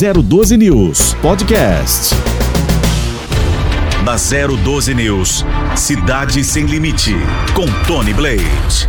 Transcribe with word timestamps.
012 0.00 0.56
News 0.56 1.12
Podcast. 1.20 2.14
Na 4.02 4.16
012 4.16 4.94
News, 4.94 5.44
Cidade 5.76 6.42
Sem 6.42 6.64
Limite, 6.64 7.14
com 7.52 7.66
Tony 7.86 8.14
Blade. 8.14 8.88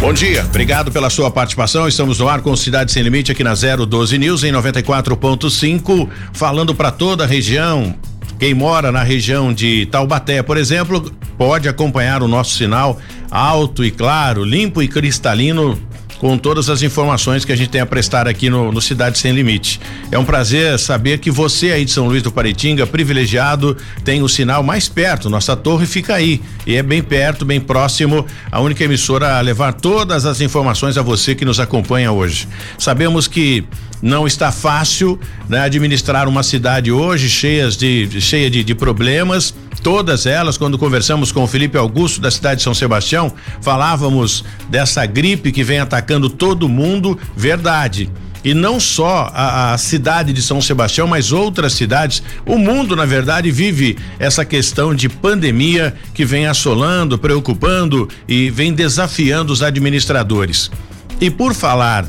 Bom 0.00 0.12
dia, 0.12 0.44
obrigado 0.44 0.92
pela 0.92 1.10
sua 1.10 1.28
participação. 1.28 1.88
Estamos 1.88 2.20
no 2.20 2.28
ar 2.28 2.40
com 2.40 2.54
Cidade 2.54 2.92
Sem 2.92 3.02
Limite 3.02 3.32
aqui 3.32 3.42
na 3.42 3.54
012 3.54 4.16
News 4.16 4.44
em 4.44 4.52
94.5, 4.52 6.08
falando 6.32 6.72
para 6.72 6.92
toda 6.92 7.24
a 7.24 7.26
região. 7.26 7.92
Quem 8.38 8.54
mora 8.54 8.92
na 8.92 9.02
região 9.02 9.52
de 9.52 9.86
Taubaté, 9.86 10.40
por 10.40 10.56
exemplo, 10.56 11.12
pode 11.36 11.68
acompanhar 11.68 12.22
o 12.22 12.28
nosso 12.28 12.54
sinal 12.54 13.00
alto 13.28 13.84
e 13.84 13.90
claro, 13.90 14.44
limpo 14.44 14.80
e 14.80 14.86
cristalino 14.86 15.76
com 16.24 16.38
todas 16.38 16.70
as 16.70 16.82
informações 16.82 17.44
que 17.44 17.52
a 17.52 17.56
gente 17.56 17.68
tem 17.68 17.82
a 17.82 17.86
prestar 17.86 18.26
aqui 18.26 18.48
no, 18.48 18.72
no, 18.72 18.80
Cidade 18.80 19.18
Sem 19.18 19.32
Limite. 19.32 19.78
É 20.10 20.18
um 20.18 20.24
prazer 20.24 20.78
saber 20.78 21.18
que 21.18 21.30
você 21.30 21.70
aí 21.70 21.84
de 21.84 21.90
São 21.90 22.06
Luís 22.06 22.22
do 22.22 22.32
Paritinga, 22.32 22.86
privilegiado, 22.86 23.76
tem 24.02 24.22
o 24.22 24.28
sinal 24.28 24.62
mais 24.62 24.88
perto. 24.88 25.28
Nossa 25.28 25.54
torre 25.54 25.84
fica 25.84 26.14
aí 26.14 26.40
e 26.66 26.76
é 26.76 26.82
bem 26.82 27.02
perto, 27.02 27.44
bem 27.44 27.60
próximo, 27.60 28.24
a 28.50 28.58
única 28.58 28.82
emissora 28.82 29.36
a 29.36 29.40
levar 29.42 29.74
todas 29.74 30.24
as 30.24 30.40
informações 30.40 30.96
a 30.96 31.02
você 31.02 31.34
que 31.34 31.44
nos 31.44 31.60
acompanha 31.60 32.10
hoje. 32.10 32.48
Sabemos 32.78 33.28
que 33.28 33.62
não 34.00 34.26
está 34.26 34.50
fácil 34.50 35.20
né, 35.46 35.60
administrar 35.60 36.26
uma 36.26 36.42
cidade 36.42 36.90
hoje 36.90 37.28
cheias 37.28 37.76
de, 37.76 38.08
cheia 38.22 38.48
de, 38.48 38.64
de 38.64 38.74
problemas 38.74 39.54
todas 39.84 40.24
elas, 40.24 40.56
quando 40.56 40.78
conversamos 40.78 41.30
com 41.30 41.44
o 41.44 41.46
Felipe 41.46 41.76
Augusto 41.76 42.18
da 42.18 42.30
cidade 42.30 42.56
de 42.56 42.62
São 42.62 42.72
Sebastião, 42.72 43.30
falávamos 43.60 44.42
dessa 44.70 45.04
gripe 45.04 45.52
que 45.52 45.62
vem 45.62 45.78
atacando 45.78 46.30
todo 46.30 46.68
mundo, 46.68 47.18
verdade 47.36 48.10
e 48.42 48.52
não 48.52 48.78
só 48.78 49.30
a, 49.32 49.72
a, 49.72 49.78
cidade 49.78 50.30
de 50.30 50.42
São 50.42 50.60
Sebastião, 50.60 51.06
mas 51.06 51.32
outras 51.32 51.72
cidades. 51.72 52.22
O 52.44 52.58
mundo, 52.58 52.94
na 52.94 53.06
verdade, 53.06 53.50
vive 53.50 53.96
essa 54.18 54.44
questão 54.44 54.94
de 54.94 55.08
pandemia 55.08 55.94
que 56.12 56.26
vem 56.26 56.46
assolando, 56.46 57.18
preocupando 57.18 58.06
e 58.28 58.50
vem 58.50 58.74
desafiando 58.74 59.50
os 59.50 59.62
administradores. 59.62 60.70
E 61.18 61.30
por 61.30 61.54
falar 61.54 62.06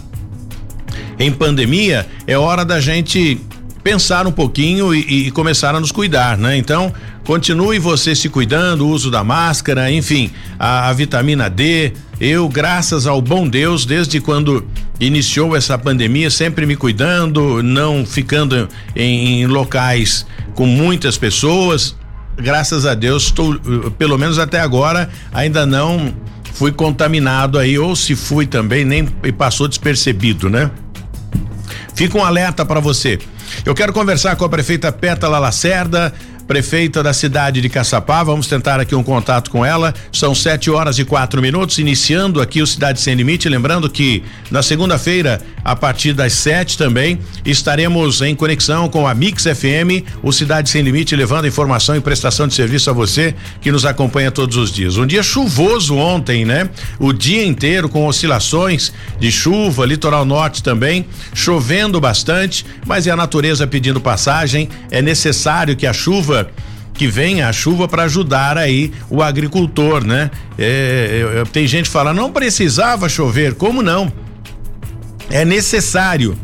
em 1.17 1.31
pandemia, 1.31 2.05
é 2.27 2.37
hora 2.37 2.65
da 2.65 2.81
gente 2.81 3.39
pensar 3.85 4.25
um 4.25 4.31
pouquinho 4.31 4.95
e, 4.95 5.27
e 5.27 5.31
começar 5.31 5.75
a 5.75 5.79
nos 5.79 5.91
cuidar, 5.91 6.39
né? 6.39 6.57
Então, 6.57 6.91
Continue 7.25 7.79
você 7.79 8.15
se 8.15 8.29
cuidando, 8.29 8.85
o 8.85 8.89
uso 8.89 9.09
da 9.09 9.23
máscara, 9.23 9.91
enfim, 9.91 10.29
a, 10.59 10.89
a, 10.89 10.93
vitamina 10.93 11.49
D. 11.49 11.91
Eu, 12.19 12.47
graças 12.47 13.07
ao 13.07 13.19
bom 13.19 13.47
Deus, 13.47 13.83
desde 13.83 14.21
quando 14.21 14.63
iniciou 14.99 15.55
essa 15.55 15.75
pandemia, 15.75 16.29
sempre 16.29 16.67
me 16.67 16.75
cuidando, 16.75 17.63
não 17.63 18.05
ficando 18.05 18.69
em, 18.95 19.41
em 19.41 19.47
locais 19.47 20.23
com 20.53 20.67
muitas 20.67 21.17
pessoas. 21.17 21.95
Graças 22.37 22.85
a 22.85 22.93
Deus, 22.93 23.23
estou, 23.23 23.59
pelo 23.97 24.19
menos 24.19 24.37
até 24.37 24.59
agora, 24.59 25.09
ainda 25.33 25.65
não 25.65 26.13
fui 26.53 26.71
contaminado 26.71 27.57
aí, 27.57 27.79
ou 27.79 27.95
se 27.95 28.15
fui 28.15 28.45
também, 28.45 28.85
nem 28.85 29.03
passou 29.35 29.67
despercebido, 29.67 30.47
né? 30.47 30.69
Fica 31.95 32.19
um 32.19 32.23
alerta 32.23 32.63
para 32.63 32.79
você. 32.79 33.17
Eu 33.65 33.73
quero 33.73 33.93
conversar 33.93 34.35
com 34.35 34.45
a 34.45 34.49
prefeita 34.49 34.91
Pétala 34.91 35.39
Lacerda 35.39 36.13
prefeita 36.47 37.01
da 37.01 37.13
cidade 37.13 37.61
de 37.61 37.69
Caçapá. 37.69 38.23
Vamos 38.23 38.47
tentar 38.47 38.79
aqui 38.79 38.95
um 38.95 39.03
contato 39.03 39.49
com 39.49 39.65
ela. 39.65 39.93
São 40.11 40.35
sete 40.35 40.69
horas 40.69 40.99
e 40.99 41.05
quatro 41.05 41.41
minutos, 41.41 41.77
iniciando 41.77 42.41
aqui 42.41 42.61
o 42.61 42.67
Cidade 42.67 43.01
Sem 43.01 43.15
Limite. 43.15 43.49
Lembrando 43.49 43.89
que 43.89 44.23
na 44.51 44.61
segunda-feira, 44.61 45.41
a 45.63 45.75
partir 45.75 46.13
das 46.13 46.33
sete 46.33 46.77
também, 46.77 47.19
estaremos 47.45 48.21
em 48.21 48.35
conexão 48.35 48.87
com 48.89 49.07
a 49.07 49.13
Mix 49.13 49.43
FM, 49.43 50.05
o 50.21 50.31
Cidade 50.31 50.69
Sem 50.69 50.81
Limite, 50.81 51.15
levando 51.15 51.47
informação 51.47 51.95
e 51.95 52.01
prestação 52.01 52.47
de 52.47 52.53
serviço 52.53 52.89
a 52.89 52.93
você 52.93 53.33
que 53.61 53.71
nos 53.71 53.85
acompanha 53.85 54.31
todos 54.31 54.57
os 54.57 54.71
dias. 54.71 54.97
Um 54.97 55.05
dia 55.05 55.23
chuvoso 55.23 55.95
ontem, 55.95 56.45
né? 56.45 56.69
O 56.99 57.11
dia 57.11 57.45
inteiro 57.45 57.89
com 57.89 58.05
oscilações 58.05 58.93
de 59.19 59.31
chuva, 59.31 59.85
litoral 59.85 60.25
norte 60.25 60.61
também, 60.61 61.05
chovendo 61.33 61.99
bastante, 61.99 62.65
mas 62.85 63.07
é 63.07 63.11
a 63.11 63.15
natureza 63.15 63.65
pedindo 63.65 63.99
passagem. 63.99 64.69
É 64.91 65.01
necessário 65.01 65.75
que 65.75 65.87
a 65.87 65.93
chuva 65.93 66.34
chuva 66.43 66.49
que 66.95 67.07
venha 67.07 67.49
a 67.49 67.53
chuva 67.53 67.87
para 67.87 68.03
ajudar 68.03 68.57
aí 68.57 68.91
o 69.09 69.21
agricultor, 69.21 70.03
né? 70.03 70.31
É, 70.57 71.33
é, 71.35 71.41
é, 71.41 71.43
tem 71.43 71.67
gente 71.67 71.89
falando 71.89 72.17
não 72.17 72.31
precisava 72.31 73.09
chover, 73.09 73.53
como 73.55 73.81
não? 73.81 74.11
É 75.29 75.43
necessário, 75.43 76.37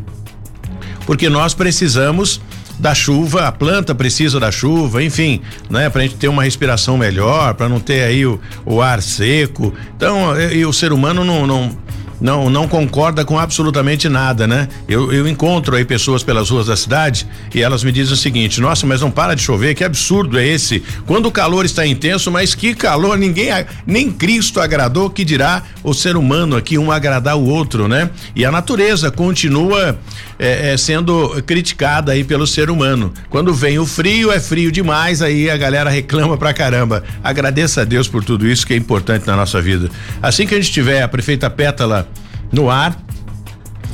porque 1.05 1.29
nós 1.29 1.53
precisamos 1.53 2.41
da 2.77 2.95
chuva, 2.95 3.47
a 3.47 3.51
planta 3.51 3.93
precisa 3.93 4.39
da 4.39 4.51
chuva, 4.51 5.03
enfim, 5.03 5.41
né? 5.69 5.89
Pra 5.89 6.01
gente 6.01 6.15
ter 6.15 6.27
uma 6.27 6.43
respiração 6.43 6.97
melhor, 6.97 7.53
para 7.53 7.69
não 7.69 7.79
ter 7.79 8.03
aí 8.03 8.25
o, 8.25 8.39
o 8.65 8.81
ar 8.81 9.01
seco. 9.01 9.73
Então, 9.95 10.37
e, 10.39 10.57
e 10.57 10.65
o 10.65 10.73
ser 10.73 10.91
humano 10.91 11.23
não, 11.23 11.45
não 11.45 11.77
não 12.21 12.49
não 12.49 12.67
concorda 12.67 13.25
com 13.25 13.39
absolutamente 13.39 14.07
nada, 14.07 14.45
né? 14.45 14.67
Eu, 14.87 15.11
eu 15.11 15.27
encontro 15.27 15.75
aí 15.75 15.83
pessoas 15.83 16.21
pelas 16.21 16.49
ruas 16.49 16.67
da 16.67 16.77
cidade 16.77 17.27
e 17.53 17.61
elas 17.61 17.83
me 17.83 17.91
dizem 17.91 18.13
o 18.13 18.17
seguinte: 18.17 18.61
nossa, 18.61 18.85
mas 18.85 19.01
não 19.01 19.09
para 19.09 19.35
de 19.35 19.41
chover, 19.41 19.73
que 19.73 19.83
absurdo 19.83 20.37
é 20.37 20.45
esse? 20.45 20.83
Quando 21.07 21.25
o 21.25 21.31
calor 21.31 21.65
está 21.65 21.85
intenso, 21.85 22.31
mas 22.31 22.53
que 22.53 22.75
calor, 22.75 23.17
ninguém, 23.17 23.49
nem 23.85 24.11
Cristo 24.11 24.61
agradou, 24.61 25.09
que 25.09 25.25
dirá 25.25 25.63
o 25.83 25.93
ser 25.93 26.15
humano 26.15 26.55
aqui, 26.55 26.77
um 26.77 26.91
agradar 26.91 27.35
o 27.37 27.45
outro, 27.45 27.87
né? 27.87 28.09
E 28.35 28.45
a 28.45 28.51
natureza 28.51 29.09
continua 29.09 29.97
é, 30.37 30.73
é, 30.73 30.77
sendo 30.77 31.41
criticada 31.43 32.11
aí 32.11 32.23
pelo 32.23 32.45
ser 32.45 32.69
humano. 32.69 33.11
Quando 33.29 33.53
vem 33.53 33.79
o 33.79 33.85
frio, 33.85 34.31
é 34.31 34.39
frio 34.39 34.71
demais, 34.71 35.21
aí 35.21 35.49
a 35.49 35.57
galera 35.57 35.89
reclama 35.89 36.37
pra 36.37 36.53
caramba. 36.53 37.03
Agradeça 37.23 37.81
a 37.81 37.83
Deus 37.83 38.07
por 38.07 38.23
tudo 38.23 38.47
isso 38.47 38.65
que 38.65 38.73
é 38.73 38.77
importante 38.77 39.25
na 39.25 39.35
nossa 39.35 39.61
vida. 39.61 39.89
Assim 40.21 40.45
que 40.45 40.53
a 40.53 40.57
gente 40.57 40.71
tiver 40.71 41.01
a 41.01 41.07
prefeita 41.07 41.49
Pétala 41.49 42.07
no 42.51 42.69
ar, 42.69 42.97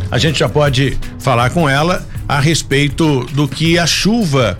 a 0.09 0.17
gente 0.17 0.39
já 0.39 0.49
pode 0.49 0.97
falar 1.19 1.49
com 1.49 1.67
ela 1.69 2.05
a 2.27 2.39
respeito 2.39 3.25
do 3.25 3.47
que 3.47 3.77
a 3.77 3.85
chuva 3.85 4.57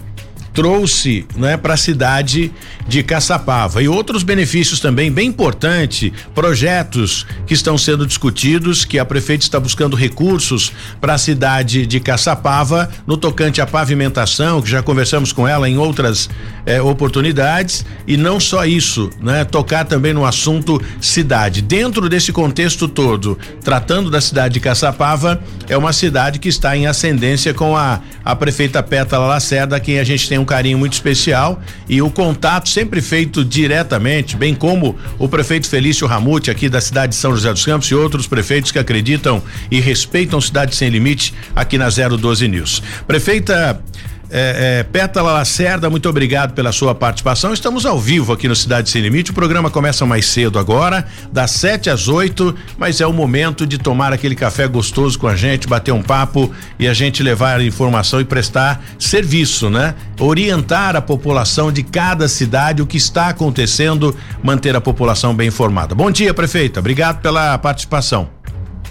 trouxe 0.57 1.23
né, 1.35 1.55
para 1.55 1.75
a 1.75 1.77
cidade 1.77 2.51
de 2.87 3.03
Caçapava. 3.03 3.83
E 3.83 3.87
outros 3.87 4.23
benefícios 4.23 4.79
também 4.79 5.11
bem 5.11 5.27
importantes, 5.27 6.11
projetos 6.33 7.27
que 7.45 7.53
estão 7.53 7.77
sendo 7.77 8.07
discutidos, 8.07 8.83
que 8.83 8.97
a 8.97 9.05
prefeita 9.05 9.43
está 9.43 9.59
buscando 9.59 9.95
recursos 9.95 10.71
para 10.99 11.13
a 11.13 11.17
cidade 11.19 11.85
de 11.85 11.99
Caçapava, 11.99 12.89
no 13.05 13.17
tocante 13.17 13.61
à 13.61 13.67
pavimentação, 13.67 14.59
que 14.59 14.67
já 14.67 14.81
conversamos 14.81 15.31
com 15.31 15.47
ela 15.47 15.69
em 15.69 15.77
outras 15.77 16.27
eh, 16.65 16.81
oportunidades, 16.81 17.85
e 18.07 18.17
não 18.17 18.39
só 18.39 18.65
isso, 18.65 19.11
né? 19.21 19.45
Tocar 19.45 19.85
também 19.85 20.11
no 20.11 20.25
assunto 20.25 20.81
cidade. 20.99 21.61
Dentro 21.61 22.09
desse 22.09 22.31
contexto 22.33 22.87
todo, 22.87 23.37
tratando 23.63 24.09
da 24.09 24.19
cidade 24.19 24.55
de 24.55 24.59
Caçapava, 24.59 25.39
é 25.69 25.77
uma 25.77 25.93
cidade 25.93 26.39
que 26.39 26.49
está 26.49 26.75
em 26.75 26.87
ascendência 26.87 27.53
com 27.53 27.77
a, 27.77 28.01
a 28.25 28.35
prefeita 28.35 28.81
Pétala 28.81 29.27
Lacerda, 29.27 29.75
a 29.75 29.79
quem 29.79 29.99
a 29.99 30.03
gente 30.03 30.27
tem 30.27 30.39
um 30.39 30.46
carinho 30.47 30.79
muito 30.79 30.93
especial 30.93 31.61
e 31.87 32.01
o 32.01 32.09
contato 32.09 32.67
sempre 32.69 33.01
feito 33.01 33.45
diretamente, 33.45 34.35
bem 34.35 34.55
como 34.55 34.97
o 35.19 35.29
prefeito 35.29 35.69
Felício 35.69 36.07
Ramute 36.07 36.49
aqui 36.49 36.67
da 36.67 36.81
cidade 36.81 37.11
de 37.11 37.19
São 37.19 37.35
José 37.35 37.53
dos 37.53 37.63
Campos 37.63 37.87
e 37.91 37.93
outros 37.93 38.25
prefeitos 38.25 38.71
que 38.71 38.79
acreditam 38.79 39.43
e 39.69 39.79
respeitam 39.79 40.41
Cidade 40.41 40.75
Sem 40.75 40.89
Limite 40.89 41.33
aqui 41.55 41.77
na 41.77 41.89
012 41.89 42.47
News. 42.47 42.81
Prefeita 43.05 43.79
é, 44.29 44.79
é, 44.79 44.83
Pétala 44.83 45.31
Lacerda, 45.31 45.89
muito 45.89 46.09
obrigado 46.09 46.53
pela 46.53 46.71
sua 46.71 46.93
participação. 46.93 47.53
Estamos 47.53 47.85
ao 47.85 47.99
vivo 47.99 48.33
aqui 48.33 48.47
no 48.47 48.55
Cidade 48.55 48.89
Sem 48.89 49.01
Limite. 49.01 49.31
O 49.31 49.33
programa 49.33 49.69
começa 49.69 50.05
mais 50.05 50.25
cedo 50.27 50.59
agora, 50.59 51.05
das 51.31 51.51
7 51.51 51.89
às 51.89 52.07
8, 52.07 52.55
mas 52.77 53.01
é 53.01 53.07
o 53.07 53.13
momento 53.13 53.65
de 53.65 53.77
tomar 53.77 54.11
aquele 54.11 54.35
café 54.35 54.67
gostoso 54.67 55.17
com 55.17 55.27
a 55.27 55.35
gente, 55.35 55.67
bater 55.67 55.91
um 55.91 56.01
papo 56.01 56.51
e 56.77 56.87
a 56.87 56.93
gente 56.93 57.23
levar 57.23 57.61
informação 57.61 58.19
e 58.19 58.25
prestar 58.25 58.83
serviço, 58.99 59.69
né? 59.69 59.95
Orientar 60.19 60.95
a 60.95 61.01
população 61.01 61.71
de 61.71 61.83
cada 61.83 62.27
cidade 62.27 62.81
o 62.81 62.87
que 62.87 62.97
está 62.97 63.29
acontecendo, 63.29 64.15
manter 64.43 64.75
a 64.75 64.81
população 64.81 65.33
bem 65.33 65.47
informada. 65.47 65.95
Bom 65.95 66.11
dia, 66.11 66.33
prefeita. 66.33 66.79
Obrigado 66.79 67.21
pela 67.21 67.57
participação. 67.57 68.36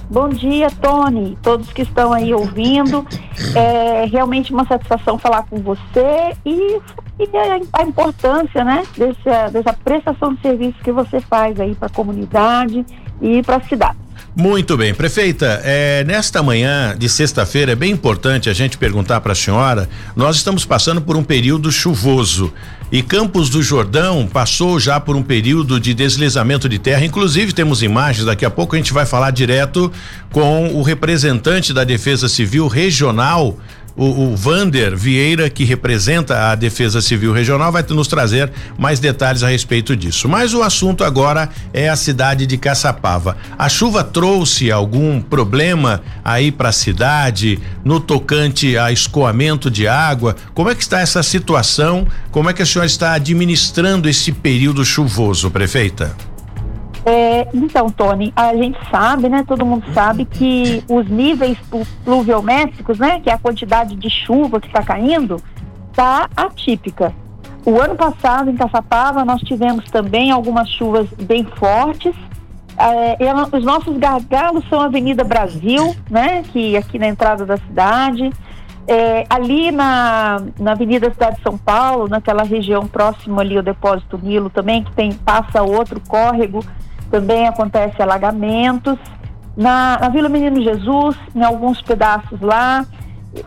Bom 0.09 0.29
dia, 0.29 0.69
Tony, 0.71 1.37
todos 1.43 1.73
que 1.73 1.83
estão 1.83 2.13
aí 2.13 2.33
ouvindo. 2.33 3.05
É 3.57 4.05
realmente 4.07 4.53
uma 4.53 4.65
satisfação 4.65 5.19
falar 5.19 5.43
com 5.51 5.57
você 5.57 6.33
e, 6.45 6.81
e 7.19 7.37
a, 7.37 7.81
a, 7.81 7.83
importância, 7.83 8.63
né, 8.63 8.85
dessa, 8.97 9.51
dessa 9.51 9.73
prestação 9.73 10.35
de 10.35 10.41
serviço 10.41 10.79
que 10.85 10.93
você 10.93 11.21
faz 11.21 11.59
aí 11.59 11.75
para 11.75 11.87
a 11.87 11.91
comunidade 11.91 12.87
e 13.21 13.43
para 13.43 13.57
a 13.57 13.61
cidade. 13.63 14.06
Muito 14.39 14.77
bem, 14.77 14.93
prefeita, 14.93 15.63
é, 15.65 16.05
nesta 16.05 16.43
manhã 16.43 16.95
de 16.95 17.09
sexta-feira 17.09 17.73
é 17.73 17.75
bem 17.75 17.91
importante 17.91 18.51
a 18.51 18.53
gente 18.53 18.77
perguntar 18.77 19.19
para 19.23 19.33
a 19.33 19.35
senhora. 19.35 19.89
Nós 20.15 20.37
estamos 20.37 20.63
passando 20.63 21.01
por 21.01 21.17
um 21.17 21.25
período 21.25 21.73
chuvoso 21.73 22.53
e 22.93 23.03
Campos 23.03 23.49
do 23.49 23.63
Jordão 23.63 24.29
passou 24.31 24.79
já 24.79 25.01
por 25.01 25.17
um 25.17 25.23
período 25.23 25.81
de 25.81 25.95
deslizamento 25.95 26.69
de 26.69 26.79
terra. 26.79 27.07
Inclusive 27.07 27.55
temos 27.55 27.83
imagens. 27.83 28.27
Daqui 28.27 28.45
a 28.45 28.51
pouco 28.51 28.75
a 28.75 28.79
gente 28.79 28.93
vai 28.93 29.07
falar 29.07 29.31
direto 29.31 29.91
com 30.31 30.69
o 30.75 30.83
representante 30.83 31.73
da 31.73 31.83
Defesa 31.83 32.29
Civil 32.29 32.69
Regional 32.69 33.57
o, 33.97 34.05
o 34.05 34.37
Vander 34.37 34.97
Vieira, 34.97 35.49
que 35.49 35.65
representa 35.65 36.51
a 36.51 36.55
Defesa 36.55 37.01
Civil 37.01 37.33
Regional, 37.33 37.73
vai 37.73 37.85
nos 37.89 38.09
trazer 38.09 38.53
mais 38.79 39.01
detalhes 39.01 39.43
a 39.43 39.49
respeito 39.49 39.97
disso. 39.97 40.29
Mas 40.29 40.53
o 40.53 40.63
assunto 40.63 41.03
agora 41.03 41.49
é 41.73 41.89
a 41.89 41.97
cidade 41.97 42.47
de 42.47 42.59
Caçapava. 42.59 43.37
A 43.59 43.69
chuva 43.69 44.05
trouxe 44.05 44.71
algum 44.71 45.21
problema 45.21 46.03
aí 46.25 46.53
para 46.53 46.69
a 46.69 46.73
cidade 46.73 47.59
no 47.85 47.99
tocante 47.99 48.77
a 48.77 48.93
escoamento 48.93 49.71
de 49.71 49.89
água? 49.89 50.37
Como 50.55 50.69
é 50.69 50.75
que 50.75 50.83
está 50.83 51.01
essa 51.01 51.23
situação? 51.23 52.07
Como 52.31 52.51
é 52.51 52.53
que 52.53 52.63
a 52.63 52.67
senhora 52.67 52.87
está 52.87 53.15
administrando 53.15 54.09
esse 54.09 54.31
período 54.33 54.85
chuvoso, 54.85 55.51
prefeita? 55.51 56.15
É, 57.09 57.47
então, 57.55 57.89
Tony, 57.89 58.33
a 58.35 58.53
gente 58.57 58.77
sabe, 58.91 59.29
né? 59.29 59.45
Todo 59.47 59.65
mundo 59.65 59.85
sabe 59.95 60.25
que 60.25 60.83
os 60.89 61.09
níveis 61.09 61.57
pluviométricos, 62.05 62.99
né? 62.99 63.21
Que 63.21 63.31
é 63.31 63.35
a 63.35 63.39
quantidade 63.39 63.95
de 63.95 64.11
chuva 64.11 64.61
que 64.61 64.67
está 64.67 64.83
caindo, 64.83 65.41
está 65.93 66.29
atípica. 66.37 67.15
O 67.65 67.81
ano 67.81 67.95
passado, 67.95 68.51
em 68.51 68.57
Caçapava, 68.57 69.25
nós 69.25 69.41
tivemos 69.43 69.85
também 69.85 70.33
algumas 70.33 70.69
chuvas 70.69 71.07
bem 71.23 71.45
fortes. 71.45 72.13
É, 72.77 73.17
os 73.57 73.65
nossos 73.65 73.97
gargalos 73.97 74.69
são 74.69 74.81
a 74.81 74.87
Avenida 74.87 75.23
Brasil, 75.23 75.95
né? 76.11 76.43
Que 76.43 76.75
é 76.75 76.79
aqui 76.81 76.99
na 76.99 77.07
entrada 77.07 77.47
da 77.47 77.57
cidade. 77.57 78.33
É, 78.89 79.25
ali 79.31 79.71
na, 79.71 80.43
na 80.59 80.73
Avenida 80.73 81.09
Cidade 81.13 81.37
de 81.37 81.43
São 81.43 81.57
Paulo, 81.57 82.09
naquela 82.09 82.43
região 82.43 82.85
próxima 82.89 83.43
ali 83.43 83.57
ao 83.57 83.63
depósito 83.63 84.19
Nilo 84.21 84.51
também, 84.51 84.83
que 84.83 84.93
tem 84.93 85.13
passa 85.13 85.63
outro 85.63 86.01
córrego 86.09 86.65
também 87.11 87.47
acontece 87.47 88.01
alagamentos. 88.01 88.99
Na, 89.57 89.99
na 89.99 90.09
Vila 90.09 90.29
Menino 90.29 90.63
Jesus, 90.63 91.17
em 91.35 91.43
alguns 91.43 91.81
pedaços 91.81 92.41
lá, 92.41 92.85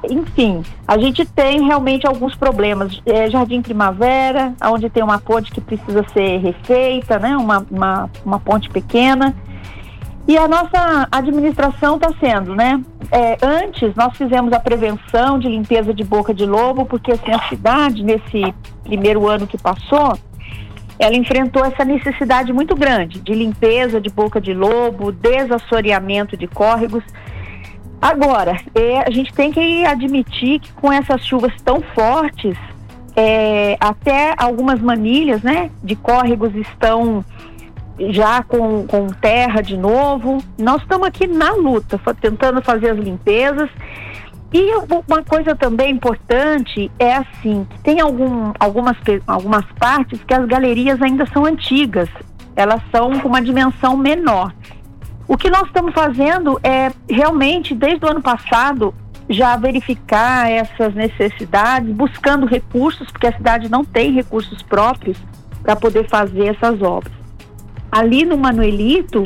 enfim, 0.10 0.64
a 0.88 0.98
gente 0.98 1.26
tem 1.26 1.66
realmente 1.66 2.06
alguns 2.06 2.36
problemas. 2.36 3.02
É, 3.06 3.30
Jardim 3.30 3.62
Primavera, 3.62 4.54
onde 4.64 4.90
tem 4.90 5.04
uma 5.04 5.20
ponte 5.20 5.52
que 5.52 5.62
precisa 5.62 6.04
ser 6.14 6.38
refeita, 6.38 7.20
né? 7.20 7.36
Uma, 7.38 7.66
uma, 7.70 8.10
uma 8.26 8.40
ponte 8.40 8.70
pequena. 8.70 9.36
E 10.28 10.38
a 10.38 10.48
nossa 10.48 11.08
administração 11.12 11.96
está 11.96 12.12
sendo, 12.20 12.56
né? 12.56 12.80
É, 13.12 13.38
antes 13.42 13.96
nós 13.96 14.16
fizemos 14.16 14.54
a 14.54 14.60
prevenção 14.60 15.40
de 15.40 15.48
limpeza 15.48 15.94
de 15.94 16.04
boca 16.04 16.34
de 16.34 16.46
lobo, 16.46 16.86
porque 16.86 17.12
assim, 17.12 17.32
a 17.32 17.50
cidade, 17.50 18.04
nesse 18.04 18.54
primeiro 18.84 19.28
ano 19.28 19.48
que 19.48 19.58
passou, 19.58 20.18
ela 21.00 21.16
enfrentou 21.16 21.64
essa 21.64 21.86
necessidade 21.86 22.52
muito 22.52 22.76
grande 22.76 23.22
de 23.22 23.34
limpeza 23.34 24.02
de 24.02 24.10
boca 24.10 24.42
de 24.42 24.54
lobo, 24.54 25.14
desassoreamento 25.14 26.36
de 26.36 26.46
córregos. 26.46 27.04
Agora, 28.02 28.60
é, 28.76 29.00
a 29.00 29.10
gente 29.10 29.34
tem 29.34 29.52
que 29.52 29.86
admitir 29.86 30.60
que 30.60 30.72
com 30.74 30.92
essas 30.92 31.26
chuvas 31.26 31.54
tão 31.64 31.82
fortes, 31.82 32.58
é, 33.16 33.78
até 33.80 34.34
algumas 34.38 34.82
manilhas 34.82 35.42
né, 35.42 35.72
de 35.82 35.96
córregos 35.96 36.54
estão 36.54 37.24
já 38.10 38.44
com, 38.44 38.86
com 38.86 39.08
terra 39.08 39.62
de 39.62 39.78
novo. 39.78 40.44
Nós 40.58 40.82
estamos 40.82 41.08
aqui 41.08 41.28
na 41.28 41.54
luta, 41.54 42.00
tentando 42.20 42.62
fazer 42.62 42.92
as 42.92 42.98
limpezas 42.98 43.70
e 44.52 44.76
uma 44.76 45.24
coisa 45.24 45.56
também 45.56 45.92
importante 45.92 46.92
é 46.98 47.18
assim, 47.18 47.68
tem 47.84 48.00
algum, 48.00 48.52
algumas, 48.60 48.98
algumas 49.28 49.66
partes 49.80 50.24
que 50.24 50.34
as 50.34 50.46
galerias 50.48 51.00
ainda 51.02 51.26
são 51.28 51.46
antigas, 51.46 52.10
elas 52.56 52.82
são 52.92 53.20
com 53.20 53.28
uma 53.28 53.42
dimensão 53.42 53.96
menor. 53.96 54.52
O 55.28 55.38
que 55.38 55.52
nós 55.52 55.68
estamos 55.68 55.94
fazendo 55.94 56.60
é 56.64 56.92
realmente, 57.08 57.76
desde 57.76 58.04
o 58.04 58.10
ano 58.10 58.22
passado, 58.22 58.92
já 59.30 59.56
verificar 59.56 60.50
essas 60.50 60.96
necessidades, 60.96 61.94
buscando 61.94 62.48
recursos, 62.48 63.12
porque 63.12 63.28
a 63.28 63.34
cidade 63.34 63.70
não 63.70 63.86
tem 63.86 64.12
recursos 64.12 64.64
próprios 64.64 65.20
para 65.62 65.76
poder 65.76 66.10
fazer 66.10 66.48
essas 66.48 66.82
obras. 66.82 67.14
Ali 67.92 68.26
no 68.26 68.38
Manuelito, 68.38 69.26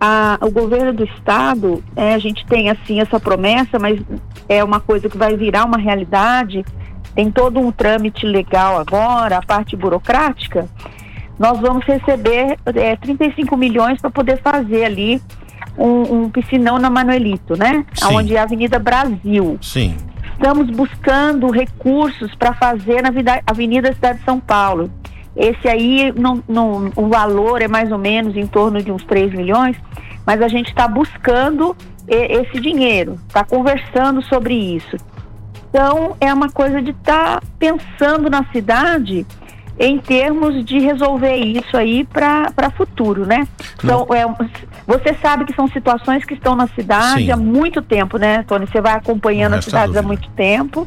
a, 0.00 0.38
o 0.40 0.50
governo 0.50 0.94
do 0.94 1.04
estado, 1.04 1.84
é, 1.94 2.14
a 2.14 2.18
gente 2.18 2.46
tem 2.46 2.70
assim 2.70 3.00
essa 3.00 3.20
promessa, 3.20 3.78
mas 3.78 4.00
é 4.48 4.64
uma 4.64 4.80
coisa 4.80 5.08
que 5.08 5.18
vai 5.18 5.36
virar 5.36 5.66
uma 5.66 5.76
realidade. 5.76 6.64
Tem 7.14 7.30
todo 7.30 7.60
um 7.60 7.70
trâmite 7.70 8.24
legal 8.24 8.78
agora, 8.78 9.36
a 9.36 9.42
parte 9.42 9.76
burocrática. 9.76 10.66
Nós 11.38 11.60
vamos 11.60 11.84
receber 11.84 12.58
é, 12.66 12.96
35 12.96 13.56
milhões 13.56 14.00
para 14.00 14.10
poder 14.10 14.40
fazer 14.40 14.84
ali 14.84 15.20
um, 15.76 16.22
um, 16.22 16.30
piscinão 16.30 16.78
na 16.78 16.88
Manuelito, 16.88 17.56
né? 17.56 17.84
Sim. 17.94 18.14
Onde 18.14 18.36
é 18.36 18.40
a 18.40 18.44
Avenida 18.44 18.78
Brasil. 18.78 19.58
Sim. 19.60 19.96
Estamos 20.32 20.70
buscando 20.70 21.50
recursos 21.50 22.34
para 22.34 22.54
fazer 22.54 23.02
na 23.02 23.10
Avenida 23.46 23.92
Cidade 23.92 24.20
de 24.20 24.24
São 24.24 24.40
Paulo. 24.40 24.90
Esse 25.40 25.66
aí, 25.66 26.12
não, 26.14 26.44
não, 26.46 26.92
o 26.94 27.08
valor 27.08 27.62
é 27.62 27.66
mais 27.66 27.90
ou 27.90 27.96
menos 27.96 28.36
em 28.36 28.46
torno 28.46 28.82
de 28.82 28.92
uns 28.92 29.02
3 29.04 29.32
milhões, 29.32 29.74
mas 30.26 30.42
a 30.42 30.48
gente 30.48 30.68
está 30.68 30.86
buscando 30.86 31.74
esse 32.06 32.60
dinheiro, 32.60 33.18
está 33.26 33.42
conversando 33.42 34.20
sobre 34.22 34.52
isso. 34.54 34.98
Então, 35.70 36.14
é 36.20 36.34
uma 36.34 36.50
coisa 36.50 36.82
de 36.82 36.90
estar 36.90 37.40
tá 37.40 37.46
pensando 37.58 38.28
na 38.28 38.44
cidade 38.52 39.26
em 39.78 39.96
termos 39.96 40.62
de 40.62 40.78
resolver 40.78 41.36
isso 41.36 41.74
aí 41.74 42.04
para 42.04 42.70
futuro, 42.76 43.24
né? 43.24 43.48
Então, 43.82 44.06
é, 44.10 44.26
você 44.86 45.14
sabe 45.22 45.46
que 45.46 45.54
são 45.54 45.66
situações 45.68 46.22
que 46.22 46.34
estão 46.34 46.54
na 46.54 46.66
cidade 46.68 47.24
Sim. 47.24 47.30
há 47.30 47.36
muito 47.36 47.80
tempo, 47.80 48.18
né, 48.18 48.44
Tony? 48.46 48.66
Você 48.66 48.78
vai 48.78 48.92
acompanhando 48.92 49.54
as 49.54 49.64
cidades 49.64 49.96
há 49.96 50.02
muito 50.02 50.28
tempo. 50.32 50.86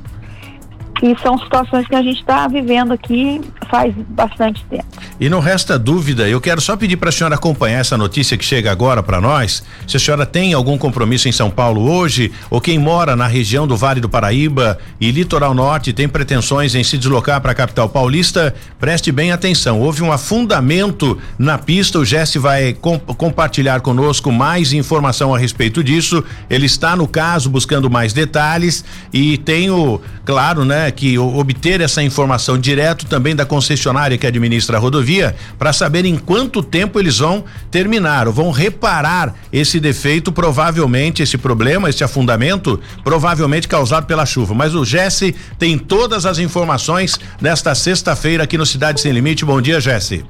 E 1.02 1.20
são 1.22 1.38
situações 1.38 1.88
que 1.88 1.96
a 1.96 2.02
gente 2.02 2.20
está 2.20 2.48
vivendo 2.48 2.94
aqui 2.94 3.42
faz 3.70 3.94
bastante 4.10 4.64
tempo. 4.70 4.86
E 5.20 5.28
não 5.28 5.40
resta 5.40 5.78
dúvida, 5.78 6.30
eu 6.30 6.40
quero 6.40 6.62
só 6.62 6.78
pedir 6.78 6.98
para 6.98 7.10
a 7.10 7.12
senhora 7.12 7.36
acompanhar 7.36 7.80
essa 7.80 7.98
notícia 7.98 8.38
que 8.38 8.46
chega 8.46 8.72
agora 8.72 9.02
para 9.02 9.20
nós. 9.20 9.64
Se 9.88 9.98
a 9.98 10.00
senhora 10.00 10.26
tem 10.26 10.54
algum 10.54 10.78
compromisso 10.78 11.28
em 11.28 11.32
São 11.32 11.50
Paulo 11.50 11.92
hoje, 11.92 12.32
ou 12.50 12.62
quem 12.62 12.78
mora 12.78 13.16
na 13.16 13.28
região 13.28 13.68
do 13.68 13.76
Vale 13.76 14.00
do 14.00 14.08
Paraíba 14.08 14.78
e 15.00 15.12
Litoral 15.12 15.54
Norte 15.54 15.92
tem 15.92 16.08
pretensões 16.08 16.76
em 16.76 16.84
se 16.84 16.98
deslocar 16.98 17.42
para 17.42 17.52
a 17.52 17.56
capital 17.56 17.90
paulista, 17.90 18.54
preste 18.80 19.12
bem 19.12 19.32
atenção. 19.32 19.82
Houve 19.82 20.04
um 20.04 20.12
afundamento 20.12 21.18
na 21.38 21.58
pista, 21.58 22.00
o 22.00 22.06
Jesse 22.06 22.38
vai 22.40 22.74
compartilhar 23.18 23.82
conosco 23.82 24.32
mais 24.32 24.74
informação 24.74 25.34
a 25.34 25.38
respeito 25.38 25.84
disso. 25.84 26.24
Ele 26.50 26.66
está 26.66 26.96
no 26.96 27.08
caso 27.08 27.50
buscando 27.50 27.90
mais 27.90 28.14
detalhes 28.14 28.86
e 29.12 29.38
tenho, 29.38 30.00
claro, 30.26 30.64
né, 30.64 30.83
que 30.92 31.18
obter 31.18 31.82
essa 31.82 32.02
informação 32.04 32.58
direto 32.58 33.06
também 33.06 33.36
da 33.36 33.46
concessionária 33.46 34.18
que 34.18 34.28
administra 34.28 34.78
a 34.78 34.80
rodovia 34.80 35.36
para 35.58 35.74
saber 35.74 36.06
em 36.06 36.18
quanto 36.18 36.64
tempo 36.64 37.00
eles 37.00 37.20
vão 37.20 37.44
terminar 37.72 38.28
ou 38.28 38.34
vão 38.34 38.52
reparar 38.52 39.34
esse 39.52 39.80
defeito, 39.80 40.32
provavelmente 40.32 41.24
esse 41.24 41.38
problema, 41.38 41.90
esse 41.90 42.04
afundamento, 42.04 42.80
provavelmente 43.04 43.68
causado 43.68 44.06
pela 44.06 44.26
chuva. 44.26 44.54
Mas 44.54 44.76
o 44.76 44.86
Jesse 44.86 45.36
tem 45.58 45.78
todas 45.78 46.26
as 46.26 46.40
informações 46.40 47.20
nesta 47.42 47.74
sexta-feira 47.76 48.44
aqui 48.44 48.58
no 48.58 48.66
Cidade 48.66 49.02
Sem 49.02 49.12
Limite. 49.12 49.46
Bom 49.46 49.62
dia, 49.62 49.80
Jesse. 49.80 50.24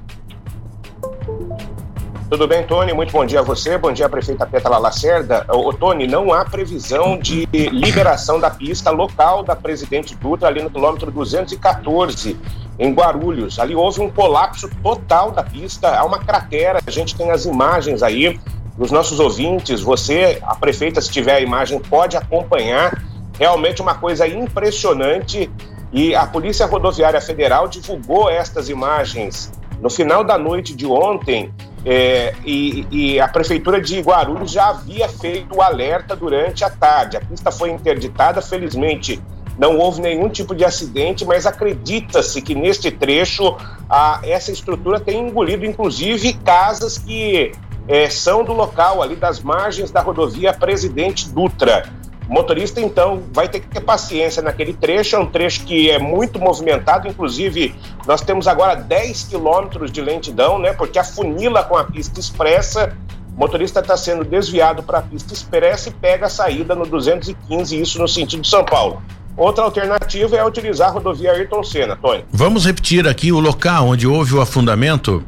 Tudo 2.34 2.48
bem, 2.48 2.66
Tony? 2.66 2.92
Muito 2.94 3.12
bom 3.12 3.24
dia 3.24 3.42
a 3.42 3.44
você, 3.44 3.78
bom 3.78 3.94
dia, 3.94 4.10
prefeita 4.10 4.44
Pétala 4.44 4.80
Lacerda. 4.80 5.46
Ô, 5.50 5.72
Tony, 5.72 6.08
não 6.08 6.34
há 6.34 6.44
previsão 6.44 7.16
de 7.16 7.48
liberação 7.54 8.40
da 8.40 8.50
pista 8.50 8.90
local 8.90 9.44
da 9.44 9.56
Presidente 9.56 10.16
Dutra 10.16 10.48
ali 10.48 10.60
no 10.60 10.72
quilômetro 10.72 11.12
214, 11.12 12.36
em 12.80 12.92
Guarulhos. 12.92 13.60
Ali 13.60 13.76
houve 13.76 14.02
um 14.02 14.10
colapso 14.10 14.68
total 14.82 15.30
da 15.30 15.44
pista, 15.44 15.96
há 15.96 16.04
uma 16.04 16.18
cratera, 16.18 16.80
a 16.84 16.90
gente 16.90 17.16
tem 17.16 17.30
as 17.30 17.46
imagens 17.46 18.02
aí 18.02 18.40
dos 18.76 18.90
nossos 18.90 19.20
ouvintes, 19.20 19.82
você, 19.82 20.40
a 20.42 20.56
prefeita, 20.56 21.00
se 21.02 21.12
tiver 21.12 21.36
a 21.36 21.40
imagem, 21.40 21.80
pode 21.80 22.18
acompanhar. 22.18 23.00
Realmente 23.38 23.80
uma 23.80 23.94
coisa 23.94 24.28
impressionante 24.28 25.52
e 25.92 26.16
a 26.16 26.26
Polícia 26.26 26.66
Rodoviária 26.66 27.22
Federal 27.22 27.68
divulgou 27.68 28.28
estas 28.28 28.70
imagens 28.70 29.52
no 29.80 29.90
final 29.90 30.24
da 30.24 30.36
noite 30.36 30.76
de 30.76 30.88
ontem 30.88 31.54
é, 31.86 32.34
e, 32.46 32.88
e, 32.92 33.20
a 33.20 33.28
Prefeitura 33.28 33.82
de 33.82 34.00
Guarulhos 34.00 34.52
já 34.52 34.70
havia 34.70 35.10
feito 35.10 35.58
o 35.58 35.62
alerta 35.62 36.16
durante 36.16 36.64
a 36.64 36.70
tarde. 36.70 37.18
A 37.18 37.22
pista 37.22 37.52
foi 37.52 37.72
interditada, 37.72 38.42
felizmente 38.42 39.22
não 39.58 39.78
houve 39.78 40.02
nenhum 40.02 40.30
tipo 40.30 40.56
de 40.56 40.66
acidente, 40.66 41.26
mas 41.26 41.46
acredita-se 41.46 42.42
que 42.42 42.56
neste 42.56 42.90
trecho 42.90 43.56
a, 43.90 44.20
essa 44.24 44.52
estrutura 44.52 45.00
tem 45.00 45.28
engolido, 45.28 45.66
inclusive, 45.66 46.34
casas 46.34 46.98
que 46.98 47.52
é, 47.88 48.10
são 48.10 48.44
do 48.44 48.54
local, 48.54 49.02
ali 49.02 49.16
das 49.16 49.42
margens 49.42 49.92
da 49.92 50.02
rodovia 50.02 50.54
Presidente 50.54 51.30
Dutra. 51.30 51.88
O 52.30 52.34
motorista, 52.34 52.80
então, 52.80 53.24
vai 53.32 53.48
ter 53.50 53.60
que 53.60 53.68
ter 53.68 53.82
paciência 53.82 54.42
naquele 54.42 54.74
trecho, 54.74 55.16
é 55.16 55.20
um 55.20 55.26
trecho 55.26 55.66
que 55.66 55.90
é 55.90 56.00
muito 56.00 56.40
movimentado, 56.40 57.08
inclusive 57.08 57.76
nós 58.08 58.22
temos 58.22 58.48
agora 58.48 58.76
10 58.76 59.24
quilômetros 59.24 59.92
de 59.92 60.02
lentidão, 60.02 60.58
né? 60.58 60.74
Porque 60.74 60.98
afunila 60.98 61.64
com 61.64 61.78
a 61.78 61.84
pista 61.84 62.20
expressa, 62.20 62.96
o 63.36 63.40
motorista 63.40 63.80
está 63.80 63.98
sendo 63.98 64.24
desviado 64.24 64.84
para 64.84 65.00
a 65.00 65.02
pista 65.02 65.34
expressa 65.34 65.90
e 65.90 65.92
pega 65.92 66.28
a 66.28 66.30
saída 66.30 66.76
no 66.76 66.86
215, 66.86 67.82
isso 67.82 68.00
no 68.00 68.08
sentido 68.08 68.42
de 68.42 68.50
São 68.50 68.64
Paulo. 68.64 69.02
Outra 69.36 69.64
alternativa 69.64 70.36
é 70.36 70.46
utilizar 70.46 70.90
a 70.90 70.92
rodovia 70.92 71.32
Ayrton 71.32 71.64
Senna, 71.64 71.96
Tony. 71.96 72.24
Vamos 72.32 72.66
repetir 72.66 73.08
aqui 73.08 73.32
o 73.32 73.40
local 73.40 73.88
onde 73.88 74.08
houve 74.08 74.36
o 74.36 74.42
afundamento? 74.42 75.24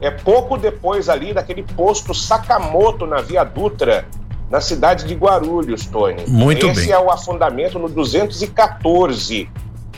É 0.00 0.10
pouco 0.10 0.56
depois 0.56 1.08
ali 1.08 1.34
daquele 1.34 1.62
posto 1.62 2.14
Sakamoto 2.14 3.06
na 3.06 3.20
Via 3.20 3.42
Dutra, 3.42 4.06
na 4.50 4.60
cidade 4.60 5.06
de 5.06 5.14
Guarulhos, 5.14 5.86
Tony. 5.86 6.24
Muito 6.28 6.66
Esse 6.66 6.86
bem. 6.86 6.92
é 6.92 6.98
o 6.98 7.10
afundamento 7.10 7.78
no 7.78 7.88
214. 7.88 9.48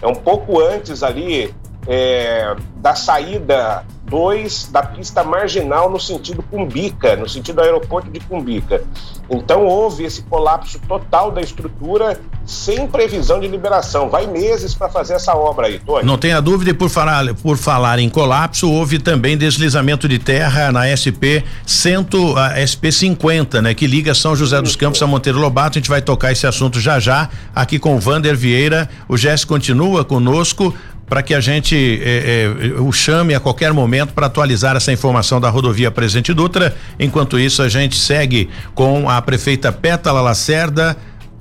É 0.00 0.06
um 0.06 0.14
pouco 0.14 0.60
antes 0.60 1.02
ali 1.02 1.54
é, 1.88 2.54
da 2.76 2.94
saída 2.94 3.82
2 4.04 4.68
da 4.70 4.82
pista 4.82 5.24
marginal 5.24 5.90
no 5.90 5.98
sentido 5.98 6.42
Cumbica, 6.42 7.16
no 7.16 7.28
sentido 7.28 7.62
aeroporto 7.62 8.10
de 8.10 8.20
Cumbica. 8.20 8.82
Então 9.30 9.64
houve 9.64 10.04
esse 10.04 10.22
colapso 10.22 10.78
total 10.86 11.30
da 11.30 11.40
estrutura 11.40 12.20
sem 12.46 12.86
previsão 12.86 13.40
de 13.40 13.46
liberação. 13.46 14.08
Vai 14.08 14.26
meses 14.26 14.74
para 14.74 14.88
fazer 14.88 15.14
essa 15.14 15.34
obra 15.34 15.66
aí, 15.66 15.78
Tony. 15.78 16.06
Não 16.06 16.16
tenha 16.16 16.40
dúvida, 16.40 16.70
e 16.70 16.74
por 16.74 16.88
falar, 16.88 17.34
por 17.34 17.58
falar 17.58 17.98
em 17.98 18.08
colapso, 18.08 18.70
houve 18.70 18.98
também 18.98 19.36
deslizamento 19.36 20.08
de 20.08 20.18
terra 20.18 20.72
na 20.72 20.86
SP 20.88 21.44
100, 21.66 22.06
a 22.36 22.64
SP 22.64 22.90
50, 22.90 23.60
né? 23.60 23.74
Que 23.74 23.86
liga 23.86 24.14
São 24.14 24.34
José 24.34 24.60
dos 24.62 24.76
Campos 24.76 25.02
a 25.02 25.06
Monteiro 25.06 25.38
Lobato. 25.38 25.78
A 25.78 25.80
gente 25.80 25.90
vai 25.90 26.00
tocar 26.00 26.32
esse 26.32 26.46
assunto 26.46 26.80
já 26.80 26.98
já 26.98 27.28
aqui 27.54 27.78
com 27.78 27.96
o 27.96 27.98
Vander 27.98 28.36
Vieira. 28.36 28.88
O 29.06 29.16
Jess 29.16 29.44
continua 29.44 30.02
conosco 30.04 30.74
para 31.08 31.22
que 31.22 31.34
a 31.34 31.40
gente 31.40 31.74
eh, 31.76 32.52
eh, 32.60 32.80
o 32.80 32.92
chame 32.92 33.34
a 33.34 33.40
qualquer 33.40 33.72
momento 33.72 34.12
para 34.12 34.26
atualizar 34.26 34.76
essa 34.76 34.92
informação 34.92 35.40
da 35.40 35.48
rodovia 35.48 35.90
Presidente 35.90 36.34
Dutra. 36.34 36.76
Enquanto 36.98 37.38
isso, 37.38 37.62
a 37.62 37.68
gente 37.68 37.96
segue 37.96 38.48
com 38.74 39.08
a 39.08 39.20
prefeita 39.22 39.72
Pétala 39.72 40.20
Lacerda 40.20 40.96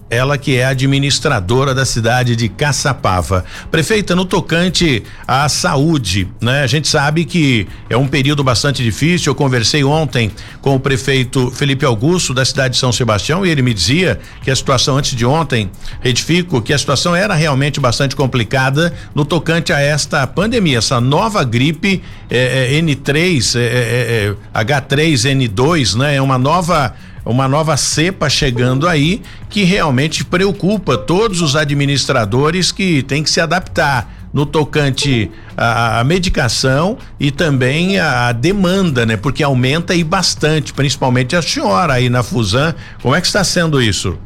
ela 0.10 0.38
que 0.38 0.56
é 0.56 0.66
administradora 0.66 1.76
da 1.76 1.86
cidade 1.86 2.36
de 2.36 2.48
Caçapava. 2.48 3.44
Prefeita, 3.70 4.16
no 4.16 4.26
tocante 4.26 5.04
à 5.28 5.48
saúde, 5.50 6.28
né? 6.42 6.64
A 6.64 6.68
gente 6.68 6.88
sabe 6.88 7.26
que 7.26 7.68
é 7.90 7.98
um 7.98 8.08
período 8.08 8.44
bastante 8.44 8.84
difícil. 8.84 9.32
Eu 9.32 9.36
conversei 9.36 9.84
ontem 9.84 10.32
com 10.62 10.76
o 10.76 10.80
prefeito 10.80 11.52
Felipe 11.52 11.86
Augusto 11.86 12.34
da 12.34 12.46
cidade 12.46 12.76
de 12.76 12.80
São 12.80 12.92
Sebastião 12.92 13.46
e 13.46 13.50
ele 13.50 13.62
me 13.62 13.74
dizia 13.74 14.20
que 14.42 14.50
a 14.50 14.56
situação 14.56 14.98
antes 14.98 15.16
de 15.16 15.26
ontem, 15.26 15.70
retifico, 16.02 16.62
que 16.62 16.74
a 16.74 16.78
situação 16.78 17.16
era 17.16 17.34
realmente 17.34 17.80
bastante 17.80 18.16
complicada 18.16 18.94
no 19.14 19.26
tocante 19.26 19.74
a 19.74 19.80
esta 19.80 20.26
pandemia, 20.26 20.78
essa 20.78 21.02
nova 21.02 21.44
gripe 21.44 22.02
eh, 22.30 22.78
eh, 22.78 22.82
N3, 22.82 23.56
eh, 23.58 24.36
H3N2, 24.54 25.96
né? 25.96 26.16
É 26.16 26.22
uma 26.22 26.38
nova 26.38 26.96
uma 27.27 27.48
nova 27.48 27.75
cepa 27.75 28.29
chegando 28.29 28.88
aí 28.88 29.22
que 29.50 29.63
realmente 29.63 30.24
preocupa 30.24 30.98
todos 30.98 31.41
os 31.41 31.55
administradores 31.55 32.72
que 32.72 33.03
têm 33.03 33.22
que 33.22 33.29
se 33.29 33.41
adaptar 33.41 34.10
no 34.34 34.46
tocante 34.46 35.31
à, 35.55 36.00
à 36.00 36.03
medicação 36.03 36.98
e 37.19 37.31
também 37.31 38.00
a, 38.00 38.31
demanda, 38.31 39.05
né? 39.05 39.17
Porque 39.17 39.43
aumenta 39.43 39.93
aí 39.93 40.03
bastante, 40.03 40.74
principalmente 40.74 41.36
a 41.36 41.41
senhora 41.41 41.93
aí 41.93 42.10
na 42.10 42.24
Fusan. 42.24 42.75
Como 43.01 43.15
é 43.15 43.22
que 43.22 43.27
está 43.27 43.43
sendo 43.43 43.81
isso? 43.81 44.17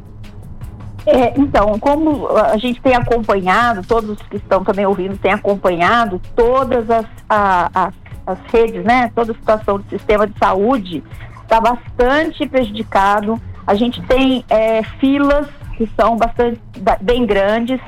É, 1.06 1.34
então, 1.40 1.80
como 1.80 2.28
a 2.38 2.58
gente 2.58 2.80
tem 2.82 2.96
acompanhado, 2.96 3.82
todos 3.88 4.20
que 4.30 4.38
estão 4.38 4.64
também 4.64 4.86
ouvindo 4.86 5.18
têm 5.18 5.32
acompanhado 5.32 6.22
todas 6.36 6.90
as, 6.90 7.06
a, 7.28 7.72
as, 7.74 7.94
as 8.28 8.40
redes, 8.52 8.84
né? 8.84 9.12
Toda 9.16 9.32
a 9.32 9.36
situação 9.36 9.80
do 9.80 9.90
sistema 9.90 10.28
de 10.28 10.38
saúde 10.38 11.04
está 11.52 11.60
bastante 11.60 12.48
prejudicado. 12.48 13.40
A 13.68 13.76
gente 13.76 14.02
tem 14.04 14.46
é, 14.50 14.82
filas 15.00 15.48
que 15.76 15.90
são 16.00 16.16
bastante 16.16 16.62
bem 17.02 17.26
grandes. 17.26 17.80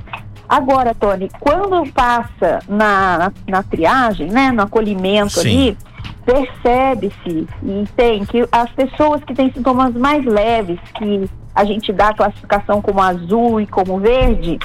Agora, 0.50 0.93
Tony, 0.93 1.32
quando 1.39 1.89
passa 1.93 2.60
na, 2.67 3.17
na, 3.17 3.34
na 3.48 3.63
triagem, 3.63 4.29
né, 4.29 4.51
no 4.51 4.63
acolhimento 4.63 5.39
Sim. 5.39 5.50
ali, 5.50 5.77
percebe-se 6.25 7.48
e 7.63 7.86
tem 7.96 8.25
que 8.25 8.46
as 8.51 8.70
pessoas 8.72 9.24
que 9.24 9.34
têm 9.34 9.51
sintomas 9.51 9.93
mais 9.93 10.25
leves, 10.25 10.79
que 10.96 11.29
a 11.55 11.63
gente 11.63 11.93
dá 11.93 12.10
a 12.10 12.13
classificação 12.13 12.82
como 12.82 13.01
azul 13.01 13.62
e 13.62 13.67
como 13.67 13.98
verde, 14.00 14.60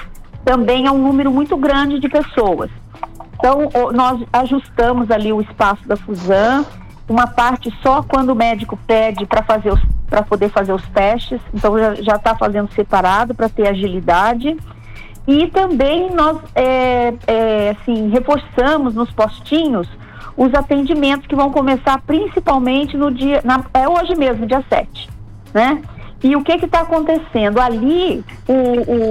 também 0.45 0.87
é 0.87 0.91
um 0.91 0.99
número 0.99 1.31
muito 1.31 1.57
grande 1.57 2.01
de 2.01 2.09
pessoas. 2.09 2.71
Então, 3.35 3.71
nós 3.93 4.21
ajustamos 4.33 5.11
ali 5.11 5.33
o 5.33 5.41
espaço 5.41 5.87
da 5.87 5.97
Fusan, 5.97 6.65
uma 7.09 7.27
parte 7.27 7.73
só 7.83 8.03
quando 8.03 8.31
o 8.31 8.35
médico 8.35 8.79
pede 8.87 9.25
para 9.27 9.43
fazer 9.43 9.73
para 10.09 10.23
poder 10.23 10.49
fazer 10.49 10.73
os 10.73 10.83
testes, 10.89 11.39
então 11.53 11.75
já 12.03 12.17
está 12.17 12.35
fazendo 12.35 12.73
separado 12.73 13.35
para 13.35 13.47
ter 13.49 13.69
agilidade. 13.69 14.57
E 15.27 15.47
também 15.49 16.11
nós 16.15 16.39
é, 16.55 17.13
é, 17.27 17.77
assim, 17.79 18.09
reforçamos 18.09 18.95
nos 18.95 19.11
postinhos 19.11 19.87
os 20.35 20.55
atendimentos 20.55 21.27
que 21.27 21.37
vão 21.37 21.51
começar 21.51 22.01
principalmente 22.07 22.97
no 22.97 23.11
dia, 23.11 23.43
na, 23.45 23.63
é 23.75 23.87
hoje 23.87 24.15
mesmo, 24.15 24.47
dia 24.47 24.65
7, 24.67 25.11
né? 25.53 25.83
E 26.25 26.35
o 26.35 26.43
que 26.43 26.53
está 26.53 26.81
acontecendo? 26.81 27.61
Ali, 27.61 28.25
o, 28.49 28.53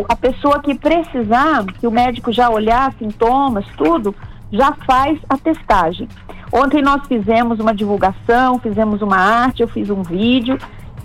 o- 0.01 0.05
a 0.09 0.15
pessoa 0.15 0.59
que 0.59 0.73
precisar, 0.73 1.63
que 1.79 1.85
o 1.85 1.91
médico 1.91 2.31
já 2.31 2.49
olhar 2.49 2.91
sintomas, 2.97 3.65
tudo, 3.77 4.15
já 4.51 4.73
faz 4.85 5.19
a 5.29 5.37
testagem. 5.37 6.07
Ontem 6.51 6.81
nós 6.81 7.05
fizemos 7.07 7.59
uma 7.59 7.73
divulgação, 7.73 8.59
fizemos 8.59 9.01
uma 9.01 9.17
arte, 9.17 9.61
eu 9.61 9.67
fiz 9.67 9.89
um 9.89 10.01
vídeo 10.01 10.57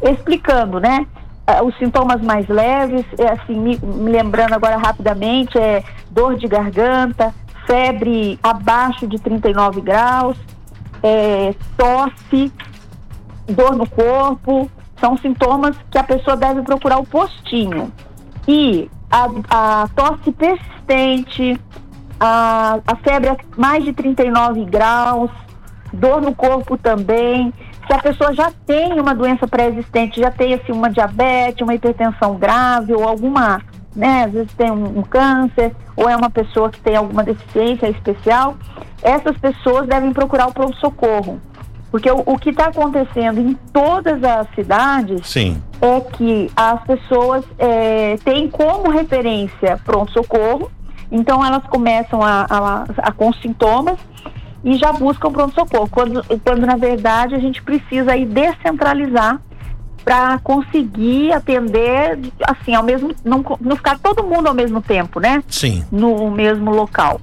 explicando, 0.03 0.79
né? 0.81 1.07
ah, 1.47 1.63
Os 1.63 1.77
sintomas 1.79 2.21
mais 2.21 2.47
leves, 2.49 3.05
é 3.19 3.31
assim, 3.31 3.59
me, 3.59 3.79
me 3.79 4.11
lembrando 4.11 4.55
agora 4.55 4.77
rapidamente, 4.77 5.59
é 5.59 5.83
dor 6.11 6.37
de 6.37 6.47
garganta, 6.47 7.35
febre 7.67 8.39
abaixo 8.43 9.07
de 9.07 9.19
39 9.19 9.81
graus, 9.81 10.37
é, 11.03 11.55
tosse, 11.77 12.53
dor 13.49 13.77
no 13.77 13.89
corpo, 13.89 14.71
são 14.99 15.17
sintomas 15.17 15.77
que 15.91 15.99
a 15.99 16.05
pessoa 16.05 16.37
deve 16.37 16.63
procurar 16.63 16.99
o 16.99 17.07
postinho. 17.07 17.93
E 18.47 18.89
a, 19.11 19.29
a 19.83 19.89
tosse 19.95 20.31
persistente, 20.33 21.61
a, 22.25 22.79
a 22.87 22.97
febre 22.97 23.31
a 23.31 23.37
mais 23.57 23.83
de 23.85 23.93
39 23.93 24.65
graus, 24.67 25.29
dor 25.93 26.23
no 26.23 26.33
corpo 26.33 26.79
também. 26.79 27.53
Se 27.85 27.93
a 27.93 27.99
pessoa 27.99 28.33
já 28.33 28.53
tem 28.65 29.01
uma 29.01 29.13
doença 29.13 29.49
pré-existente, 29.49 30.21
já 30.21 30.31
tem 30.31 30.55
assim, 30.55 30.71
uma 30.71 30.89
diabetes, 30.89 31.61
uma 31.63 31.75
hipertensão 31.75 32.37
grave 32.37 32.95
ou 32.95 33.03
alguma, 33.03 33.61
né, 33.97 34.25
às 34.27 34.33
vezes 34.33 34.53
tem 34.55 34.71
um, 34.71 35.01
um 35.01 35.03
câncer, 35.03 35.75
ou 35.97 36.09
é 36.09 36.15
uma 36.15 36.31
pessoa 36.31 36.71
que 36.71 36.81
tem 36.81 36.95
alguma 36.95 37.25
deficiência 37.25 37.89
especial, 37.89 38.57
essas 39.03 39.37
pessoas 39.39 39.89
devem 39.89 40.13
procurar 40.13 40.47
o 40.47 40.53
pronto-socorro. 40.53 41.41
Porque 41.91 42.09
o, 42.09 42.23
o 42.25 42.39
que 42.39 42.51
está 42.51 42.67
acontecendo 42.67 43.41
em 43.41 43.55
todas 43.73 44.23
as 44.23 44.47
cidades 44.55 45.27
Sim. 45.27 45.61
é 45.81 46.01
que 46.01 46.51
as 46.55 46.81
pessoas 46.85 47.45
é, 47.59 48.17
têm 48.25 48.49
como 48.49 48.91
referência 48.91 49.79
pronto-socorro, 49.85 50.71
então 51.13 51.45
elas 51.45 51.63
começam 51.65 52.23
a, 52.23 52.47
a- 52.51 52.85
a- 52.99 53.13
com 53.13 53.33
sintomas 53.35 53.99
e 54.65 54.77
já 54.77 54.93
buscam 54.93 55.31
pronto-socorro, 55.31 55.89
quando, 55.91 56.25
quando 56.43 56.67
na 56.67 56.77
verdade 56.77 57.35
a 57.35 57.39
gente 57.39 57.63
precisa 57.63 58.13
aí 58.13 58.25
descentralizar 58.25 59.41
para 60.05 60.39
conseguir 60.41 61.33
atender 61.33 62.19
assim 62.45 62.75
ao 62.75 62.83
mesmo 62.83 63.15
não, 63.25 63.45
não 63.61 63.77
ficar 63.77 63.99
todo 64.01 64.25
mundo 64.25 64.49
ao 64.49 64.55
mesmo 64.55 64.81
tempo, 64.81 65.21
né? 65.21 65.43
Sim. 65.47 65.85
no 65.93 66.31
mesmo 66.31 66.71
local. 66.73 67.21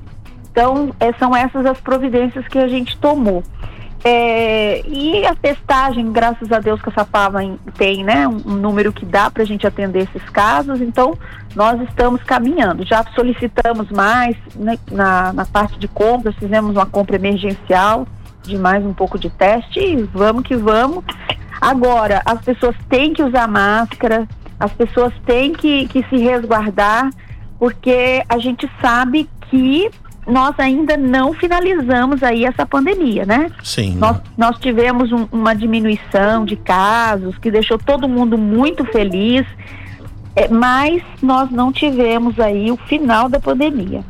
Então, 0.51 0.91
eh, 0.99 1.13
são 1.19 1.35
essas 1.35 1.65
as 1.65 1.79
providências 1.79 2.47
que 2.47 2.57
a 2.57 2.67
gente 2.67 2.97
tomou. 2.97 3.43
É, 4.03 4.81
e 4.87 5.25
a 5.25 5.35
testagem, 5.35 6.11
graças 6.11 6.51
a 6.51 6.59
Deus 6.59 6.81
que 6.81 6.89
a 6.89 6.93
Sapava 6.93 7.43
em- 7.43 7.59
tem 7.77 8.03
né, 8.03 8.27
um, 8.27 8.37
um 8.45 8.55
número 8.55 8.93
que 8.93 9.05
dá 9.05 9.29
para 9.29 9.43
a 9.43 9.45
gente 9.45 9.67
atender 9.67 10.03
esses 10.03 10.29
casos, 10.29 10.79
então 10.81 11.17
nós 11.53 11.81
estamos 11.81 12.23
caminhando. 12.23 12.85
Já 12.85 13.03
solicitamos 13.13 13.89
mais 13.91 14.37
né, 14.55 14.77
na, 14.89 15.33
na 15.33 15.45
parte 15.45 15.77
de 15.77 15.87
compras, 15.87 16.35
fizemos 16.35 16.71
uma 16.71 16.85
compra 16.85 17.17
emergencial 17.17 18.07
de 18.43 18.57
mais 18.57 18.85
um 18.85 18.93
pouco 18.93 19.19
de 19.19 19.29
teste 19.29 19.79
e 19.79 20.01
vamos 20.03 20.43
que 20.43 20.55
vamos. 20.55 21.03
Agora, 21.59 22.21
as 22.25 22.41
pessoas 22.41 22.75
têm 22.87 23.13
que 23.13 23.21
usar 23.21 23.47
máscara, 23.49 24.25
as 24.57 24.71
pessoas 24.71 25.13
têm 25.25 25.51
que, 25.51 25.87
que 25.89 26.05
se 26.09 26.17
resguardar, 26.17 27.09
porque 27.59 28.23
a 28.29 28.37
gente 28.37 28.69
sabe 28.81 29.29
que 29.49 29.89
nós 30.27 30.53
ainda 30.59 30.95
não 30.97 31.33
finalizamos 31.33 32.21
aí 32.23 32.45
essa 32.45 32.65
pandemia, 32.65 33.25
né? 33.25 33.49
Sim. 33.63 33.95
Nós, 33.97 34.17
nós 34.37 34.57
tivemos 34.59 35.11
um- 35.11 35.27
uma 35.31 35.53
diminuição 35.55 36.45
de 36.45 36.55
casos 36.55 37.37
que 37.37 37.49
deixou 37.49 37.77
todo 37.77 38.07
mundo 38.07 38.37
muito 38.37 38.85
feliz, 38.85 39.45
é, 40.35 40.47
mas 40.47 41.01
nós 41.21 41.49
não 41.49 41.71
tivemos 41.71 42.39
aí 42.39 42.71
o 42.71 42.77
final 42.77 43.27
da 43.27 43.39
pandemia. 43.39 44.03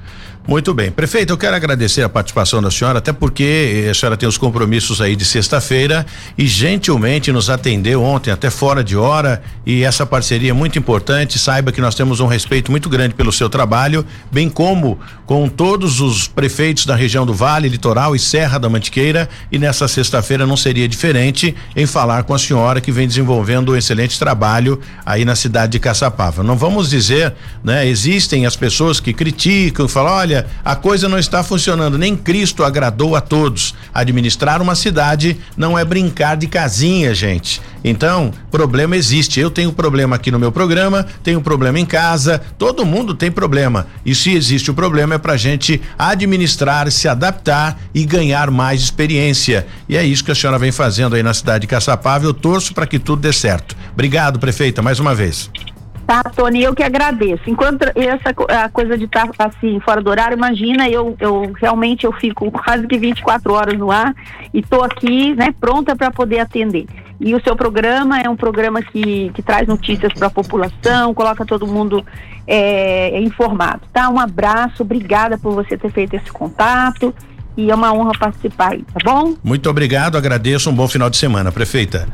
Muito 0.49 0.73
bem. 0.73 0.89
Prefeito, 0.89 1.31
eu 1.31 1.37
quero 1.37 1.55
agradecer 1.55 2.01
a 2.01 2.09
participação 2.09 2.59
da 2.59 2.71
senhora, 2.71 2.97
até 2.97 3.13
porque 3.13 3.85
a 3.87 3.93
senhora 3.93 4.17
tem 4.17 4.27
os 4.27 4.35
compromissos 4.35 4.99
aí 4.99 5.15
de 5.15 5.23
sexta-feira 5.23 6.03
e 6.35 6.47
gentilmente 6.47 7.31
nos 7.31 7.51
atendeu 7.51 8.01
ontem, 8.01 8.31
até 8.31 8.49
fora 8.49 8.83
de 8.83 8.97
hora, 8.97 9.43
e 9.63 9.83
essa 9.83 10.07
parceria 10.07 10.49
é 10.49 10.53
muito 10.53 10.79
importante. 10.79 11.37
Saiba 11.37 11.71
que 11.71 11.79
nós 11.79 11.93
temos 11.93 12.19
um 12.19 12.25
respeito 12.25 12.71
muito 12.71 12.89
grande 12.89 13.13
pelo 13.13 13.31
seu 13.31 13.47
trabalho, 13.47 14.03
bem 14.31 14.49
como 14.49 14.99
com 15.27 15.47
todos 15.47 16.01
os 16.01 16.27
prefeitos 16.27 16.83
da 16.83 16.95
região 16.95 17.27
do 17.27 17.33
Vale, 17.35 17.69
Litoral 17.69 18.15
e 18.15 18.19
Serra 18.19 18.57
da 18.57 18.67
Mantiqueira. 18.67 19.29
E 19.51 19.59
nessa 19.59 19.87
sexta-feira 19.87 20.47
não 20.47 20.57
seria 20.57 20.87
diferente 20.87 21.55
em 21.75 21.85
falar 21.85 22.23
com 22.23 22.33
a 22.33 22.39
senhora 22.39 22.81
que 22.81 22.91
vem 22.91 23.07
desenvolvendo 23.07 23.73
um 23.73 23.75
excelente 23.75 24.17
trabalho 24.17 24.81
aí 25.05 25.23
na 25.23 25.35
cidade 25.35 25.73
de 25.73 25.79
Caçapava. 25.79 26.41
Não 26.41 26.57
vamos 26.57 26.89
dizer, 26.89 27.35
né? 27.63 27.87
Existem 27.87 28.47
as 28.47 28.55
pessoas 28.55 28.99
que 28.99 29.13
criticam, 29.13 29.87
falam, 29.87 30.13
olha, 30.13 30.38
a 30.63 30.75
coisa 30.75 31.09
não 31.09 31.17
está 31.17 31.43
funcionando, 31.43 31.97
nem 31.97 32.15
Cristo 32.15 32.63
agradou 32.63 33.15
a 33.15 33.21
todos. 33.21 33.73
Administrar 33.93 34.61
uma 34.61 34.75
cidade 34.75 35.37
não 35.57 35.77
é 35.77 35.83
brincar 35.83 36.35
de 36.37 36.47
casinha, 36.47 37.13
gente. 37.13 37.61
Então, 37.83 38.33
problema 38.51 38.95
existe. 38.95 39.39
Eu 39.39 39.49
tenho 39.49 39.71
problema 39.71 40.15
aqui 40.15 40.31
no 40.31 40.39
meu 40.39 40.51
programa, 40.51 41.05
tenho 41.23 41.41
problema 41.41 41.79
em 41.79 41.85
casa, 41.85 42.41
todo 42.57 42.85
mundo 42.85 43.13
tem 43.13 43.31
problema. 43.31 43.87
E 44.05 44.13
se 44.13 44.33
existe 44.33 44.69
o 44.69 44.73
problema 44.73 45.15
é 45.15 45.17
pra 45.17 45.37
gente 45.37 45.81
administrar, 45.97 46.91
se 46.91 47.07
adaptar 47.07 47.79
e 47.93 48.05
ganhar 48.05 48.51
mais 48.51 48.81
experiência. 48.81 49.65
E 49.87 49.95
é 49.95 50.03
isso 50.03 50.23
que 50.23 50.31
a 50.31 50.35
senhora 50.35 50.59
vem 50.59 50.71
fazendo 50.71 51.15
aí 51.15 51.23
na 51.23 51.33
cidade 51.33 51.61
de 51.61 51.67
Caçapava. 51.67 52.25
Eu 52.25 52.33
torço 52.33 52.73
para 52.73 52.87
que 52.87 52.99
tudo 52.99 53.21
dê 53.21 53.33
certo. 53.33 53.75
Obrigado, 53.93 54.39
prefeita, 54.39 54.81
mais 54.81 54.99
uma 54.99 55.15
vez. 55.15 55.49
Tá, 56.09 56.23
Tony, 56.23 56.63
eu 56.63 56.73
que 56.73 56.81
agradeço. 56.81 57.43
Enquanto 57.45 57.83
essa 57.95 58.33
a 58.65 58.67
coisa 58.67 58.97
de 58.97 59.05
estar 59.05 59.27
tá, 59.27 59.45
assim 59.45 59.79
fora 59.79 60.01
do 60.01 60.09
horário, 60.09 60.35
imagina, 60.35 60.89
eu, 60.89 61.15
eu 61.19 61.53
realmente 61.61 62.03
eu 62.03 62.11
fico 62.11 62.49
quase 62.49 62.87
que 62.87 62.97
24 62.97 63.53
horas 63.53 63.77
no 63.77 63.91
ar 63.91 64.15
e 64.51 64.57
estou 64.57 64.83
aqui, 64.83 65.35
né, 65.35 65.53
pronta 65.61 65.95
para 65.95 66.09
poder 66.09 66.39
atender. 66.39 66.87
E 67.19 67.35
o 67.35 67.43
seu 67.43 67.55
programa 67.55 68.19
é 68.19 68.27
um 68.27 68.35
programa 68.35 68.81
que, 68.81 69.29
que 69.35 69.43
traz 69.43 69.67
notícias 69.67 70.11
para 70.13 70.25
a 70.25 70.31
população, 70.31 71.13
coloca 71.13 71.45
todo 71.45 71.67
mundo 71.67 72.03
é, 72.47 73.21
informado, 73.21 73.81
tá? 73.93 74.09
Um 74.09 74.19
abraço, 74.19 74.81
obrigada 74.81 75.37
por 75.37 75.53
você 75.53 75.77
ter 75.77 75.91
feito 75.91 76.15
esse 76.15 76.31
contato 76.31 77.13
e 77.59 77.69
é 77.69 77.75
uma 77.75 77.93
honra 77.93 78.13
participar 78.17 78.71
aí, 78.71 78.83
tá 78.83 78.99
bom? 79.03 79.35
Muito 79.43 79.69
obrigado, 79.69 80.17
agradeço, 80.17 80.69
um 80.69 80.73
bom 80.73 80.87
final 80.87 81.09
de 81.09 81.17
semana, 81.17 81.51
prefeita. 81.51 82.07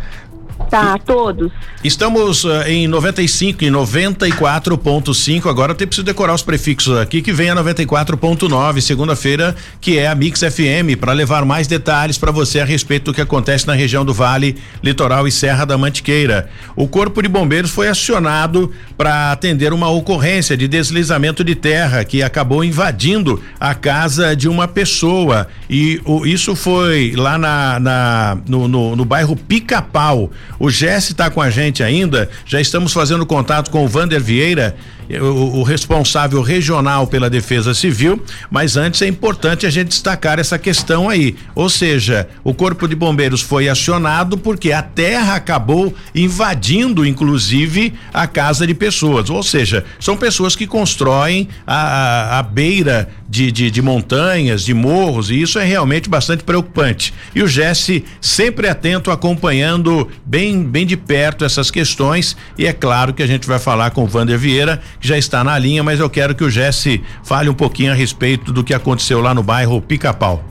Tá, 0.70 0.98
todos. 0.98 1.52
Estamos 1.84 2.44
uh, 2.44 2.64
em 2.68 2.88
95 2.88 3.64
e 3.64 3.68
94.5. 3.68 5.50
Agora 5.50 5.72
eu 5.72 5.76
preciso 5.76 6.04
decorar 6.04 6.34
os 6.34 6.42
prefixos 6.42 6.98
aqui 6.98 7.22
que 7.22 7.32
vem 7.32 7.50
a 7.50 7.56
94.9, 7.56 8.82
segunda-feira, 8.82 9.56
que 9.80 9.98
é 9.98 10.08
a 10.08 10.16
Mix 10.16 10.42
FM, 10.42 11.00
para 11.00 11.14
levar 11.14 11.46
mais 11.46 11.68
detalhes 11.68 12.18
para 12.18 12.32
você 12.32 12.60
a 12.60 12.66
respeito 12.66 13.06
do 13.06 13.14
que 13.14 13.22
acontece 13.22 13.68
na 13.68 13.74
região 13.74 14.04
do 14.04 14.14
Vale, 14.14 14.58
Litoral 14.84 15.28
e 15.28 15.32
Serra 15.32 15.66
da 15.66 15.78
Mantiqueira. 15.78 16.50
O 16.76 16.88
Corpo 16.88 17.22
de 17.22 17.28
Bombeiros 17.28 17.72
foi 17.72 17.88
acionado 17.88 18.72
para 18.98 19.32
atender 19.32 19.74
uma 19.74 19.90
ocorrência 19.90 20.58
de 20.58 20.68
deslizamento 20.68 21.44
de 21.44 21.56
terra 21.56 22.04
que 22.04 22.24
acabou 22.24 22.64
invadindo 22.64 23.42
a 23.60 23.74
casa 23.76 24.36
de 24.36 24.50
uma 24.50 24.68
pessoa. 24.68 25.48
E 25.70 26.02
o, 26.06 26.26
isso 26.26 26.56
foi 26.56 27.14
lá 27.16 27.38
na, 27.38 27.80
na 27.80 28.38
no, 28.48 28.68
no, 28.68 28.96
no 28.96 29.06
bairro 29.06 29.36
Pica-Pau. 29.36 30.32
O 30.60 30.70
Jesse 30.70 31.12
está 31.12 31.30
com 31.30 31.42
a 31.42 31.50
gente 31.50 31.84
ainda. 31.84 32.30
Já 32.46 32.60
estamos 32.62 32.94
fazendo 32.94 33.26
contato 33.26 33.70
com 33.70 33.84
o 33.84 33.88
Vander 33.88 34.22
Vieira, 34.22 34.76
o, 35.10 35.60
o, 35.60 35.64
responsável 35.64 36.42
regional 36.42 37.08
pela 37.08 37.30
Defesa 37.30 37.74
Civil. 37.74 38.22
Mas 38.50 38.78
antes 38.78 39.02
é 39.02 39.08
importante 39.08 39.66
a 39.66 39.70
gente 39.70 39.90
destacar 39.90 40.40
essa 40.40 40.58
questão 40.58 41.10
aí. 41.10 41.36
Ou 41.54 41.70
seja, 41.70 42.28
o 42.44 42.54
Corpo 42.54 42.88
de 42.88 42.96
Bombeiros 42.96 43.42
foi 43.42 43.70
acionado 43.70 44.38
porque 44.38 44.72
a 44.72 44.82
terra 44.82 45.36
acabou 45.36 45.94
invadindo, 46.14 47.06
inclusive, 47.06 47.94
a 48.14 48.28
casa 48.28 48.66
de 48.66 48.74
pessoas. 48.74 49.30
Ou 49.30 49.44
seja, 49.44 49.86
são 50.00 50.18
pessoas 50.18 50.56
que 50.56 50.68
constroem 50.68 51.48
a, 51.66 51.76
a, 51.76 52.40
a 52.40 52.44
beira 52.44 53.10
de, 53.28 53.52
de, 53.52 53.72
de, 53.72 53.82
montanhas, 53.82 54.64
de 54.64 54.74
morros, 54.74 55.30
e 55.30 55.42
isso 55.42 55.60
é 55.60 55.66
realmente 55.66 56.10
bastante 56.10 56.44
preocupante. 56.44 57.14
E 57.34 57.42
o 57.42 57.48
Jesse 57.48 58.06
sempre 58.22 58.68
atento, 58.68 59.12
acompanhando 59.12 60.08
bem, 60.26 60.64
bem 60.64 60.86
de 60.86 60.96
perto 60.96 61.44
essas 61.44 61.72
questões, 61.72 62.38
e 62.58 62.66
é 62.66 62.74
claro 62.74 63.14
que 63.14 63.24
a 63.24 63.28
gente 63.28 63.48
vai 63.48 63.60
falar 63.60 63.92
com 63.92 64.04
o 64.04 64.08
Vander 64.08 64.38
Vieira, 64.38 64.82
que 65.00 65.08
já 65.08 65.18
está 65.18 65.44
na 65.44 65.58
linha, 65.58 65.84
mas 65.84 66.00
eu 66.00 66.10
quero 66.10 66.36
que 66.36 66.44
o 66.44 66.50
Jesse 66.50 67.04
fale 67.24 67.50
um 67.50 67.54
pouquinho 67.54 67.92
a 67.92 67.96
respeito 67.96 68.52
do 68.52 68.64
que 68.64 68.74
aconteceu 68.74 69.22
lá 69.22 69.34
no 69.34 69.44
bairro 69.44 69.82
Pica-Pau. 69.82 70.44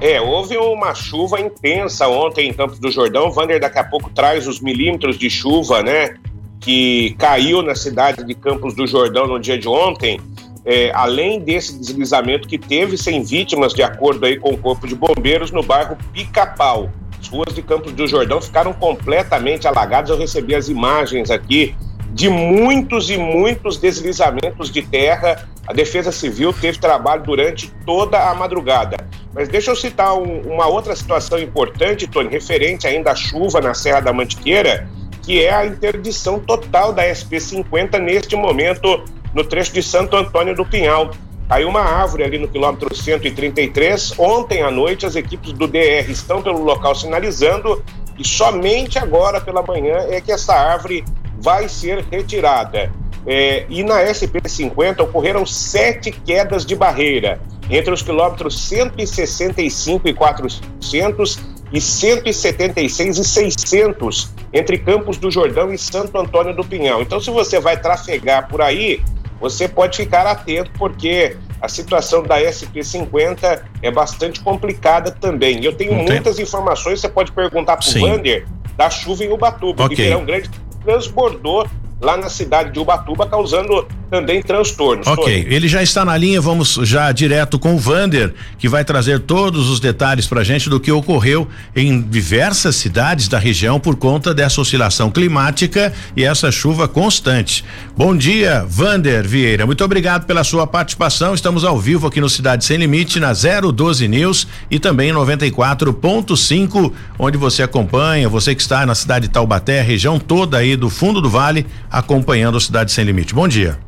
É, 0.00 0.20
houve 0.20 0.56
uma 0.56 0.94
chuva 0.94 1.40
intensa 1.40 2.06
ontem 2.06 2.48
em 2.48 2.52
Campos 2.52 2.78
do 2.78 2.90
Jordão. 2.90 3.28
O 3.28 3.32
Vander 3.32 3.60
daqui 3.60 3.78
a 3.78 3.84
pouco 3.84 4.10
traz 4.10 4.46
os 4.46 4.60
milímetros 4.60 5.18
de 5.18 5.28
chuva, 5.28 5.82
né? 5.82 6.14
Que 6.60 7.16
caiu 7.18 7.62
na 7.62 7.74
cidade 7.74 8.22
de 8.24 8.34
Campos 8.34 8.74
do 8.74 8.86
Jordão 8.86 9.26
no 9.26 9.40
dia 9.40 9.58
de 9.58 9.68
ontem 9.68 10.20
é, 10.68 10.90
além 10.94 11.40
desse 11.40 11.78
deslizamento 11.78 12.46
que 12.46 12.58
teve 12.58 12.98
100 12.98 13.22
vítimas, 13.22 13.72
de 13.72 13.82
acordo 13.82 14.26
aí 14.26 14.38
com 14.38 14.50
o 14.50 14.58
Corpo 14.58 14.86
de 14.86 14.94
Bombeiros, 14.94 15.50
no 15.50 15.62
bairro 15.62 15.96
Pica-Pau. 16.12 16.90
As 17.18 17.26
ruas 17.26 17.54
de 17.54 17.62
Campos 17.62 17.92
do 17.92 18.06
Jordão 18.06 18.38
ficaram 18.38 18.74
completamente 18.74 19.66
alagadas. 19.66 20.10
Eu 20.10 20.18
recebi 20.18 20.54
as 20.54 20.68
imagens 20.68 21.30
aqui 21.30 21.74
de 22.18 22.28
muitos 22.28 23.10
e 23.10 23.16
muitos 23.16 23.78
deslizamentos 23.78 24.72
de 24.72 24.82
terra. 24.82 25.48
A 25.68 25.72
Defesa 25.72 26.10
Civil 26.10 26.52
teve 26.52 26.76
trabalho 26.76 27.22
durante 27.22 27.72
toda 27.86 28.28
a 28.28 28.34
madrugada. 28.34 28.96
Mas 29.32 29.48
deixa 29.48 29.70
eu 29.70 29.76
citar 29.76 30.18
um, 30.18 30.40
uma 30.40 30.66
outra 30.66 30.96
situação 30.96 31.38
importante, 31.38 32.08
Tony, 32.08 32.28
referente 32.28 32.88
ainda 32.88 33.12
à 33.12 33.14
chuva 33.14 33.60
na 33.60 33.72
Serra 33.72 34.00
da 34.00 34.12
Mantiqueira, 34.12 34.90
que 35.22 35.44
é 35.44 35.54
a 35.54 35.64
interdição 35.64 36.40
total 36.40 36.92
da 36.92 37.04
SP50 37.04 38.00
neste 38.00 38.34
momento 38.34 39.04
no 39.32 39.44
trecho 39.44 39.72
de 39.72 39.80
Santo 39.80 40.16
Antônio 40.16 40.56
do 40.56 40.66
Pinhal. 40.66 41.12
Caiu 41.48 41.68
uma 41.68 41.82
árvore 41.82 42.24
ali 42.24 42.36
no 42.36 42.48
quilômetro 42.48 42.92
133. 42.92 44.18
Ontem 44.18 44.62
à 44.62 44.72
noite, 44.72 45.06
as 45.06 45.14
equipes 45.14 45.52
do 45.52 45.68
DR 45.68 46.10
estão 46.10 46.42
pelo 46.42 46.64
local 46.64 46.96
sinalizando 46.96 47.80
e 48.18 48.26
somente 48.26 48.98
agora 48.98 49.40
pela 49.40 49.62
manhã 49.62 49.98
é 50.08 50.20
que 50.20 50.32
essa 50.32 50.52
árvore 50.52 51.04
vai 51.38 51.68
ser 51.68 52.04
retirada. 52.10 52.90
É, 53.26 53.66
e 53.68 53.82
na 53.82 54.02
SP50 54.04 55.00
ocorreram 55.00 55.44
sete 55.44 56.10
quedas 56.10 56.64
de 56.64 56.74
barreira 56.74 57.40
entre 57.68 57.92
os 57.92 58.00
quilômetros 58.00 58.58
165 58.68 60.08
e 60.08 60.14
400 60.14 61.38
e 61.70 61.80
176 61.80 63.18
e 63.18 63.24
600 63.24 64.32
entre 64.52 64.78
Campos 64.78 65.18
do 65.18 65.30
Jordão 65.30 65.72
e 65.72 65.76
Santo 65.76 66.16
Antônio 66.16 66.54
do 66.54 66.64
Pinhal. 66.64 67.02
Então, 67.02 67.20
se 67.20 67.30
você 67.30 67.60
vai 67.60 67.78
trafegar 67.78 68.48
por 68.48 68.62
aí, 68.62 69.02
você 69.38 69.68
pode 69.68 69.96
ficar 69.98 70.26
atento, 70.26 70.70
porque 70.78 71.36
a 71.60 71.68
situação 71.68 72.22
da 72.22 72.40
SP50 72.40 73.62
é 73.82 73.90
bastante 73.90 74.40
complicada 74.40 75.10
também. 75.10 75.62
Eu 75.62 75.74
tenho 75.74 75.92
muitas 75.92 76.38
informações, 76.38 77.00
você 77.00 77.08
pode 77.08 77.32
perguntar 77.32 77.76
para 77.76 77.88
o 77.88 78.00
Vander 78.00 78.46
da 78.76 78.88
chuva 78.88 79.24
em 79.24 79.30
Ubatuba. 79.30 79.84
Okay. 79.84 79.96
Ribeirão 79.96 80.24
Grande 80.24 80.48
transbordou 80.84 81.66
lá 82.00 82.16
na 82.16 82.28
cidade 82.28 82.72
de 82.72 82.78
Ubatuba, 82.78 83.26
causando 83.26 83.86
também 84.10 84.40
transtornos. 84.42 85.06
Ok, 85.06 85.46
ele 85.50 85.68
já 85.68 85.82
está 85.82 86.04
na 86.04 86.16
linha, 86.16 86.40
vamos 86.40 86.78
já 86.82 87.10
direto 87.12 87.58
com 87.58 87.74
o 87.74 87.78
Vander, 87.78 88.32
que 88.58 88.68
vai 88.68 88.84
trazer 88.84 89.20
todos 89.20 89.68
os 89.68 89.80
detalhes 89.80 90.26
para 90.26 90.42
gente 90.42 90.70
do 90.70 90.80
que 90.80 90.90
ocorreu 90.90 91.48
em 91.76 92.00
diversas 92.00 92.76
cidades 92.76 93.28
da 93.28 93.38
região 93.38 93.78
por 93.78 93.96
conta 93.96 94.32
dessa 94.32 94.60
oscilação 94.60 95.10
climática 95.10 95.92
e 96.16 96.24
essa 96.24 96.50
chuva 96.50 96.88
constante. 96.88 97.64
Bom 97.96 98.16
dia, 98.16 98.64
Vander 98.66 99.26
Vieira, 99.26 99.66
muito 99.66 99.84
obrigado 99.84 100.24
pela 100.24 100.44
sua 100.44 100.66
participação, 100.66 101.34
estamos 101.34 101.64
ao 101.64 101.78
vivo 101.78 102.06
aqui 102.06 102.20
no 102.20 102.28
Cidade 102.28 102.64
Sem 102.64 102.78
Limite, 102.78 103.20
na 103.20 103.32
012 103.32 104.08
News 104.08 104.46
e 104.70 104.78
também 104.78 105.12
94.5, 105.12 106.92
onde 107.18 107.36
você 107.36 107.62
acompanha, 107.62 108.28
você 108.28 108.54
que 108.54 108.62
está 108.62 108.86
na 108.86 108.94
cidade 108.94 109.26
de 109.26 109.32
Taubaté, 109.32 109.82
região 109.82 110.18
toda 110.18 110.58
aí 110.58 110.76
do 110.76 110.88
fundo 110.88 111.20
do 111.20 111.28
vale, 111.28 111.66
acompanhando 111.90 112.56
o 112.56 112.60
Cidade 112.60 112.92
Sem 112.92 113.04
Limite. 113.04 113.34
Bom 113.34 113.48
dia. 113.48 113.78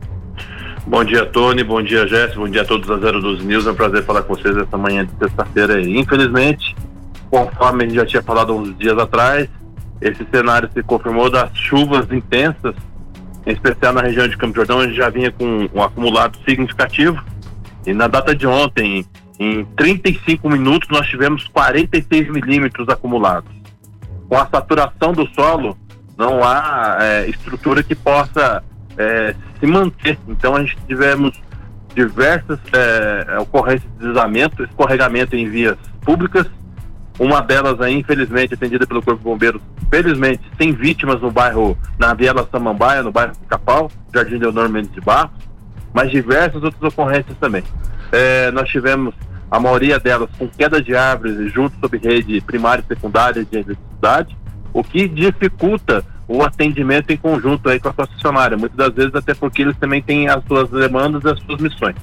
Bom 0.86 1.04
dia, 1.04 1.24
Tony. 1.26 1.62
Bom 1.62 1.82
dia, 1.82 2.06
Jéssica. 2.06 2.40
Bom 2.40 2.48
dia 2.48 2.62
a 2.62 2.64
todos 2.64 2.88
da 2.88 3.12
012 3.12 3.44
News. 3.44 3.66
É 3.66 3.70
um 3.70 3.74
prazer 3.74 4.04
falar 4.04 4.22
com 4.22 4.34
vocês 4.34 4.56
essa 4.56 4.76
manhã 4.76 5.06
de 5.06 5.12
sexta-feira. 5.18 5.80
Infelizmente, 5.80 6.74
conforme 7.30 7.84
a 7.84 7.86
gente 7.86 7.96
já 7.96 8.06
tinha 8.06 8.22
falado 8.22 8.54
uns 8.54 8.76
dias 8.76 8.98
atrás, 8.98 9.48
esse 10.00 10.26
cenário 10.30 10.68
se 10.72 10.82
confirmou 10.82 11.30
das 11.30 11.50
chuvas 11.54 12.10
intensas, 12.10 12.74
em 13.46 13.52
especial 13.52 13.92
na 13.92 14.02
região 14.02 14.26
de 14.26 14.36
Campo 14.36 14.56
Jordão, 14.56 14.78
onde 14.78 14.94
já 14.94 15.10
vinha 15.10 15.30
com 15.30 15.68
um 15.72 15.82
acumulado 15.82 16.38
significativo. 16.44 17.22
E 17.86 17.92
na 17.92 18.08
data 18.08 18.34
de 18.34 18.46
ontem, 18.46 19.04
em 19.38 19.64
35 19.76 20.48
minutos, 20.48 20.88
nós 20.90 21.06
tivemos 21.06 21.46
46 21.48 22.30
milímetros 22.30 22.88
acumulados. 22.88 23.50
Com 24.28 24.36
a 24.36 24.46
saturação 24.46 25.12
do 25.12 25.26
solo, 25.34 25.76
não 26.20 26.44
há 26.44 26.98
é, 27.00 27.30
estrutura 27.30 27.82
que 27.82 27.94
possa 27.94 28.62
é, 28.98 29.34
se 29.58 29.66
manter. 29.66 30.18
Então 30.28 30.54
a 30.54 30.60
gente 30.60 30.76
tivemos 30.86 31.32
diversas 31.94 32.58
é, 32.74 33.38
ocorrências 33.38 33.90
de 33.92 33.98
deslizamento, 34.00 34.62
escorregamento 34.62 35.34
em 35.34 35.48
vias 35.48 35.78
públicas. 36.02 36.46
Uma 37.18 37.40
delas 37.40 37.80
aí, 37.80 37.94
infelizmente, 37.94 38.52
atendida 38.52 38.86
pelo 38.86 39.02
Corpo 39.02 39.18
de 39.18 39.24
Bombeiros, 39.24 39.62
felizmente, 39.90 40.42
sem 40.58 40.72
vítimas 40.72 41.20
no 41.22 41.30
bairro, 41.30 41.76
na 41.98 42.12
Viela 42.12 42.46
Samambaia, 42.50 43.02
no 43.02 43.10
bairro 43.10 43.32
Capal, 43.48 43.90
Jardim 44.14 44.36
Leonor 44.36 44.68
Mendes 44.68 44.92
de 44.92 45.00
Barros, 45.00 45.32
mas 45.92 46.10
diversas 46.10 46.62
outras 46.62 46.82
ocorrências 46.82 47.36
também. 47.38 47.62
É, 48.12 48.50
nós 48.50 48.68
tivemos 48.68 49.14
a 49.50 49.58
maioria 49.58 49.98
delas 49.98 50.30
com 50.38 50.46
queda 50.48 50.80
de 50.82 50.94
árvores 50.94 51.52
junto 51.52 51.78
sob 51.78 51.98
rede 51.98 52.40
primária 52.42 52.82
e 52.82 52.94
secundária 52.94 53.44
de 53.44 53.56
eletricidade, 53.56 54.36
o 54.72 54.82
que 54.82 55.08
dificulta 55.08 56.04
o 56.28 56.42
atendimento 56.42 57.10
em 57.10 57.16
conjunto 57.16 57.68
aí 57.68 57.80
com 57.80 57.88
a 57.88 57.92
concessionária, 57.92 58.56
muitas 58.56 58.76
das 58.76 58.94
vezes 58.94 59.14
até 59.14 59.34
porque 59.34 59.62
eles 59.62 59.76
também 59.78 60.00
têm 60.00 60.28
as 60.28 60.44
suas 60.44 60.70
demandas 60.70 61.24
e 61.24 61.28
as 61.28 61.40
suas 61.40 61.60
missões. 61.60 61.96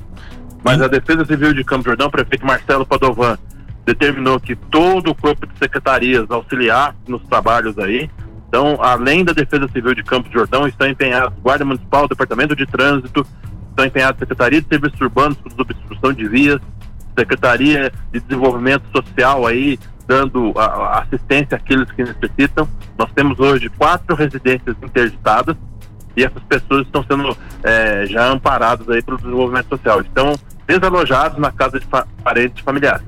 Mas 0.64 0.82
a 0.82 0.88
Defesa 0.88 1.24
Civil 1.24 1.54
de 1.54 1.64
Campo 1.64 1.86
Jordão, 1.86 2.08
o 2.08 2.12
prefeito 2.12 2.46
Marcelo 2.46 2.86
Padovan, 2.86 3.38
determinou 3.86 4.38
que 4.38 4.54
todo 4.54 5.12
o 5.12 5.16
corpo 5.16 5.48
de 5.48 5.58
secretarias 5.58 6.30
auxiliar 6.30 6.94
nos 7.08 7.24
trabalhos 7.24 7.80
aí. 7.80 8.10
Então, 8.50 8.78
além 8.82 9.24
da 9.24 9.32
Defesa 9.32 9.68
Civil 9.70 9.96
de 9.96 10.04
Campo 10.04 10.30
Jordão, 10.30 10.68
estão 10.68 10.88
empenhados 10.88 11.38
Guarda 11.40 11.64
Municipal, 11.64 12.08
Departamento 12.08 12.54
de 12.54 12.66
Trânsito, 12.66 13.26
estão 13.70 13.86
empenhados 13.86 14.20
Secretaria 14.20 14.62
de 14.62 14.68
Serviços 14.68 15.00
Urbanos, 15.00 15.38
obstrução 15.58 16.12
de 16.12 16.28
vias, 16.28 16.60
Secretaria 17.18 17.92
de 18.12 18.20
Desenvolvimento 18.20 18.84
Social 18.94 19.48
aí, 19.48 19.80
dando 20.08 20.54
assistência 20.92 21.58
àqueles 21.58 21.92
que 21.92 22.04
necessitam. 22.04 22.68
Nós 22.98 23.10
temos 23.14 23.40
hoje 23.40 23.70
quatro 23.70 24.16
residências 24.16 24.76
interditadas 24.82 25.56
e 26.16 26.24
essas 26.24 26.42
pessoas 26.44 26.86
estão 26.86 27.04
sendo 27.04 27.38
é, 27.64 28.06
já 28.08 28.28
amparadas 28.32 28.90
aí 28.90 29.02
pelo 29.02 29.18
desenvolvimento 29.18 29.70
social. 29.70 30.02
Estão 30.02 30.34
desalojados 30.66 31.38
na 31.38 31.52
casa 31.52 31.80
de 31.80 31.86
fa 31.86 32.08
parentes 32.24 32.64
familiares. 32.64 33.06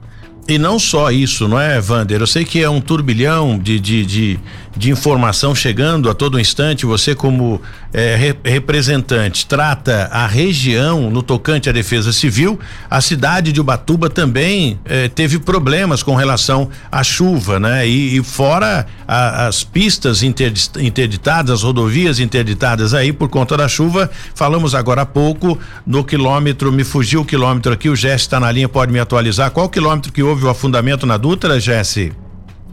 E 0.48 0.58
não 0.58 0.80
só 0.80 1.12
isso, 1.12 1.48
não 1.48 1.60
é, 1.60 1.80
Vander? 1.80 2.22
Eu 2.22 2.28
sei 2.28 2.44
que 2.44 2.62
é 2.62 2.70
um 2.70 2.82
turbilhão 2.82 3.58
de, 3.58 3.80
de, 3.80 4.04
de, 4.04 4.40
de 4.76 4.90
informação 4.90 5.54
chegando 5.54 6.10
a 6.10 6.14
todo 6.14 6.40
instante. 6.40 6.86
Você, 6.86 7.14
como 7.14 7.62
é, 7.94 8.16
re, 8.16 8.36
representante, 8.44 9.46
trata 9.46 10.10
a 10.12 10.26
região 10.26 11.10
no 11.12 11.22
tocante 11.22 11.70
à 11.70 11.72
defesa 11.72 12.12
civil. 12.12 12.60
A 12.90 13.02
cidade 13.02 13.52
de 13.52 13.62
Ubatuba 13.62 14.10
também 14.10 14.80
é, 14.86 15.08
teve 15.08 15.40
problemas 15.40 16.02
com 16.02 16.16
relação 16.16 16.70
à 16.92 17.04
chuva, 17.04 17.60
né? 17.60 17.88
E, 17.88 18.18
e 18.18 18.24
fora 18.24 18.88
a, 19.08 19.48
as 19.48 19.64
pistas 19.64 20.24
interditadas, 20.24 21.52
as 21.52 21.64
rodovias 21.64 22.20
interditadas 22.20 22.94
aí 22.94 23.14
por 23.14 23.30
conta 23.30 23.56
da 23.56 23.68
chuva. 23.68 24.10
Falamos 24.34 24.74
agora 24.74 25.04
há 25.04 25.06
pouco 25.06 25.60
no 25.86 26.04
quilômetro, 26.04 26.72
me 26.72 26.84
fugiu 26.84 27.22
o 27.22 27.26
quilômetro 27.26 27.72
aqui, 27.72 27.90
o 27.90 27.96
Jesse 27.96 28.24
está 28.24 28.40
na 28.40 28.52
linha, 28.52 28.68
pode 28.68 28.92
me 28.92 29.00
atualizar. 29.00 29.52
Qual 29.52 29.70
quilômetro 29.70 30.12
que 30.12 30.24
houve? 30.24 30.40
o 30.46 30.50
afundamento 30.50 31.06
na 31.06 31.18
Dutra, 31.18 31.60
Jesse? 31.60 32.14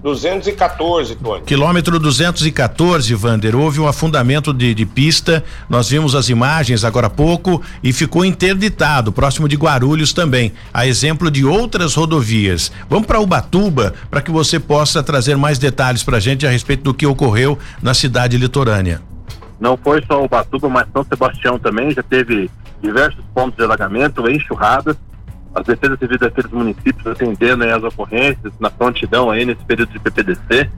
214, 0.02 1.16
Tony. 1.16 1.42
Quilômetro 1.42 1.98
214, 1.98 3.14
Vander. 3.14 3.56
Houve 3.56 3.80
um 3.80 3.88
afundamento 3.88 4.52
de, 4.52 4.74
de, 4.74 4.86
pista. 4.86 5.42
Nós 5.68 5.88
vimos 5.88 6.14
as 6.14 6.28
imagens 6.28 6.84
agora 6.84 7.08
há 7.08 7.10
pouco 7.10 7.62
e 7.82 7.92
ficou 7.92 8.24
interditado, 8.24 9.10
próximo 9.10 9.48
de 9.48 9.56
Guarulhos 9.56 10.12
também. 10.12 10.52
A 10.72 10.86
exemplo 10.86 11.30
de 11.30 11.44
outras 11.44 11.94
rodovias. 11.94 12.70
Vamos 12.88 13.06
para 13.06 13.20
Ubatuba 13.20 13.94
para 14.10 14.20
que 14.20 14.30
você 14.30 14.60
possa 14.60 15.02
trazer 15.02 15.36
mais 15.36 15.58
detalhes 15.58 16.02
para 16.02 16.18
a 16.18 16.20
gente 16.20 16.46
a 16.46 16.50
respeito 16.50 16.84
do 16.84 16.94
que 16.94 17.06
ocorreu 17.06 17.58
na 17.82 17.94
cidade 17.94 18.36
litorânea. 18.36 19.00
Não 19.58 19.76
foi 19.76 20.04
só 20.06 20.22
Ubatuba, 20.22 20.68
mas 20.68 20.86
São 20.92 21.02
Sebastião 21.04 21.58
também 21.58 21.90
já 21.90 22.02
teve 22.02 22.50
diversos 22.82 23.24
pontos 23.34 23.56
de 23.56 23.64
alagamento, 23.64 24.28
enxurradas 24.28 24.96
as 25.56 25.64
defesas 25.64 25.98
civis 25.98 26.18
daqueles 26.18 26.50
municípios 26.50 27.06
atendendo 27.06 27.64
as 27.64 27.82
ocorrências 27.82 28.52
na 28.60 28.70
prontidão 28.70 29.30
aí 29.30 29.46
nesse 29.46 29.64
período 29.64 29.90
de 29.90 29.98
PPDC, 29.98 30.70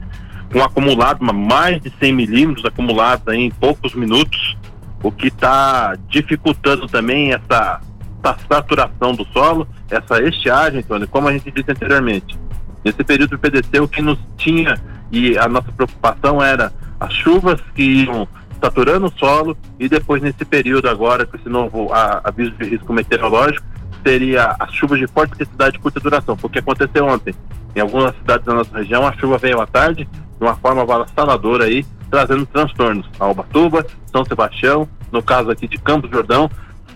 com 0.53 0.63
acumulado 0.63 1.21
mais 1.21 1.81
de 1.81 1.91
100 1.99 2.13
milímetros 2.13 2.65
acumulados 2.65 3.27
aí 3.27 3.41
em 3.41 3.51
poucos 3.51 3.93
minutos, 3.93 4.57
o 5.03 5.11
que 5.11 5.27
está 5.27 5.97
dificultando 6.07 6.87
também 6.87 7.33
essa, 7.33 7.81
essa, 8.23 8.37
saturação 8.47 9.13
do 9.13 9.25
solo, 9.33 9.67
essa 9.91 10.21
estiagem, 10.23 10.81
Tony, 10.81 11.05
como 11.07 11.27
a 11.27 11.33
gente 11.33 11.51
disse 11.51 11.71
anteriormente. 11.71 12.39
Nesse 12.83 13.03
período 13.03 13.31
do 13.31 13.39
PDC, 13.39 13.81
o 13.81 13.87
que 13.87 14.01
nos 14.01 14.17
tinha 14.37 14.79
e 15.11 15.37
a 15.37 15.49
nossa 15.49 15.71
preocupação 15.73 16.41
era 16.41 16.71
as 16.97 17.13
chuvas 17.13 17.59
que 17.75 18.05
iam 18.05 18.25
saturando 18.61 19.07
o 19.07 19.19
solo 19.19 19.57
e 19.77 19.89
depois 19.89 20.21
nesse 20.21 20.45
período 20.45 20.89
agora 20.89 21.25
com 21.25 21.35
esse 21.35 21.49
novo 21.49 21.91
a, 21.93 22.21
aviso 22.23 22.51
de 22.51 22.69
risco 22.69 22.93
meteorológico 22.93 23.65
seria 24.03 24.55
as 24.59 24.73
chuvas 24.73 24.99
de 24.99 25.07
forte 25.07 25.33
intensidade 25.33 25.73
de 25.73 25.79
curta 25.79 25.99
duração, 25.99 26.35
porque 26.37 26.59
aconteceu 26.59 27.05
ontem. 27.05 27.33
Em 27.75 27.79
algumas 27.79 28.15
cidades 28.15 28.45
da 28.45 28.53
nossa 28.53 28.77
região, 28.77 29.05
a 29.05 29.13
chuva 29.13 29.37
veio 29.37 29.61
à 29.61 29.67
tarde 29.67 30.05
de 30.05 30.43
uma 30.43 30.55
forma 30.55 30.81
avassaladora 30.81 31.65
aí, 31.65 31.85
trazendo 32.09 32.45
transtornos 32.45 33.07
a 33.19 33.25
Albatuba, 33.25 33.85
São 34.11 34.25
Sebastião, 34.25 34.87
no 35.11 35.21
caso 35.21 35.51
aqui 35.51 35.67
de 35.67 35.77
Campos 35.77 36.09
Jordão, 36.09 36.49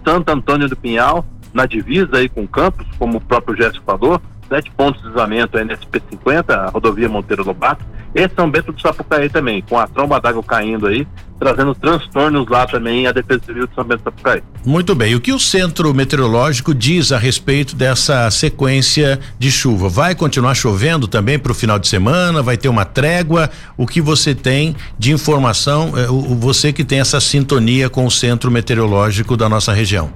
Santo 0.06 0.30
Antônio 0.30 0.68
do 0.68 0.76
Pinhal, 0.76 1.26
na 1.54 1.66
divisa 1.66 2.18
aí 2.18 2.28
com 2.28 2.48
Campos, 2.48 2.88
como 2.98 3.18
o 3.18 3.22
próprio 3.22 3.56
Jéssico 3.56 3.86
falou, 3.86 4.20
sete 4.50 4.72
pontos 4.72 5.02
de 5.02 5.08
deslizamento 5.08 5.58
NSP 5.58 6.02
50, 6.10 6.56
a 6.56 6.70
rodovia 6.70 7.10
Monteiro 7.10 7.44
Lobato, 7.44 7.86
e 8.16 8.30
São 8.36 8.50
Bento 8.50 8.72
do 8.72 8.80
Sapucaí 8.80 9.30
também, 9.30 9.62
com 9.62 9.78
a 9.78 9.88
tromba 9.88 10.20
d'água 10.20 10.44
caindo 10.44 10.88
aí, 10.88 11.08
trazendo 11.40 11.74
transtornos 11.74 12.48
lá 12.48 12.66
também 12.66 13.08
a 13.08 13.12
Defesa 13.12 13.42
Civil 13.46 13.68
de 13.68 13.74
São 13.74 13.84
Bento 13.84 14.02
do 14.02 14.04
Sapucaí. 14.06 14.44
Muito 14.66 14.94
bem, 14.94 15.16
o 15.16 15.22
que 15.22 15.34
o 15.34 15.40
Centro 15.40 15.94
Meteorológico 15.94 16.74
diz 16.74 17.12
a 17.12 17.18
respeito 17.18 17.76
dessa 17.76 18.30
sequência 18.30 19.20
de 19.40 19.52
chuva? 19.52 19.90
Vai 19.90 20.16
continuar 20.16 20.54
chovendo 20.56 21.08
também 21.08 21.40
para 21.40 21.52
o 21.52 21.56
final 21.56 21.80
de 21.80 21.88
semana? 21.88 22.44
Vai 22.44 22.56
ter 22.56 22.70
uma 22.70 22.86
trégua? 22.86 23.50
O 23.76 23.88
que 23.88 24.00
você 24.00 24.36
tem 24.36 24.76
de 24.98 25.12
informação, 25.12 25.94
eh, 25.98 26.08
você 26.38 26.72
que 26.72 26.84
tem 26.84 27.00
essa 27.00 27.20
sintonia 27.20 27.90
com 27.90 28.06
o 28.06 28.12
Centro 28.12 28.52
Meteorológico 28.52 29.36
da 29.36 29.50
nossa 29.50 29.74
região? 29.74 30.12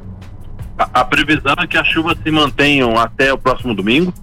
A, 0.77 1.01
a 1.01 1.05
previsão 1.05 1.55
é 1.59 1.65
que 1.65 1.77
as 1.77 1.87
chuvas 1.87 2.15
se 2.23 2.29
mantenham 2.29 2.97
até 2.97 3.33
o 3.33 3.37
próximo 3.37 3.73
domingo 3.73 4.13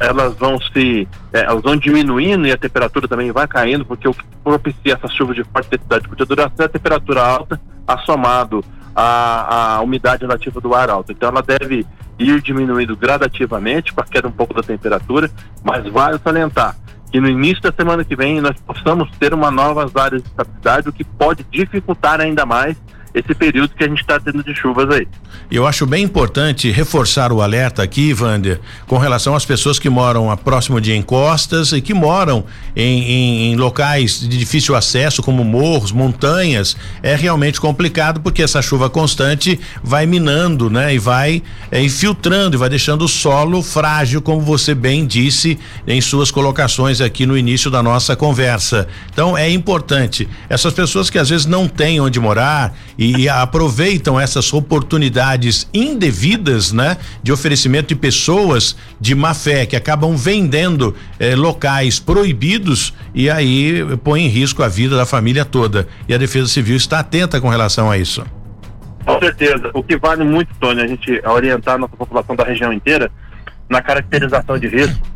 elas 0.00 0.34
vão 0.36 0.58
se 0.60 1.06
é, 1.32 1.40
elas 1.40 1.62
vão 1.62 1.76
diminuindo 1.76 2.46
e 2.46 2.52
a 2.52 2.56
temperatura 2.56 3.06
também 3.06 3.30
vai 3.32 3.46
caindo, 3.46 3.84
porque 3.84 4.08
o 4.08 4.14
que 4.14 4.24
propicia 4.42 4.94
essas 4.94 5.12
chuvas 5.12 5.36
de 5.36 5.44
forte 5.44 5.66
intensidade 5.66 6.02
de 6.02 6.08
curta 6.08 6.26
duração 6.26 6.56
é 6.60 6.64
a 6.64 6.68
temperatura 6.68 7.22
alta, 7.22 7.60
assomado 7.86 8.64
à, 8.94 9.76
à 9.76 9.80
umidade 9.80 10.22
relativa 10.22 10.60
do 10.60 10.74
ar 10.74 10.90
alto. 10.90 11.12
Então 11.12 11.28
ela 11.28 11.42
deve 11.42 11.86
ir 12.18 12.40
diminuindo 12.40 12.96
gradativamente 12.96 13.92
com 13.92 14.00
a 14.00 14.04
queda 14.04 14.28
um 14.28 14.32
pouco 14.32 14.54
da 14.54 14.62
temperatura, 14.62 15.30
mas 15.62 15.86
vale 15.88 16.18
salientar 16.18 16.76
que 17.10 17.20
no 17.20 17.28
início 17.28 17.62
da 17.62 17.72
semana 17.72 18.04
que 18.04 18.14
vem 18.14 18.40
nós 18.40 18.56
possamos 18.60 19.10
ter 19.18 19.32
uma 19.32 19.50
novas 19.50 19.94
áreas 19.96 20.22
de 20.22 20.28
estabilidade, 20.28 20.88
o 20.88 20.92
que 20.92 21.04
pode 21.04 21.44
dificultar 21.50 22.20
ainda 22.20 22.44
mais 22.44 22.76
esse 23.18 23.34
período 23.34 23.74
que 23.74 23.84
a 23.84 23.88
gente 23.88 24.00
está 24.00 24.18
tendo 24.20 24.42
de 24.42 24.54
chuvas 24.54 24.88
aí. 24.90 25.06
Eu 25.50 25.66
acho 25.66 25.86
bem 25.86 26.04
importante 26.04 26.70
reforçar 26.70 27.32
o 27.32 27.40
alerta 27.40 27.82
aqui, 27.82 28.12
Vander, 28.12 28.60
com 28.86 28.98
relação 28.98 29.34
às 29.34 29.46
pessoas 29.46 29.78
que 29.78 29.88
moram 29.88 30.36
próximo 30.36 30.80
de 30.80 30.94
encostas 30.94 31.72
e 31.72 31.80
que 31.80 31.94
moram 31.94 32.44
em, 32.76 33.02
em, 33.02 33.52
em 33.52 33.56
locais 33.56 34.20
de 34.20 34.36
difícil 34.36 34.76
acesso, 34.76 35.22
como 35.22 35.42
morros, 35.42 35.90
montanhas. 35.90 36.76
É 37.02 37.16
realmente 37.16 37.60
complicado 37.60 38.20
porque 38.20 38.42
essa 38.42 38.60
chuva 38.60 38.90
constante 38.90 39.58
vai 39.82 40.06
minando, 40.06 40.68
né? 40.68 40.94
E 40.94 40.98
vai 40.98 41.42
é, 41.70 41.82
infiltrando 41.82 42.56
e 42.56 42.58
vai 42.58 42.68
deixando 42.68 43.06
o 43.06 43.08
solo 43.08 43.62
frágil, 43.62 44.20
como 44.20 44.40
você 44.40 44.74
bem 44.74 45.06
disse 45.06 45.58
em 45.86 46.00
suas 46.00 46.30
colocações 46.30 47.00
aqui 47.00 47.24
no 47.24 47.36
início 47.36 47.70
da 47.70 47.82
nossa 47.82 48.14
conversa. 48.14 48.86
Então 49.10 49.36
é 49.36 49.50
importante. 49.50 50.28
Essas 50.48 50.74
pessoas 50.74 51.08
que 51.08 51.18
às 51.18 51.30
vezes 51.30 51.46
não 51.46 51.66
têm 51.66 52.00
onde 52.00 52.20
morar 52.20 52.76
e 52.98 53.07
aproveitam 53.28 54.18
essas 54.18 54.52
oportunidades 54.52 55.68
indevidas, 55.72 56.72
né? 56.72 56.96
De 57.22 57.32
oferecimento 57.32 57.88
de 57.88 57.96
pessoas 57.96 58.76
de 59.00 59.14
má 59.14 59.34
fé 59.34 59.66
que 59.66 59.76
acabam 59.76 60.16
vendendo 60.16 60.94
eh, 61.18 61.34
locais 61.34 61.98
proibidos 61.98 62.92
e 63.14 63.30
aí 63.30 63.84
põe 64.02 64.22
em 64.22 64.28
risco 64.28 64.62
a 64.62 64.68
vida 64.68 64.96
da 64.96 65.06
família 65.06 65.44
toda. 65.44 65.86
E 66.08 66.14
a 66.14 66.18
Defesa 66.18 66.48
Civil 66.48 66.76
está 66.76 67.00
atenta 67.00 67.40
com 67.40 67.48
relação 67.48 67.90
a 67.90 67.96
isso. 67.96 68.24
Com 69.04 69.18
certeza. 69.20 69.70
O 69.72 69.82
que 69.82 69.96
vale 69.96 70.22
muito, 70.22 70.54
Tony, 70.60 70.82
a 70.82 70.86
gente 70.86 71.20
orientar 71.26 71.76
a 71.76 71.78
nossa 71.78 71.96
população 71.96 72.36
da 72.36 72.44
região 72.44 72.72
inteira 72.72 73.10
na 73.68 73.80
caracterização 73.80 74.58
de 74.58 74.68
risco. 74.68 75.06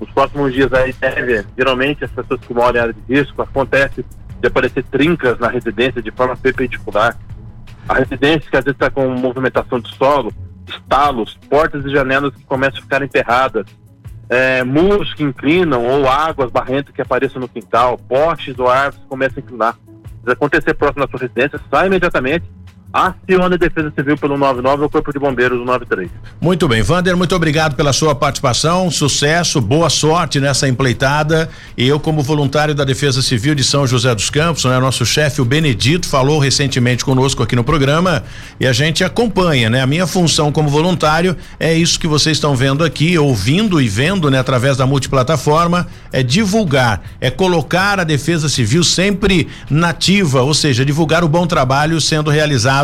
Os 0.00 0.10
próximos 0.10 0.52
dias 0.52 0.72
aí 0.72 0.92
deve, 0.92 1.44
geralmente 1.56 2.04
as 2.04 2.10
pessoas 2.10 2.40
que 2.40 2.52
moram 2.52 2.76
em 2.76 2.80
área 2.80 2.92
de 2.92 3.14
risco, 3.14 3.40
acontece 3.40 4.04
de 4.40 4.48
aparecer 4.48 4.84
trincas 4.84 5.38
na 5.38 5.48
residência 5.48 6.02
de 6.02 6.10
forma 6.10 6.36
perpendicular. 6.36 7.16
A 7.88 7.94
residência 7.94 8.50
que 8.50 8.56
às 8.56 8.64
vezes 8.64 8.76
está 8.76 8.90
com 8.90 9.08
movimentação 9.08 9.78
de 9.78 9.94
solo, 9.94 10.32
estalos, 10.68 11.38
portas 11.48 11.84
e 11.84 11.90
janelas 11.90 12.34
que 12.34 12.44
começam 12.44 12.80
a 12.80 12.82
ficar 12.82 13.02
emperradas, 13.02 13.66
é, 14.28 14.64
muros 14.64 15.14
que 15.14 15.22
inclinam 15.22 15.84
ou 15.84 16.08
águas 16.08 16.50
barrentas 16.50 16.94
que 16.94 17.00
apareçam 17.00 17.40
no 17.40 17.48
quintal, 17.48 17.96
postes 17.96 18.58
ou 18.58 18.68
árvores 18.68 18.98
que 18.98 19.08
começam 19.08 19.38
a 19.38 19.40
inclinar. 19.40 19.78
Se 20.24 20.32
acontecer 20.32 20.74
próximo 20.74 21.04
da 21.04 21.10
sua 21.10 21.20
residência, 21.20 21.60
sai 21.70 21.86
imediatamente, 21.86 22.44
acione 22.92 23.54
a 23.54 23.58
Defesa 23.58 23.92
Civil 23.94 24.16
pelo 24.16 24.38
99 24.38 24.84
ou 24.84 24.90
Corpo 24.90 25.12
de 25.12 25.18
Bombeiros 25.18 25.58
93. 25.64 26.08
Muito 26.40 26.66
bem, 26.66 26.82
Vander, 26.82 27.16
muito 27.16 27.34
obrigado 27.34 27.74
pela 27.74 27.92
sua 27.92 28.14
participação, 28.14 28.90
sucesso, 28.90 29.60
boa 29.60 29.90
sorte 29.90 30.40
nessa 30.40 30.68
empleitada. 30.68 31.48
E 31.76 31.86
eu, 31.86 32.00
como 32.00 32.22
voluntário 32.22 32.74
da 32.74 32.84
Defesa 32.84 33.20
Civil 33.20 33.54
de 33.54 33.64
São 33.64 33.86
José 33.86 34.14
dos 34.14 34.30
Campos, 34.30 34.64
né, 34.64 34.78
nosso 34.78 35.04
chefe, 35.04 35.40
o 35.40 35.44
Benedito, 35.44 36.08
falou 36.08 36.38
recentemente 36.38 37.04
conosco 37.04 37.42
aqui 37.42 37.54
no 37.56 37.64
programa 37.64 38.22
e 38.58 38.66
a 38.66 38.72
gente 38.72 39.04
acompanha, 39.04 39.68
né? 39.68 39.82
A 39.82 39.86
minha 39.86 40.06
função 40.06 40.50
como 40.50 40.68
voluntário 40.68 41.36
é 41.58 41.74
isso 41.74 42.00
que 42.00 42.06
vocês 42.06 42.36
estão 42.36 42.54
vendo 42.54 42.84
aqui, 42.84 43.18
ouvindo 43.18 43.80
e 43.80 43.88
vendo, 43.88 44.30
né, 44.30 44.38
através 44.38 44.76
da 44.76 44.86
multiplataforma, 44.86 45.86
é 46.12 46.22
divulgar, 46.22 47.02
é 47.20 47.30
colocar 47.30 48.00
a 48.00 48.04
Defesa 48.04 48.48
Civil 48.48 48.84
sempre 48.84 49.48
nativa, 49.68 50.42
ou 50.42 50.54
seja, 50.54 50.84
divulgar 50.84 51.24
o 51.24 51.28
bom 51.28 51.46
trabalho 51.46 52.00
sendo 52.00 52.30
realizado 52.30 52.75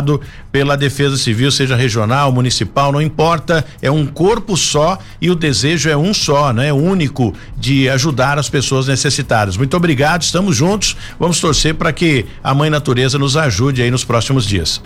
pela 0.51 0.77
Defesa 0.77 1.17
Civil, 1.17 1.51
seja 1.51 1.75
regional, 1.75 2.31
municipal, 2.31 2.91
não 2.91 3.01
importa, 3.01 3.65
é 3.81 3.91
um 3.91 4.05
corpo 4.05 4.55
só 4.55 4.97
e 5.21 5.29
o 5.29 5.35
desejo 5.35 5.89
é 5.89 5.97
um 5.97 6.13
só, 6.13 6.53
né? 6.53 6.71
Único 6.71 7.33
de 7.57 7.89
ajudar 7.89 8.37
as 8.39 8.49
pessoas 8.49 8.87
necessitadas. 8.87 9.57
Muito 9.57 9.75
obrigado, 9.75 10.21
estamos 10.21 10.55
juntos. 10.55 10.95
Vamos 11.19 11.39
torcer 11.39 11.75
para 11.75 11.91
que 11.91 12.25
a 12.43 12.53
Mãe 12.53 12.69
Natureza 12.69 13.19
nos 13.19 13.35
ajude 13.35 13.81
aí 13.81 13.91
nos 13.91 14.03
próximos 14.03 14.45
dias. 14.45 14.81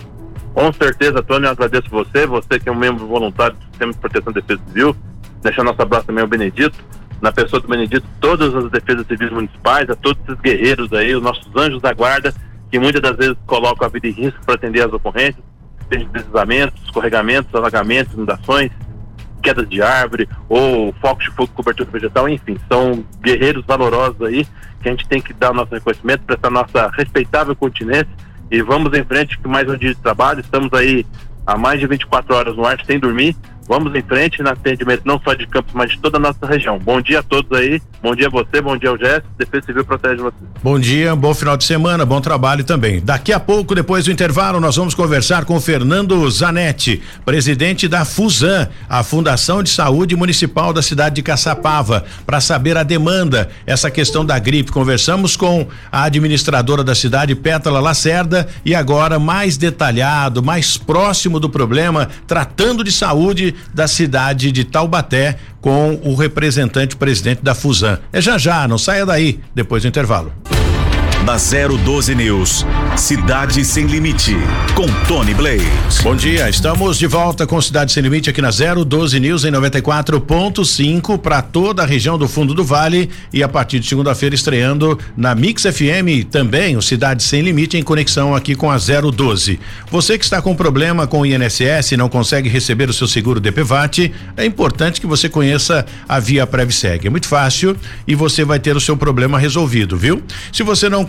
Com 0.54 0.74
certeza, 0.74 1.22
Tony, 1.22 1.46
eu 1.46 1.52
agradeço 1.52 1.88
você, 1.91 2.26
você 2.26 2.60
que 2.60 2.67
é 2.67 2.72
um 2.72 2.76
membro 2.76 3.06
voluntário 3.06 3.56
do 3.56 3.63
Sistema 3.65 3.93
de 3.93 4.00
Proteção 4.00 4.32
e 4.32 4.34
Defesa 4.34 4.62
Civil. 4.67 4.96
Deixar 5.43 5.63
nosso 5.63 5.82
abraço 5.82 6.08
também 6.08 6.24
ao 6.24 6.28
Benedito, 6.28 6.76
na 7.22 7.32
pessoa 7.32 7.62
do 7.62 7.67
Benedito, 7.67 8.04
todas 8.20 8.54
as 8.56 8.70
defesas 8.72 9.06
civis 9.08 9.32
municipais, 9.32 9.89
a 9.89 9.96
todos 9.96 10.22
esses 10.24 10.41
guerreiros 10.41 10.91
aí, 10.93 11.15
os 11.15 11.22
nossos 11.22 11.48
anjos 11.56 11.82
da 11.82 11.93
guarda, 11.93 12.34
que 12.78 12.80
muitas 12.80 13.02
das 13.02 13.18
vezes 13.18 13.36
colocam 13.48 13.88
a 13.88 13.90
vida 13.90 14.08
em 14.08 14.12
risco 14.12 14.40
para 14.46 14.54
atender 14.54 14.86
as 14.86 14.94
ocorrências, 14.94 15.44
seja 15.92 16.06
deslizamentos, 16.13 16.80
escorregamentos, 16.84 17.56
alagamentos, 17.56 18.13
inundações, 18.13 18.72
quedas 19.42 19.68
de 19.68 19.82
árvore 19.82 20.30
ou 20.48 20.94
focos 21.02 21.26
de 21.26 21.32
fogo, 21.32 21.52
cobertura 21.56 21.90
vegetal, 21.90 22.30
enfim, 22.30 22.56
são 22.72 23.04
guerreiros 23.20 23.66
valorosos 23.66 24.22
aí 24.22 24.46
que 24.80 24.90
a 24.90 24.92
gente 24.92 25.08
tem 25.08 25.20
que 25.20 25.34
dar 25.34 25.54
nosso 25.54 25.74
reconhecimento, 25.74 26.24
prestar 26.24 26.52
nossa 26.52 26.88
respeitável 26.90 27.56
continência 27.56 28.10
e 28.52 28.62
vamos 28.62 28.94
em 28.94 29.04
frente 29.04 29.40
que 29.40 29.48
mais 29.48 29.68
um 29.68 29.76
dia 29.76 29.96
de 29.96 30.00
trabalho, 30.00 30.42
estamos 30.42 30.72
aí 30.74 31.04
há 31.48 31.58
mais 31.58 31.80
de 31.80 31.88
24 31.88 32.36
horas 32.36 32.56
no 32.56 32.63
ar 32.63 32.80
sem 32.86 33.00
dormir 33.00 33.36
Vamos 33.68 33.94
em 33.94 34.02
frente 34.02 34.42
no 34.42 34.50
atendimento 34.50 35.02
não 35.04 35.20
só 35.20 35.34
de 35.34 35.46
Campos, 35.46 35.74
mas 35.74 35.92
de 35.92 36.00
toda 36.00 36.18
a 36.18 36.20
nossa 36.20 36.46
região. 36.46 36.80
Bom 36.80 37.02
dia 37.02 37.20
a 37.20 37.24
todos 37.24 37.52
aí. 37.58 37.82
Bom 38.02 38.16
dia 38.16 38.28
a 38.28 38.30
você, 38.30 38.62
bom 38.62 38.78
dia 38.78 38.90
ao 38.90 38.98
Jéssica. 38.98 39.26
Defesa 39.38 39.66
Civil 39.66 39.84
protege 39.84 40.22
você. 40.22 40.38
Bom 40.64 40.80
dia, 40.80 41.16
bom 41.16 41.34
final 41.34 41.58
de 41.58 41.66
semana, 41.66 42.06
bom 42.06 42.22
trabalho 42.22 42.64
também. 42.64 43.02
Daqui 43.02 43.34
a 43.34 43.40
pouco, 43.40 43.76
depois 43.76 44.06
do 44.06 44.12
intervalo, 44.12 44.60
nós 44.62 44.78
vamos 44.78 44.96
conversar 44.96 45.44
com 45.44 45.60
Fernando 45.60 46.30
Zanetti, 46.30 47.02
presidente 47.26 47.88
da 47.88 48.06
FUSAN, 48.06 48.70
a 48.88 49.04
Fundação 49.04 49.62
de 49.62 49.70
Saúde 49.70 50.16
Municipal 50.16 50.72
da 50.72 50.82
cidade 50.82 51.16
de 51.16 51.22
Caçapava, 51.22 52.06
para 52.26 52.40
saber 52.40 52.78
a 52.78 52.84
demanda, 52.84 53.50
essa 53.66 53.92
questão 53.92 54.26
da 54.26 54.40
gripe. 54.40 54.72
Conversamos 54.72 55.36
com 55.36 55.68
a 55.92 56.04
administradora 56.04 56.84
da 56.84 56.96
cidade, 56.96 57.36
Pétala 57.36 57.82
Lacerda, 57.82 58.48
e 58.64 58.74
agora 58.74 59.20
mais 59.20 59.58
detalhado, 59.58 60.42
mais 60.42 60.78
próximo 60.78 61.40
do 61.40 61.50
problema, 61.50 62.08
tratando 62.26 62.84
de 62.84 62.92
saúde 62.92 63.57
da 63.74 63.88
cidade 63.88 64.52
de 64.52 64.63
Taubaté 64.63 65.38
com 65.62 66.00
o 66.04 66.15
representante 66.15 66.96
presidente 66.96 67.43
da 67.43 67.56
Fusan. 67.56 68.00
É 68.12 68.22
já 68.22 68.38
já, 68.38 68.67
não 68.67 68.78
saia 68.78 69.06
daí, 69.06 69.39
depois 69.54 69.84
do 69.84 69.89
intervalo 69.89 70.34
na 71.28 71.36
012 71.36 72.16
News. 72.16 72.66
Cidade 72.96 73.63
Sem 73.66 73.86
Limite, 73.86 74.34
com 74.74 74.88
Tony 75.08 75.34
Blade. 75.34 75.68
Bom 76.02 76.16
dia, 76.16 76.50
estamos 76.50 76.98
de 76.98 77.06
volta 77.06 77.46
com 77.46 77.62
Cidade 77.62 77.92
Sem 77.92 78.02
Limite 78.02 78.30
aqui 78.30 78.42
na 78.42 78.50
012 78.50 79.20
News 79.20 79.44
em 79.44 79.52
94.5 79.52 81.18
para 81.18 81.42
toda 81.42 81.84
a 81.84 81.86
região 81.86 82.18
do 82.18 82.30
fundo 82.30 82.54
do 82.54 82.63
Vale 82.63 83.10
e 83.34 83.44
a 83.44 83.50
partir 83.50 83.80
de 83.82 83.88
segunda-feira 83.88 84.34
estreando 84.34 84.98
na 85.18 85.36
Mix 85.36 85.63
FM 85.63 86.26
também 86.32 86.78
o 86.78 86.82
Cidade 86.82 87.22
Sem 87.22 87.42
Limite 87.42 87.78
em 87.78 87.84
conexão 87.84 88.34
aqui 88.34 88.56
com 88.56 88.72
a 88.72 88.78
012. 88.78 89.60
Você 89.92 90.18
que 90.18 90.24
está 90.24 90.42
com 90.42 90.56
problema 90.56 91.06
com 91.08 91.20
o 91.20 91.26
INSS 91.26 91.92
e 91.92 91.98
não 91.98 92.08
consegue 92.08 92.48
receber 92.48 92.90
o 92.90 92.94
seu 92.94 93.08
seguro 93.08 93.42
DPVAT, 93.42 94.13
é 94.38 94.46
importante 94.46 95.02
que 95.02 95.06
você 95.06 95.28
conheça 95.28 95.86
a 96.08 96.22
Via 96.22 96.48
Previseg. 96.48 97.06
É 97.06 97.10
muito 97.10 97.28
fácil 97.28 97.76
e 98.08 98.16
você 98.16 98.46
vai 98.46 98.60
ter 98.60 98.78
o 98.78 98.82
seu 98.82 98.96
problema 98.96 99.38
resolvido, 99.38 99.98
viu? 99.98 100.24
Se 100.54 100.63
você 100.63 100.88
não 100.88 101.06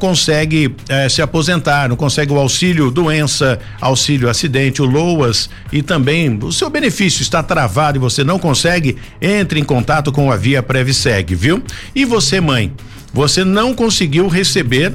eh, 0.89 1.09
se 1.09 1.23
aposentar, 1.23 1.89
não 1.89 1.97
consegue 1.97 2.33
o 2.33 2.39
auxílio 2.39 2.91
doença, 2.91 3.59
auxílio 3.81 4.29
acidente, 4.29 4.83
o 4.83 4.85
LOAS 4.85 5.51
e 5.73 5.83
também 5.83 6.39
o 6.43 6.53
seu 6.53 6.71
benefício 6.71 7.23
está 7.23 7.43
travado 7.43 7.99
e 7.99 8.01
você 8.01 8.23
não 8.23 8.39
consegue, 8.39 8.97
entre 9.21 9.61
em 9.61 9.65
contato 9.65 10.13
com 10.13 10.31
a 10.31 10.37
Via 10.37 10.63
Previseg, 10.63 11.35
viu? 11.35 11.63
E 11.95 12.05
você, 12.05 12.41
mãe, 12.41 12.73
você 13.13 13.45
não 13.45 13.75
conseguiu 13.75 14.29
receber 14.29 14.95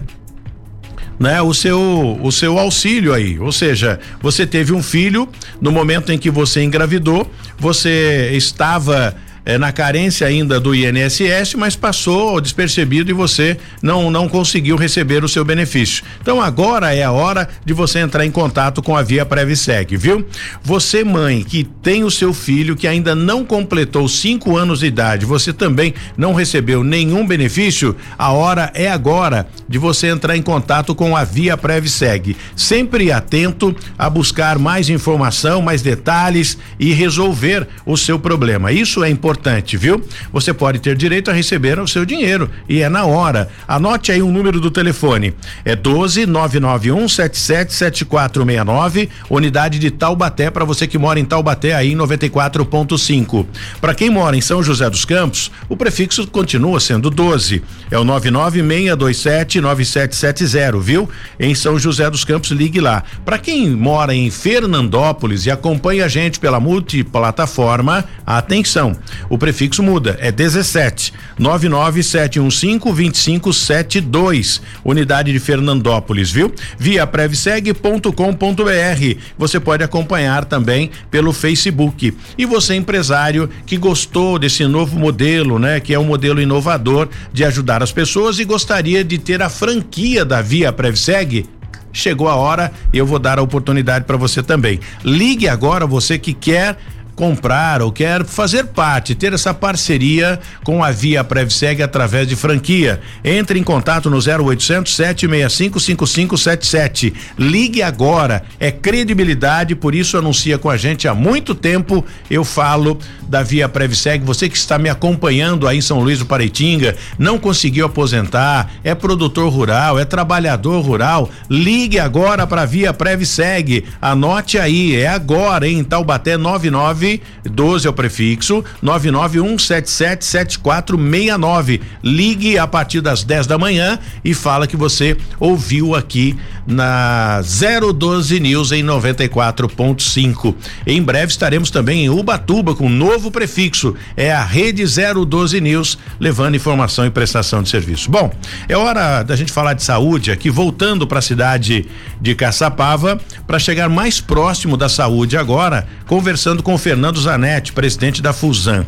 né, 1.20 1.42
o 1.42 1.54
seu 1.54 2.20
o 2.22 2.32
seu 2.32 2.58
auxílio 2.58 3.14
aí, 3.14 3.40
ou 3.40 3.52
seja, 3.52 4.00
você 4.22 4.46
teve 4.46 4.74
um 4.74 4.82
filho 4.82 5.30
no 5.62 5.72
momento 5.72 6.12
em 6.12 6.18
que 6.18 6.30
você 6.30 6.64
engravidou, 6.64 7.30
você 7.58 8.32
estava 8.34 9.16
é, 9.46 9.58
na 9.58 9.72
carência 9.72 10.26
ainda 10.26 10.60
do 10.60 10.74
INSS, 10.74 11.56
mas 11.56 11.76
passou 11.76 12.40
despercebido 12.40 13.12
e 13.12 13.14
você 13.14 13.58
não 13.82 14.10
não 14.10 14.30
conseguiu 14.30 14.76
receber 14.76 15.24
o 15.24 15.28
seu 15.28 15.44
benefício. 15.44 16.04
Então 16.22 16.42
agora 16.42 16.94
é 16.96 17.04
a 17.04 17.12
hora 17.12 17.48
de 17.66 17.74
você 17.74 18.00
entrar 18.00 18.26
em 18.26 18.32
contato 18.32 18.82
com 18.82 18.96
a 18.96 19.02
Via 19.02 19.26
Previseg, 19.26 19.98
viu? 19.98 20.26
Você 20.64 21.04
mãe 21.04 21.44
que 21.44 21.64
tem 21.64 22.04
o 22.04 22.12
seu 22.12 22.34
filho 22.34 22.76
que 22.76 22.88
ainda 22.88 23.16
não 23.16 23.44
completou 23.44 24.08
cinco 24.08 24.56
anos 24.56 24.80
de 24.80 24.86
idade, 24.86 25.26
você 25.26 25.52
também 25.52 25.94
não 26.18 26.34
recebeu 26.34 26.84
nenhum 26.84 27.26
benefício, 27.26 27.96
a 28.18 28.32
hora 28.32 28.72
é 28.74 28.90
agora 28.90 29.48
de 29.68 29.78
você 29.78 30.08
entrar 30.08 30.38
em 30.38 30.42
contato 30.42 30.96
com 30.96 31.16
a 31.18 31.24
Via 31.24 31.58
Previseg. 31.58 32.36
Sempre 32.56 33.12
atento 33.12 33.76
a 33.98 34.10
buscar 34.10 34.58
mais 34.58 34.90
informação, 34.90 35.62
mais 35.62 35.82
detalhes 35.82 36.58
e 36.80 36.94
resolver 36.94 37.68
o 37.86 37.98
seu 37.98 38.18
problema. 38.18 38.72
Isso 38.72 39.04
é 39.04 39.10
importante 39.10 39.33
importante, 39.34 39.76
viu? 39.76 40.04
Você 40.32 40.54
pode 40.54 40.78
ter 40.78 40.96
direito 40.96 41.32
a 41.32 41.34
receber 41.34 41.80
o 41.80 41.88
seu 41.88 42.06
dinheiro 42.06 42.50
e 42.70 42.82
é 42.82 42.90
na 42.90 43.06
hora. 43.06 43.50
Anote 43.68 44.12
aí 44.12 44.22
um 44.22 44.32
número 44.32 44.60
do 44.60 44.70
telefone. 44.70 45.34
É 45.66 45.76
12 45.76 46.28
991 46.28 47.10
777469, 47.10 49.10
unidade 49.30 49.80
de 49.80 49.90
Taubaté 49.90 50.52
para 50.52 50.64
você 50.64 50.86
que 50.86 51.00
mora 51.00 51.20
em 51.20 51.26
Taubaté 51.26 51.74
aí 51.74 51.94
em 51.94 51.98
94.5. 51.98 53.46
Para 53.82 53.96
quem 53.96 54.12
mora 54.12 54.38
em 54.38 54.42
São 54.42 54.62
José 54.62 54.88
dos 54.90 55.04
Campos, 55.04 55.52
o 55.68 55.76
prefixo 55.76 56.28
continua 56.28 56.80
sendo 56.80 57.10
12. 57.10 57.64
É 57.90 57.98
o 57.98 58.04
99627 58.04 59.62
9770, 59.62 60.80
viu? 60.80 61.10
Em 61.40 61.56
São 61.56 61.80
José 61.80 62.08
dos 62.10 62.24
Campos, 62.24 62.52
ligue 62.52 62.80
lá. 62.80 63.04
Para 63.26 63.40
quem 63.40 63.72
mora 63.72 64.14
em 64.14 64.30
Fernandópolis 64.30 65.48
e 65.48 65.52
acompanha 65.52 66.06
a 66.06 66.08
gente 66.08 66.40
pela 66.40 66.60
multiplataforma, 66.60 68.06
atenção. 68.26 68.96
O 69.30 69.38
prefixo 69.38 69.82
muda, 69.82 70.18
é 70.20 70.32
17 70.32 71.14
99715 71.38 73.34
2572, 73.34 74.62
unidade 74.84 75.32
de 75.32 75.40
Fernandópolis, 75.40 76.32
viu? 76.32 76.54
Via 76.78 77.06
prevseg.com.br. 77.06 79.20
Você 79.38 79.60
pode 79.60 79.84
acompanhar 79.84 80.46
também 80.46 80.92
pelo 81.10 81.34
Facebook. 81.34 82.16
E 82.38 82.46
você 82.46 82.76
empresário 82.76 83.50
que 83.66 83.78
gostou 83.78 84.38
desse 84.38 84.66
novo 84.66 84.98
modelo, 84.98 85.60
né, 85.60 85.80
que 85.80 85.94
é 85.94 86.00
um 86.00 86.04
modelo 86.04 86.42
inovador 86.42 87.10
de 87.32 87.44
ajudar 87.44 87.82
as 87.82 87.92
pessoas 87.92 88.40
e 88.40 88.46
gostaria 88.46 89.04
de 89.04 89.18
ter 89.18 89.42
a 89.42 89.50
franquia 89.50 90.26
da 90.26 90.42
Via 90.42 90.72
Prevseg, 90.72 91.46
chegou 91.92 92.28
a 92.28 92.36
hora 92.36 92.72
e 92.92 92.98
eu 92.98 93.06
vou 93.06 93.20
dar 93.20 93.38
a 93.38 93.42
oportunidade 93.42 94.06
para 94.06 94.18
você 94.18 94.42
também. 94.42 94.80
Ligue 95.04 95.48
agora 95.48 95.86
você 95.86 96.18
que 96.18 96.34
quer 96.34 96.78
comprar 97.16 97.82
ou 97.82 97.92
quer 97.92 98.26
fazer 98.26 98.66
parte, 98.68 99.16
ter 99.16 99.34
essa 99.34 99.54
parceria 99.54 100.40
com 100.64 100.84
a 100.84 100.92
Via 100.92 101.24
Prevseg 101.24 101.82
através 101.82 102.28
de 102.28 102.36
franquia. 102.36 103.02
Entre 103.24 103.60
em 103.60 103.64
contato 103.64 104.10
no 104.10 104.18
0800 104.18 104.96
765 104.96 105.80
5577. 105.80 107.14
Ligue 107.38 107.82
agora, 107.82 108.44
é 108.60 108.72
credibilidade, 108.72 109.76
por 109.76 109.94
isso 109.94 110.18
anuncia 110.18 110.58
com 110.58 110.70
a 110.70 110.78
gente 110.78 111.08
há 111.08 111.14
muito 111.14 111.54
tempo. 111.54 112.04
Eu 112.30 112.44
falo 112.44 112.98
da 113.28 113.44
Via 113.44 113.70
Prevseg, 113.70 114.24
você 114.24 114.50
que 114.50 114.58
está 114.58 114.78
me 114.78 114.90
acompanhando 114.90 115.68
aí 115.68 115.78
em 115.78 115.82
São 115.82 116.00
Luís 116.00 116.20
do 116.20 116.26
Pareitinga, 116.26 116.96
não 117.18 117.38
conseguiu 117.38 117.86
aposentar, 117.86 118.72
é 118.84 118.94
produtor 118.96 119.52
rural, 119.52 120.00
é 120.00 120.06
trabalhador 120.06 120.80
rural, 120.82 121.30
ligue 121.50 122.00
agora 122.00 122.46
para 122.48 122.66
Via 122.66 122.94
Prevseg. 122.94 123.86
Anote 124.02 124.58
aí, 124.58 124.96
é 124.96 125.08
agora 125.08 125.68
em 125.68 125.84
Taubaté 125.84 126.38
99 126.38 127.03
99 127.04 127.22
12 127.44 127.88
é 127.88 127.90
o 127.90 127.94
prefixo 127.94 128.64
991777469. 128.84 131.82
Ligue 132.04 132.58
a 132.58 132.66
partir 132.66 133.02
das 133.02 133.24
10 133.24 133.46
da 133.48 133.58
manhã 133.58 134.00
e 134.24 134.34
fala 134.34 134.66
que 134.68 134.78
você 134.78 135.18
ouviu 135.40 135.96
aqui 135.96 136.38
na 136.66 137.42
012 137.42 138.40
News 138.40 138.72
em 138.72 138.82
94.5. 138.84 140.56
Em 140.88 141.04
breve 141.04 141.32
estaremos 141.32 141.70
também 141.70 142.06
em 142.06 142.10
Ubatuba 142.10 142.74
com 142.76 142.88
um 142.88 142.90
novo 142.90 143.30
prefixo. 143.30 143.94
É 144.16 144.32
a 144.32 144.42
Rede 144.44 144.86
012 144.86 145.60
News, 145.60 145.98
levando 146.20 146.56
informação 146.56 147.06
e 147.06 147.10
prestação 147.10 147.62
de 147.62 147.68
serviço. 147.70 148.10
Bom, 148.10 148.32
é 148.70 148.78
hora 148.78 149.24
da 149.24 149.36
gente 149.36 149.52
falar 149.52 149.74
de 149.74 149.84
saúde 149.84 150.32
aqui, 150.32 150.50
voltando 150.50 151.06
para 151.06 151.20
a 151.20 151.22
cidade 151.22 151.86
de 152.22 152.36
Caçapava, 152.36 153.20
para 153.46 153.60
chegar 153.60 153.90
mais 153.90 154.22
próximo 154.22 154.78
da 154.78 154.88
saúde 154.88 155.36
agora, 155.38 155.86
conversando 156.08 156.64
com 156.64 156.74
o 156.74 156.78
Fernando 156.78 156.93
Zanetti, 157.20 157.74
presidente 157.74 158.22
da 158.22 158.34
Fusan. 158.34 158.86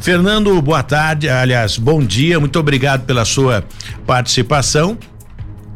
Fernando, 0.00 0.60
boa 0.62 0.82
tarde, 0.82 1.28
aliás, 1.28 1.76
bom 1.76 2.02
dia, 2.02 2.38
muito 2.38 2.58
obrigado 2.58 3.04
pela 3.04 3.24
sua 3.24 3.64
participação. 4.06 4.98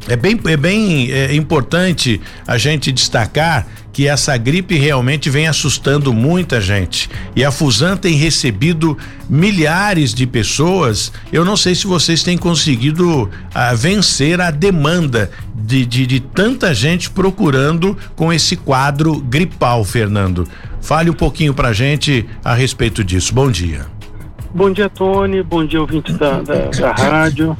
É 0.07 0.15
bem, 0.15 0.39
é 0.45 0.57
bem 0.57 1.11
é, 1.11 1.33
importante 1.33 2.21
a 2.47 2.57
gente 2.57 2.91
destacar 2.91 3.65
que 3.91 4.07
essa 4.07 4.35
gripe 4.35 4.77
realmente 4.77 5.29
vem 5.29 5.47
assustando 5.47 6.13
muita 6.13 6.59
gente. 6.59 7.09
E 7.33 7.45
a 7.45 7.49
Fusan 7.49 7.95
tem 7.95 8.13
recebido 8.15 8.97
milhares 9.29 10.13
de 10.13 10.27
pessoas. 10.27 11.13
Eu 11.31 11.45
não 11.45 11.55
sei 11.55 11.73
se 11.73 11.87
vocês 11.87 12.21
têm 12.21 12.37
conseguido 12.37 13.29
ah, 13.53 13.73
vencer 13.73 14.41
a 14.41 14.51
demanda 14.51 15.31
de, 15.55 15.85
de, 15.85 16.05
de 16.05 16.19
tanta 16.19 16.73
gente 16.73 17.09
procurando 17.09 17.97
com 18.17 18.33
esse 18.33 18.57
quadro 18.57 19.17
gripal, 19.21 19.85
Fernando. 19.85 20.45
Fale 20.85 21.09
um 21.09 21.13
pouquinho 21.13 21.51
pra 21.51 21.73
gente 21.73 22.29
a 22.43 22.53
respeito 22.53 23.03
disso. 23.03 23.33
Bom 23.33 23.49
dia. 23.49 23.87
Bom 24.53 24.69
dia, 24.69 24.87
Tony. 24.87 25.41
Bom 25.41 25.65
dia, 25.65 25.81
ouvintes 25.81 26.15
da, 26.15 26.43
da, 26.43 26.69
da 26.69 26.91
rádio. 26.91 27.57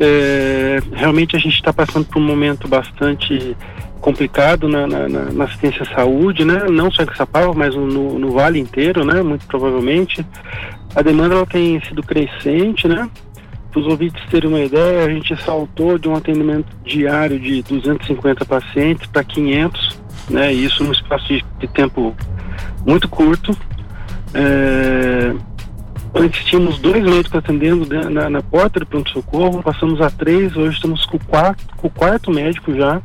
É, 0.00 0.82
realmente 0.92 1.36
a 1.36 1.38
gente 1.38 1.54
está 1.54 1.72
passando 1.72 2.04
por 2.06 2.20
um 2.20 2.26
momento 2.26 2.66
bastante 2.66 3.56
complicado 4.00 4.68
na, 4.68 4.88
na, 4.88 5.08
na, 5.08 5.44
assistência 5.44 5.82
à 5.82 5.94
saúde, 5.94 6.44
né? 6.44 6.64
Não 6.68 6.90
só 6.90 7.04
em 7.04 7.06
Caçapava, 7.06 7.54
mas 7.54 7.76
no, 7.76 8.18
no, 8.18 8.32
vale 8.32 8.58
inteiro, 8.58 9.04
né? 9.04 9.22
Muito 9.22 9.46
provavelmente. 9.46 10.26
A 10.96 11.00
demanda 11.00 11.36
ela 11.36 11.46
tem 11.46 11.80
sido 11.84 12.02
crescente, 12.02 12.88
né? 12.88 13.08
Para 13.70 13.80
os 13.80 13.86
ouvintes 13.86 14.20
terem 14.28 14.50
uma 14.50 14.60
ideia, 14.60 15.06
a 15.06 15.10
gente 15.10 15.36
saltou 15.44 15.96
de 15.96 16.08
um 16.08 16.16
atendimento 16.16 16.66
diário 16.84 17.38
de 17.38 17.62
250 17.62 18.44
pacientes 18.44 19.06
para 19.06 19.22
500, 19.22 20.00
né? 20.28 20.52
Isso 20.52 20.82
num 20.82 20.90
espaço 20.90 21.28
de, 21.28 21.44
de 21.60 21.68
tempo 21.68 22.16
muito 22.84 23.08
curto. 23.08 23.56
É, 24.32 25.34
Antes 26.14 26.44
tínhamos 26.44 26.78
dois 26.78 27.02
médicos 27.02 27.34
atendendo 27.34 27.86
na, 28.08 28.30
na 28.30 28.40
porta 28.40 28.78
do 28.78 28.86
pronto-socorro, 28.86 29.62
passamos 29.64 30.00
a 30.00 30.08
três, 30.08 30.56
hoje 30.56 30.76
estamos 30.76 31.04
com 31.04 31.16
o 31.16 31.24
quarto, 31.24 31.64
com 31.76 31.88
o 31.88 31.90
quarto 31.90 32.30
médico 32.30 32.72
já. 32.72 33.02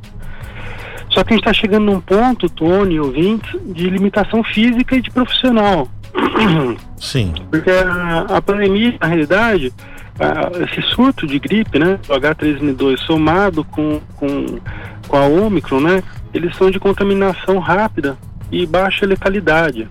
Só 1.10 1.24
que 1.24 1.34
a 1.34 1.36
gente 1.36 1.42
está 1.42 1.54
chegando 1.54 1.86
num 1.86 2.00
ponto, 2.00 2.48
Tony, 2.48 3.00
ouvintes, 3.00 3.60
de 3.74 3.90
limitação 3.90 4.44
física 4.44 4.96
e 4.96 5.02
de 5.02 5.10
profissional. 5.10 5.88
Sim. 6.98 7.34
Porque 7.50 7.72
a, 7.72 8.38
a 8.38 8.42
pandemia, 8.44 8.96
na 9.02 9.08
realidade, 9.08 9.74
a, 10.20 10.64
esse 10.66 10.80
surto 10.94 11.26
de 11.26 11.40
gripe, 11.40 11.80
né, 11.80 12.00
o 12.08 12.14
H3N2 12.14 12.98
somado 13.00 13.64
com, 13.64 14.00
com, 14.18 14.60
com 15.08 15.18
a 15.18 15.26
Omicron, 15.26 15.80
né, 15.80 16.04
eles 16.32 16.56
são 16.56 16.70
de 16.70 16.80
contaminação 16.80 17.58
rápida 17.58 18.16
e 18.52 18.66
baixa 18.66 19.06
letalidade. 19.06 19.88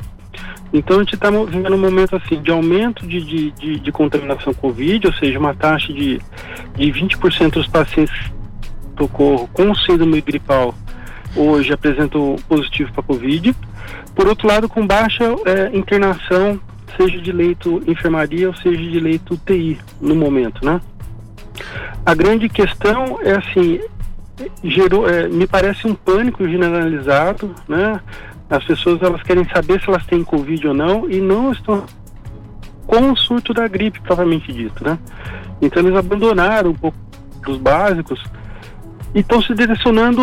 Então 0.72 0.96
a 0.96 1.00
gente 1.00 1.14
está 1.14 1.30
vivendo 1.30 1.74
um 1.74 1.78
momento 1.78 2.16
assim 2.16 2.40
de 2.42 2.50
aumento 2.50 3.06
de, 3.06 3.24
de, 3.24 3.50
de, 3.52 3.80
de, 3.80 3.92
contaminação 3.92 4.52
Covid, 4.52 5.06
ou 5.06 5.12
seja, 5.14 5.38
uma 5.38 5.54
taxa 5.54 5.92
de, 5.92 6.20
de 6.76 6.92
20% 6.92 7.52
dos 7.52 7.66
pacientes 7.66 8.30
socorro 8.98 9.48
com 9.52 9.74
síndrome 9.74 10.20
gripal 10.20 10.74
hoje 11.36 11.72
apresentam 11.72 12.36
positivo 12.48 12.92
para 12.92 13.02
Covid. 13.02 13.54
Por 14.14 14.26
outro 14.26 14.48
lado, 14.48 14.68
com 14.68 14.86
baixa 14.86 15.24
é, 15.46 15.76
internação, 15.76 16.60
seja 16.96 17.18
de 17.18 17.32
leito 17.32 17.82
enfermaria 17.86 18.48
ou 18.48 18.54
seja 18.56 18.76
de 18.76 19.00
leito 19.00 19.34
UTI 19.34 19.78
no 20.00 20.14
momento, 20.14 20.64
né? 20.64 20.80
A 22.04 22.14
grande 22.14 22.48
questão 22.48 23.18
é 23.22 23.36
assim, 23.36 23.80
gerou, 24.64 25.08
é, 25.08 25.28
me 25.28 25.46
parece 25.46 25.86
um 25.86 25.94
pânico 25.94 26.46
generalizado, 26.48 27.54
né? 27.68 28.00
As 28.50 28.64
pessoas 28.64 29.02
elas 29.02 29.22
querem 29.22 29.46
saber 29.48 29.80
se 29.80 29.88
elas 29.88 30.06
têm 30.06 30.24
Covid 30.24 30.68
ou 30.68 30.74
não 30.74 31.08
e 31.10 31.20
não 31.20 31.52
estão 31.52 31.84
com 32.86 33.12
o 33.12 33.16
surto 33.16 33.52
da 33.52 33.68
gripe, 33.68 34.00
provavelmente 34.00 34.52
dito, 34.52 34.82
né? 34.82 34.98
Então 35.60 35.82
eles 35.82 35.96
abandonaram 35.96 36.70
um 36.70 36.74
pouco 36.74 36.96
dos 37.44 37.58
básicos 37.58 38.22
e 39.14 39.20
estão 39.20 39.42
se 39.42 39.54
direcionando 39.54 40.22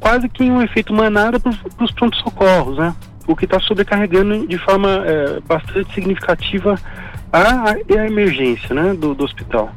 quase 0.00 0.28
que 0.28 0.44
em 0.44 0.50
um 0.50 0.62
efeito 0.62 0.92
manada 0.92 1.38
para 1.38 1.52
os 1.80 1.92
prontos-socorros, 1.92 2.78
né? 2.78 2.94
O 3.26 3.36
que 3.36 3.44
está 3.44 3.60
sobrecarregando 3.60 4.46
de 4.46 4.58
forma 4.58 4.88
é, 5.04 5.40
bastante 5.40 5.94
significativa 5.94 6.76
a, 7.32 7.72
a 7.72 8.06
emergência 8.06 8.74
né, 8.74 8.94
do, 8.94 9.14
do 9.14 9.24
hospital. 9.24 9.70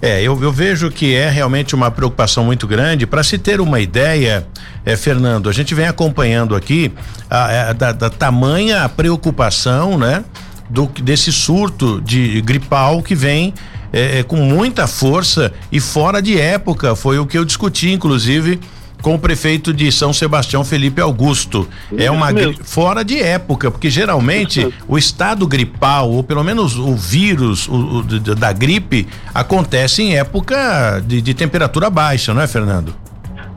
É, 0.00 0.20
eu, 0.22 0.40
eu, 0.42 0.52
vejo 0.52 0.90
que 0.90 1.14
é 1.14 1.28
realmente 1.30 1.74
uma 1.74 1.90
preocupação 1.90 2.44
muito 2.44 2.66
grande. 2.66 3.06
Para 3.06 3.22
se 3.22 3.38
ter 3.38 3.60
uma 3.60 3.80
ideia, 3.80 4.46
é, 4.84 4.96
Fernando, 4.96 5.48
a 5.48 5.52
gente 5.52 5.74
vem 5.74 5.86
acompanhando 5.86 6.54
aqui 6.54 6.92
a, 7.30 7.46
a 7.46 7.52
é, 7.52 7.74
da, 7.74 7.92
da, 7.92 8.10
tamanha 8.10 8.88
preocupação, 8.88 9.98
né? 9.98 10.24
Do, 10.68 10.86
desse 11.02 11.32
surto 11.32 12.00
de 12.00 12.40
gripal 12.40 13.00
que 13.00 13.14
vem 13.14 13.54
é, 13.92 14.18
é, 14.18 14.22
com 14.22 14.36
muita 14.36 14.86
força 14.86 15.52
e 15.70 15.80
fora 15.80 16.20
de 16.20 16.38
época. 16.38 16.94
Foi 16.94 17.18
o 17.18 17.26
que 17.26 17.38
eu 17.38 17.44
discuti, 17.44 17.90
inclusive, 17.92 18.60
com 19.06 19.14
o 19.14 19.18
prefeito 19.20 19.72
de 19.72 19.92
São 19.92 20.12
Sebastião, 20.12 20.64
Felipe 20.64 21.00
Augusto. 21.00 21.68
Isso 21.92 22.02
é 22.02 22.10
uma 22.10 22.26
fora 22.64 23.04
de 23.04 23.22
época, 23.22 23.70
porque 23.70 23.88
geralmente 23.88 24.68
o 24.88 24.98
estado 24.98 25.46
gripal, 25.46 26.10
ou 26.10 26.24
pelo 26.24 26.42
menos 26.42 26.76
o 26.76 26.92
vírus 26.96 27.68
o, 27.68 27.98
o, 27.98 28.02
da 28.02 28.52
gripe, 28.52 29.06
acontece 29.32 30.02
em 30.02 30.18
época 30.18 31.00
de, 31.06 31.22
de 31.22 31.34
temperatura 31.34 31.88
baixa, 31.88 32.34
não 32.34 32.42
é, 32.42 32.48
Fernando? 32.48 32.96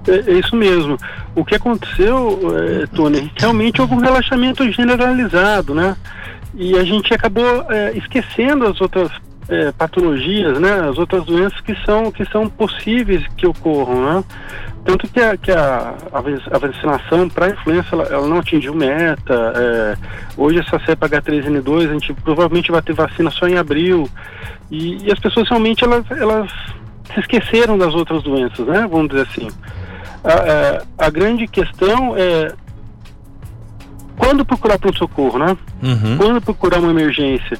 É, 0.08 0.34
é 0.34 0.34
isso 0.38 0.56
mesmo. 0.56 1.00
O 1.34 1.44
que 1.44 1.56
aconteceu, 1.56 2.40
é, 2.56 2.86
Tony, 2.96 3.32
realmente 3.36 3.82
houve 3.82 3.96
um 3.96 4.00
relaxamento 4.02 4.72
generalizado, 4.72 5.74
né? 5.74 5.98
E 6.54 6.78
a 6.78 6.84
gente 6.84 7.12
acabou 7.12 7.66
é, 7.72 7.98
esquecendo 7.98 8.68
as 8.68 8.80
outras 8.80 9.10
é, 9.50 9.72
patologias, 9.72 10.60
né, 10.60 10.88
as 10.88 10.98
outras 10.98 11.26
doenças 11.26 11.60
que 11.62 11.76
são, 11.84 12.12
que 12.12 12.24
são 12.26 12.48
possíveis 12.48 13.26
que 13.36 13.48
ocorram, 13.48 14.06
né? 14.06 14.24
Tanto 14.90 15.08
que 15.08 15.20
a, 15.20 15.38
que 15.38 15.52
a, 15.52 15.94
a 16.52 16.58
vacinação 16.58 17.30
para 17.30 17.46
a 17.46 17.50
influenza 17.50 17.90
ela, 17.92 18.04
ela, 18.06 18.28
não 18.28 18.40
atingiu 18.40 18.74
meta. 18.74 19.54
É, 19.56 19.98
hoje 20.36 20.58
essa 20.58 20.84
cepa 20.84 21.08
H3N2 21.08 21.90
a 21.90 21.94
gente 21.94 22.12
provavelmente 22.12 22.72
vai 22.72 22.82
ter 22.82 22.94
vacina 22.94 23.30
só 23.30 23.48
em 23.48 23.56
abril 23.56 24.10
e, 24.72 25.06
e 25.06 25.12
as 25.12 25.20
pessoas 25.20 25.48
realmente 25.48 25.84
elas, 25.84 26.04
elas 26.10 26.52
se 27.14 27.20
esqueceram 27.20 27.78
das 27.78 27.94
outras 27.94 28.24
doenças, 28.24 28.66
né? 28.66 28.88
Vamos 28.90 29.10
dizer 29.10 29.28
assim. 29.28 29.48
A, 30.24 30.34
a, 30.34 30.48
é, 30.48 30.82
a 30.98 31.10
grande 31.12 31.48
questão 31.48 32.18
é 32.18 32.52
quando 34.18 34.44
procurar 34.44 34.80
pronto-socorro, 34.80 35.38
né? 35.38 35.56
Uhum. 35.84 36.18
Quando 36.18 36.42
procurar 36.42 36.80
uma 36.80 36.90
emergência. 36.90 37.60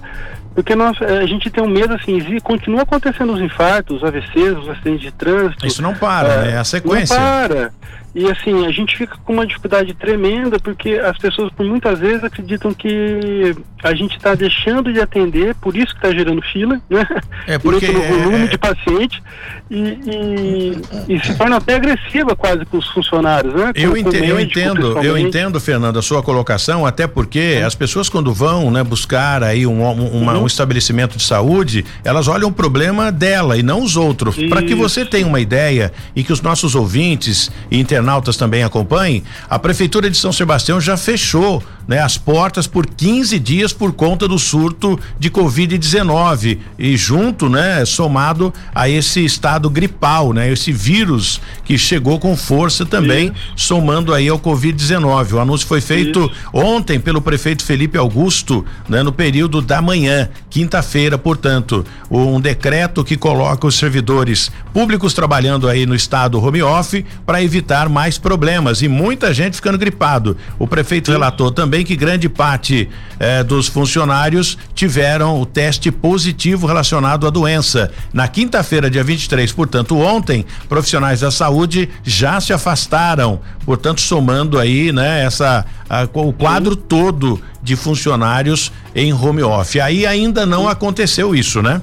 Porque 0.60 0.76
nós, 0.76 1.00
eh, 1.00 1.20
a 1.20 1.26
gente 1.26 1.50
tem 1.50 1.64
um 1.64 1.70
medo 1.70 1.94
assim, 1.94 2.20
continua 2.42 2.82
acontecendo 2.82 3.32
os 3.32 3.40
infartos, 3.40 3.96
os 3.96 4.04
AVCs, 4.04 4.58
os 4.58 4.68
acidentes 4.68 5.00
de 5.00 5.12
trânsito. 5.12 5.66
Isso 5.66 5.82
não 5.82 5.96
para, 5.96 6.46
é, 6.46 6.52
é 6.52 6.58
a 6.58 6.66
sequência. 6.66 7.18
Não 7.18 7.48
para. 7.48 7.72
E 8.14 8.30
assim, 8.30 8.66
a 8.66 8.72
gente 8.72 8.98
fica 8.98 9.18
com 9.24 9.34
uma 9.34 9.46
dificuldade 9.46 9.94
tremenda 9.94 10.60
porque 10.60 10.94
as 10.94 11.18
pessoas 11.18 11.52
por 11.54 11.66
muitas 11.66 12.00
vezes 12.00 12.24
acreditam 12.24 12.74
que 12.74 13.56
a 13.84 13.94
gente 13.94 14.18
está 14.18 14.34
deixando 14.34 14.92
de 14.92 15.00
atender, 15.00 15.54
por 15.56 15.76
isso 15.76 15.94
que 15.94 16.06
está 16.06 16.12
gerando 16.12 16.42
fila, 16.42 16.82
né? 16.90 17.08
É 17.46 17.58
porque 17.58 17.86
pelo 17.86 18.02
volume 18.02 18.46
é... 18.46 18.48
de 18.48 18.58
paciente 18.58 19.22
e, 19.70 19.80
e, 19.80 21.16
e, 21.16 21.20
se 21.26 21.36
torna 21.36 21.58
até 21.58 21.76
agressiva 21.76 22.36
quase 22.36 22.66
com 22.66 22.78
os 22.78 22.88
funcionários, 22.90 23.54
né? 23.54 23.72
Com, 23.74 23.80
eu, 23.80 23.96
ente, 23.96 24.10
médico, 24.10 24.26
eu 24.26 24.40
entendo, 24.40 25.04
eu 25.04 25.18
entendo, 25.18 25.60
Fernando, 25.60 26.00
a 26.00 26.02
sua 26.02 26.24
colocação, 26.24 26.86
até 26.86 27.08
porque 27.08 27.62
as 27.66 27.76
pessoas 27.76 28.10
quando 28.10 28.34
vão, 28.34 28.72
né, 28.72 28.84
buscar 28.84 29.44
aí 29.44 29.66
um, 29.68 29.84
um, 29.84 30.08
uma, 30.22 30.34
uhum. 30.34 30.44
um 30.44 30.48
estabelecimento 30.48 31.18
de 31.18 31.24
saúde, 31.24 31.86
elas 32.04 32.28
olham 32.28 32.50
o 32.50 32.52
problema 32.52 33.12
dela 33.12 33.58
e 33.58 33.64
não 33.64 33.84
os 33.84 33.96
outros. 33.96 34.36
Para 34.50 34.64
que 34.64 34.74
você 34.74 35.06
tenha 35.06 35.28
uma 35.28 35.40
ideia 35.40 35.94
e 36.16 36.24
que 36.24 36.34
os 36.34 36.42
nossos 36.42 36.76
ouvintes 36.76 37.52
e 37.70 37.80
internautas 37.80 37.99
também 38.38 38.64
acompanhem, 38.64 39.24
a 39.50 39.60
prefeitura 39.60 40.10
de 40.10 40.18
São 40.18 40.32
Sebastião 40.32 40.80
já 40.80 40.98
fechou 40.98 41.64
né, 41.90 42.02
as 42.02 42.20
portas 42.20 42.68
por 42.68 42.86
15 42.86 43.40
dias 43.40 43.74
por 43.74 43.94
conta 43.94 44.28
do 44.28 44.38
surto 44.38 45.00
de 45.18 45.32
Covid-19 45.32 46.60
e 46.78 46.96
junto, 46.96 47.50
né, 47.50 47.84
somado 47.84 48.54
a 48.76 48.88
esse 48.88 49.26
estado 49.26 49.68
gripal, 49.72 50.32
né, 50.32 50.52
esse 50.52 50.72
vírus 50.72 51.42
que 51.66 51.80
chegou 51.80 52.20
com 52.20 52.38
força 52.38 52.86
também, 52.86 53.30
Isso. 53.30 53.66
somando 53.66 54.14
aí 54.14 54.30
ao 54.30 54.38
Covid-19. 54.38 55.34
O 55.34 55.40
anúncio 55.40 55.68
foi 55.68 55.82
feito 55.82 56.20
Isso. 56.20 56.32
ontem 56.54 57.00
pelo 57.00 57.24
prefeito 57.24 57.66
Felipe 57.66 57.98
Augusto, 57.98 58.64
né, 58.88 59.02
no 59.02 59.12
período 59.12 59.60
da 59.60 59.82
manhã, 59.82 60.30
quinta-feira, 60.48 61.18
portanto, 61.18 61.84
um 62.12 62.40
decreto 62.40 63.04
que 63.04 63.18
coloca 63.18 63.66
os 63.66 63.74
servidores 63.74 64.52
públicos 64.72 65.16
trabalhando 65.16 65.68
aí 65.68 65.88
no 65.88 65.96
estado 65.96 66.40
home 66.40 66.62
office 66.62 67.04
para 67.26 67.42
evitar 67.42 67.90
mais 67.90 68.20
problemas 68.20 68.84
e 68.84 68.88
muita 68.88 69.34
gente 69.34 69.56
ficando 69.56 69.80
gripado. 69.80 70.38
O 70.60 70.68
prefeito 70.68 71.08
Sim. 71.08 71.14
relatou 71.14 71.50
também 71.50 71.79
que 71.84 71.96
grande 71.96 72.30
parte 72.30 72.90
eh, 73.20 73.44
dos 73.44 73.68
funcionários 73.68 74.58
tiveram 74.74 75.42
o 75.42 75.46
teste 75.46 75.92
positivo 75.92 76.68
relacionado 76.68 77.28
à 77.28 77.30
doença. 77.30 77.92
Na 78.14 78.28
quinta-feira, 78.28 78.90
dia 78.90 79.04
23, 79.04 79.52
portanto, 79.52 79.98
ontem, 79.98 80.46
profissionais 80.68 81.20
da 81.22 81.32
saúde 81.32 81.90
já 82.04 82.40
se 82.40 82.54
afastaram, 82.54 83.40
portanto, 83.66 84.02
somando 84.02 84.60
aí, 84.60 84.92
né, 84.92 85.24
essa 85.24 85.66
a, 85.90 86.08
o 86.14 86.32
quadro 86.32 86.76
todo 86.76 87.42
de 87.62 87.76
funcionários 87.76 88.72
em 88.96 89.12
home 89.14 89.44
office. 89.44 89.82
Aí 89.82 90.06
ainda 90.06 90.46
não 90.46 90.68
aconteceu 90.68 91.36
isso, 91.36 91.62
né? 91.62 91.82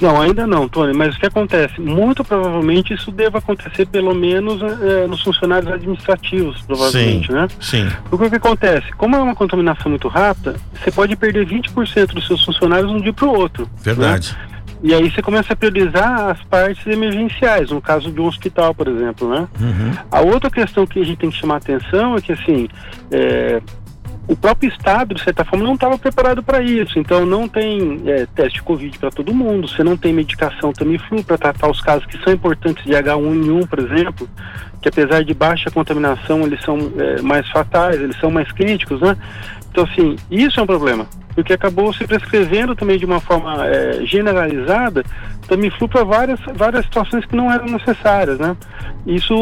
Não, 0.00 0.20
ainda 0.20 0.46
não, 0.46 0.68
Tony, 0.68 0.96
mas 0.96 1.16
o 1.16 1.18
que 1.18 1.26
acontece? 1.26 1.80
Muito 1.80 2.24
provavelmente 2.24 2.94
isso 2.94 3.10
deva 3.10 3.38
acontecer 3.38 3.86
pelo 3.86 4.14
menos 4.14 4.60
é, 4.62 5.06
nos 5.06 5.22
funcionários 5.22 5.70
administrativos, 5.70 6.60
provavelmente, 6.62 7.26
sim, 7.26 7.32
né? 7.32 7.48
Sim. 7.60 7.88
Porque 8.08 8.26
o 8.26 8.30
que 8.30 8.36
acontece? 8.36 8.92
Como 8.92 9.16
é 9.16 9.18
uma 9.18 9.34
contaminação 9.34 9.90
muito 9.90 10.08
rápida, 10.08 10.56
você 10.72 10.90
pode 10.90 11.16
perder 11.16 11.46
20% 11.46 12.14
dos 12.14 12.26
seus 12.26 12.44
funcionários 12.44 12.90
de 12.90 12.96
um 12.96 13.00
dia 13.00 13.12
para 13.12 13.26
o 13.26 13.34
outro. 13.34 13.64
Né? 13.64 13.70
Verdade. 13.82 14.32
Né? 14.32 14.58
E 14.82 14.94
aí 14.94 15.10
você 15.10 15.20
começa 15.20 15.52
a 15.52 15.56
priorizar 15.56 16.30
as 16.30 16.40
partes 16.44 16.86
emergenciais, 16.86 17.70
no 17.70 17.80
caso 17.80 18.12
de 18.12 18.20
um 18.20 18.26
hospital, 18.26 18.72
por 18.72 18.86
exemplo, 18.86 19.28
né? 19.28 19.48
Uhum. 19.60 19.92
A 20.10 20.20
outra 20.20 20.50
questão 20.50 20.86
que 20.86 21.00
a 21.00 21.04
gente 21.04 21.18
tem 21.18 21.30
que 21.30 21.36
chamar 21.36 21.56
atenção 21.56 22.16
é 22.16 22.20
que, 22.20 22.32
assim, 22.32 22.68
é, 23.10 23.60
o 24.28 24.36
próprio 24.36 24.68
Estado, 24.68 25.14
de 25.14 25.24
certa 25.24 25.42
forma, 25.42 25.64
não 25.64 25.72
estava 25.72 25.98
preparado 25.98 26.42
para 26.42 26.62
isso. 26.62 26.98
Então, 26.98 27.24
não 27.24 27.48
tem 27.48 28.02
é, 28.04 28.26
teste 28.26 28.58
de 28.58 28.62
Covid 28.62 28.98
para 28.98 29.10
todo 29.10 29.34
mundo, 29.34 29.66
você 29.66 29.82
não 29.82 29.96
tem 29.96 30.12
medicação 30.12 30.70
Tamiflu 30.70 31.24
para 31.24 31.38
tratar 31.38 31.70
os 31.70 31.80
casos 31.80 32.04
que 32.04 32.22
são 32.22 32.34
importantes 32.34 32.84
de 32.84 32.92
H1N1, 32.92 33.66
por 33.66 33.78
exemplo, 33.78 34.28
que 34.82 34.88
apesar 34.88 35.24
de 35.24 35.32
baixa 35.32 35.70
contaminação, 35.70 36.42
eles 36.42 36.62
são 36.62 36.92
é, 36.98 37.22
mais 37.22 37.48
fatais, 37.48 37.98
eles 37.98 38.18
são 38.20 38.30
mais 38.30 38.52
críticos, 38.52 39.00
né? 39.00 39.16
Então, 39.78 39.88
assim, 39.92 40.16
isso 40.28 40.58
é 40.58 40.62
um 40.64 40.66
problema, 40.66 41.06
porque 41.36 41.52
acabou 41.52 41.92
se 41.92 42.04
prescrevendo 42.04 42.74
também 42.74 42.98
de 42.98 43.04
uma 43.04 43.20
forma 43.20 43.64
é, 43.64 44.04
generalizada 44.04 45.04
Tamiflu 45.46 45.88
para 45.88 46.02
várias, 46.02 46.40
várias 46.56 46.84
situações 46.84 47.24
que 47.24 47.36
não 47.36 47.50
eram 47.50 47.66
necessárias, 47.66 48.40
né? 48.40 48.56
Isso 49.06 49.32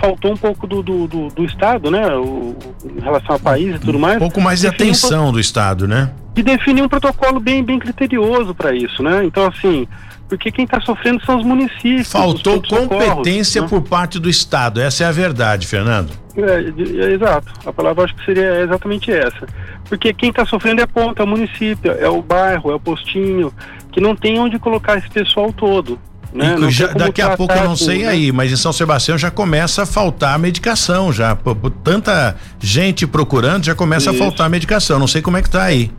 faltou 0.00 0.32
um 0.32 0.36
pouco 0.36 0.66
do, 0.66 0.82
do, 0.82 1.06
do, 1.06 1.28
do 1.28 1.44
Estado, 1.44 1.92
né? 1.92 2.08
O, 2.16 2.56
em 2.84 3.00
relação 3.00 3.34
ao 3.34 3.38
país 3.38 3.76
e 3.76 3.78
tudo 3.78 4.00
mais. 4.00 4.16
Um 4.16 4.18
pouco 4.18 4.40
mais 4.40 4.60
de 4.60 4.66
atenção 4.66 5.28
um, 5.28 5.32
do 5.32 5.38
Estado, 5.38 5.86
né? 5.86 6.10
De 6.34 6.42
definir 6.42 6.82
um 6.82 6.88
protocolo 6.88 7.38
bem, 7.38 7.62
bem 7.62 7.78
criterioso 7.78 8.52
para 8.52 8.74
isso, 8.74 9.00
né? 9.00 9.24
Então, 9.24 9.46
assim, 9.46 9.86
porque 10.28 10.50
quem 10.50 10.64
está 10.64 10.80
sofrendo 10.80 11.24
são 11.24 11.38
os 11.38 11.44
municípios. 11.44 12.10
Faltou 12.10 12.60
competência 12.62 13.62
né? 13.62 13.68
por 13.68 13.82
parte 13.82 14.18
do 14.18 14.28
Estado, 14.28 14.80
essa 14.80 15.04
é 15.04 15.06
a 15.06 15.12
verdade, 15.12 15.66
Fernando. 15.66 16.12
É, 16.36 17.04
é, 17.04 17.12
exato, 17.12 17.52
a 17.64 17.72
palavra 17.72 18.04
acho 18.04 18.14
que 18.16 18.24
seria 18.24 18.60
exatamente 18.60 19.10
essa. 19.10 19.46
Porque 19.88 20.12
quem 20.12 20.30
está 20.30 20.44
sofrendo 20.44 20.80
é 20.80 20.84
a 20.84 20.88
ponta, 20.88 21.22
é 21.22 21.24
o 21.24 21.28
município, 21.28 21.92
é 21.92 22.08
o 22.08 22.20
bairro, 22.20 22.70
é 22.70 22.74
o 22.74 22.80
postinho, 22.80 23.52
que 23.92 24.00
não 24.00 24.14
tem 24.16 24.38
onde 24.38 24.58
colocar 24.58 24.98
esse 24.98 25.08
pessoal 25.08 25.52
todo. 25.52 25.98
Né? 26.32 26.54
Já, 26.70 26.88
daqui 26.88 27.22
a 27.22 27.36
pouco 27.36 27.54
eu 27.54 27.64
não 27.64 27.76
sei 27.76 28.00
né? 28.00 28.08
aí, 28.08 28.32
mas 28.32 28.52
em 28.52 28.56
São 28.56 28.72
Sebastião 28.72 29.16
já 29.16 29.30
começa 29.30 29.84
a 29.84 29.86
faltar 29.86 30.38
medicação, 30.38 31.10
já 31.10 31.34
por, 31.34 31.56
por 31.56 31.70
tanta 31.70 32.36
gente 32.60 33.06
procurando, 33.06 33.64
já 33.64 33.74
começa 33.74 34.10
Isso. 34.10 34.22
a 34.22 34.26
faltar 34.26 34.50
medicação. 34.50 34.98
Não 34.98 35.06
sei 35.06 35.22
como 35.22 35.38
é 35.38 35.42
que 35.42 35.48
tá 35.48 35.62
aí. 35.62 35.90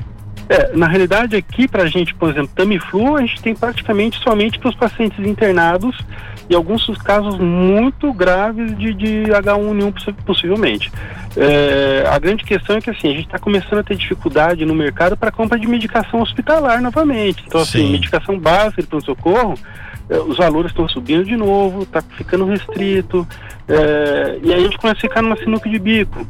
É, 0.50 0.76
na 0.76 0.88
realidade 0.88 1.36
aqui 1.36 1.68
pra 1.68 1.86
gente, 1.88 2.16
por 2.16 2.30
exemplo, 2.30 2.50
Tamiflu, 2.56 3.18
a 3.18 3.22
gente 3.22 3.41
tem 3.41 3.54
praticamente 3.54 4.18
somente 4.20 4.58
para 4.58 4.70
os 4.70 4.76
pacientes 4.76 5.20
internados 5.26 5.98
e 6.50 6.56
alguns 6.56 6.86
casos 7.00 7.38
muito 7.38 8.14
graves 8.14 8.78
de, 8.78 8.93
de 8.93 9.24
H1N1 9.26 10.16
possivelmente. 10.26 10.89
É, 11.36 12.06
a 12.10 12.18
grande 12.18 12.45
questão 12.45 12.78
é 12.78 12.82
que 12.82 12.89
assim, 12.89 13.10
a 13.10 13.14
gente 13.14 13.26
está 13.26 13.38
começando 13.38 13.80
a 13.80 13.84
ter 13.84 13.95
dificuldade 13.95 14.66
no 14.66 14.74
mercado 14.74 15.18
para 15.18 15.32
compra 15.32 15.60
de 15.60 15.68
medicação 15.68 16.22
hospitalar 16.22 16.82
novamente. 16.82 17.43
Então, 17.45 17.62
assim, 17.62 17.86
Sim. 17.86 17.91
medicação 17.91 18.39
básica 18.39 18.82
de 18.82 18.88
pronto-socorro, 18.88 19.56
é, 20.10 20.18
os 20.18 20.38
valores 20.38 20.72
estão 20.72 20.88
subindo 20.88 21.26
de 21.26 21.36
novo, 21.36 21.84
está 21.84 22.02
ficando 22.02 22.45
restrito, 22.45 23.28
é, 23.68 24.39
e 24.41 24.54
aí 24.54 24.62
a 24.62 24.64
gente 24.64 24.78
começa 24.78 25.00
a 25.00 25.02
ficar 25.02 25.22
numa 25.22 25.36
sinuca 25.36 25.70
de 25.70 25.78
bico. 25.78 26.26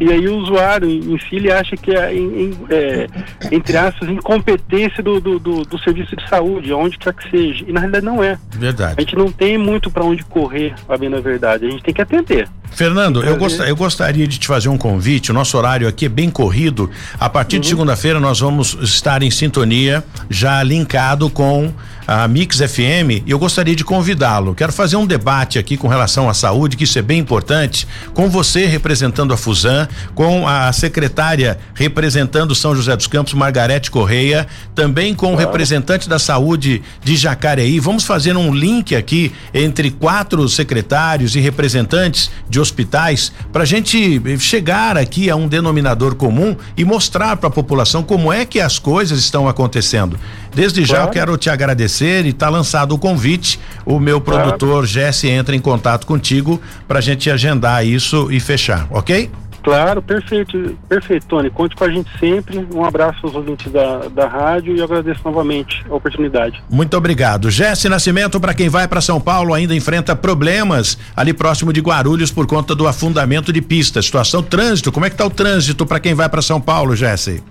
E 0.00 0.12
aí 0.12 0.28
o 0.28 0.36
usuário 0.36 0.88
em 0.88 1.18
si 1.18 1.36
ele 1.36 1.50
acha 1.50 1.76
que 1.76 1.92
é, 1.92 2.14
em, 2.14 2.56
é 2.70 3.06
entre 3.50 3.76
aspas, 3.76 4.08
incompetência 4.08 5.02
do, 5.02 5.20
do, 5.20 5.38
do, 5.38 5.62
do, 5.62 5.78
serviço 5.78 6.14
de 6.14 6.28
saúde, 6.28 6.72
onde 6.72 6.98
quer 6.98 7.12
que 7.14 7.30
seja. 7.30 7.64
E 7.66 7.72
na 7.72 7.80
realidade 7.80 8.04
não 8.04 8.22
é. 8.22 8.38
Verdade. 8.52 8.94
A 8.96 9.00
gente 9.00 9.16
não 9.16 9.30
tem 9.30 9.58
muito 9.58 9.90
para 9.90 10.04
onde 10.04 10.24
correr, 10.24 10.74
a 10.88 10.96
bem 10.96 11.08
na 11.08 11.20
verdade. 11.20 11.66
A 11.66 11.70
gente 11.70 11.82
tem 11.82 11.94
que 11.94 12.02
atender. 12.02 12.48
Fernando, 12.70 13.22
eu, 13.22 13.36
gost, 13.36 13.58
eu 13.60 13.76
gostaria 13.76 14.26
de 14.26 14.38
te 14.38 14.46
fazer 14.46 14.68
um 14.68 14.78
convite. 14.78 15.30
O 15.30 15.34
nosso 15.34 15.56
horário 15.56 15.88
aqui 15.88 16.06
é 16.06 16.08
bem 16.08 16.30
corrido. 16.30 16.90
A 17.18 17.28
partir 17.28 17.56
uhum. 17.56 17.62
de 17.62 17.68
segunda-feira 17.68 18.20
nós 18.20 18.40
vamos 18.40 18.76
estar 18.80 19.22
em 19.22 19.30
sintonia, 19.30 20.04
já 20.30 20.62
linkado 20.62 21.28
com 21.28 21.72
a 22.08 22.26
Mix 22.26 22.56
FM, 22.56 23.22
e 23.26 23.30
eu 23.30 23.38
gostaria 23.38 23.76
de 23.76 23.84
convidá-lo. 23.84 24.54
Quero 24.54 24.72
fazer 24.72 24.96
um 24.96 25.04
debate 25.04 25.58
aqui 25.58 25.76
com 25.76 25.88
relação 25.88 26.26
à 26.26 26.32
saúde, 26.32 26.74
que 26.74 26.84
isso 26.84 26.98
é 26.98 27.02
bem 27.02 27.18
importante, 27.18 27.86
com 28.14 28.30
você 28.30 28.64
representando 28.64 29.34
a 29.34 29.36
Fusan, 29.36 29.86
com 30.14 30.48
a 30.48 30.72
secretária 30.72 31.58
representando 31.74 32.54
São 32.54 32.74
José 32.74 32.96
dos 32.96 33.06
Campos, 33.06 33.34
Margarete 33.34 33.90
Correia, 33.90 34.46
também 34.74 35.14
com 35.14 35.26
claro. 35.26 35.36
o 35.36 35.38
representante 35.38 36.08
da 36.08 36.18
saúde 36.18 36.80
de 37.04 37.14
Jacareí. 37.14 37.78
Vamos 37.78 38.04
fazer 38.04 38.34
um 38.38 38.54
link 38.54 38.96
aqui 38.96 39.30
entre 39.52 39.90
quatro 39.90 40.48
secretários 40.48 41.36
e 41.36 41.40
representantes 41.40 42.30
de 42.48 42.57
hospitais 42.58 43.32
para 43.52 43.62
a 43.62 43.66
gente 43.66 44.20
chegar 44.38 44.96
aqui 44.96 45.30
a 45.30 45.36
um 45.36 45.48
denominador 45.48 46.14
comum 46.14 46.56
e 46.76 46.84
mostrar 46.84 47.36
para 47.36 47.48
a 47.48 47.52
população 47.52 48.02
como 48.02 48.32
é 48.32 48.44
que 48.44 48.60
as 48.60 48.78
coisas 48.78 49.18
estão 49.18 49.48
acontecendo. 49.48 50.18
Desde 50.54 50.84
claro. 50.84 51.02
já 51.02 51.06
eu 51.06 51.10
quero 51.12 51.36
te 51.36 51.50
agradecer 51.50 52.26
e 52.26 52.32
tá 52.32 52.48
lançado 52.48 52.94
o 52.94 52.98
convite. 52.98 53.60
O 53.84 53.98
meu 53.98 54.20
claro. 54.20 54.42
produtor 54.42 54.86
Jesse 54.86 55.28
entra 55.28 55.54
em 55.54 55.60
contato 55.60 56.06
contigo 56.06 56.60
para 56.86 56.98
a 56.98 57.02
gente 57.02 57.30
agendar 57.30 57.86
isso 57.86 58.30
e 58.30 58.40
fechar, 58.40 58.86
ok? 58.90 59.30
Claro, 59.68 60.00
perfeito, 60.00 60.78
perfeito, 60.88 61.26
Tony. 61.26 61.50
Conte 61.50 61.76
com 61.76 61.84
a 61.84 61.90
gente 61.90 62.08
sempre. 62.18 62.66
Um 62.74 62.86
abraço 62.86 63.18
aos 63.22 63.34
ouvintes 63.34 63.70
da, 63.70 64.08
da 64.08 64.26
rádio 64.26 64.74
e 64.74 64.80
agradeço 64.80 65.20
novamente 65.22 65.84
a 65.90 65.94
oportunidade. 65.94 66.62
Muito 66.70 66.96
obrigado. 66.96 67.50
Jesse 67.50 67.86
Nascimento, 67.86 68.40
para 68.40 68.54
quem 68.54 68.70
vai 68.70 68.88
para 68.88 69.02
São 69.02 69.20
Paulo, 69.20 69.52
ainda 69.52 69.74
enfrenta 69.74 70.16
problemas 70.16 70.96
ali 71.14 71.34
próximo 71.34 71.70
de 71.70 71.82
Guarulhos 71.82 72.32
por 72.32 72.46
conta 72.46 72.74
do 72.74 72.88
afundamento 72.88 73.52
de 73.52 73.60
pista. 73.60 74.00
Situação 74.00 74.42
trânsito, 74.42 74.90
como 74.90 75.04
é 75.04 75.10
que 75.10 75.16
tá 75.16 75.26
o 75.26 75.30
trânsito 75.30 75.84
para 75.84 76.00
quem 76.00 76.14
vai 76.14 76.30
para 76.30 76.40
São 76.40 76.62
Paulo, 76.62 76.96
Jesse? 76.96 77.42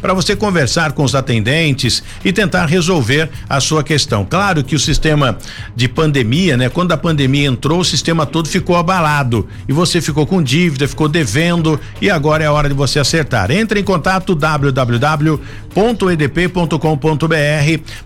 para 0.00 0.14
você 0.14 0.36
conversar 0.36 0.92
com 0.92 1.02
os 1.02 1.14
atendentes 1.14 2.02
e 2.24 2.32
tentar 2.32 2.66
resolver 2.66 3.30
a 3.48 3.60
sua 3.60 3.82
questão. 3.82 4.24
Claro 4.24 4.62
que 4.62 4.74
o 4.74 4.78
sistema 4.78 5.36
de 5.74 5.88
pandemia, 5.88 6.56
né? 6.56 6.68
Quando 6.68 6.92
a 6.92 6.96
pandemia 6.96 7.48
entrou, 7.48 7.80
o 7.80 7.84
sistema 7.84 8.03
todo 8.30 8.48
ficou 8.48 8.76
abalado 8.76 9.48
e 9.68 9.72
você 9.72 10.00
ficou 10.00 10.26
com 10.26 10.42
dívida, 10.42 10.86
ficou 10.88 11.08
devendo 11.08 11.80
e 12.00 12.10
agora 12.10 12.44
é 12.44 12.46
a 12.46 12.52
hora 12.52 12.68
de 12.68 12.74
você 12.74 12.98
acertar. 12.98 13.50
Entre 13.50 13.80
em 13.80 13.84
contato 13.84 14.34
www.edp.com.br 14.34 15.74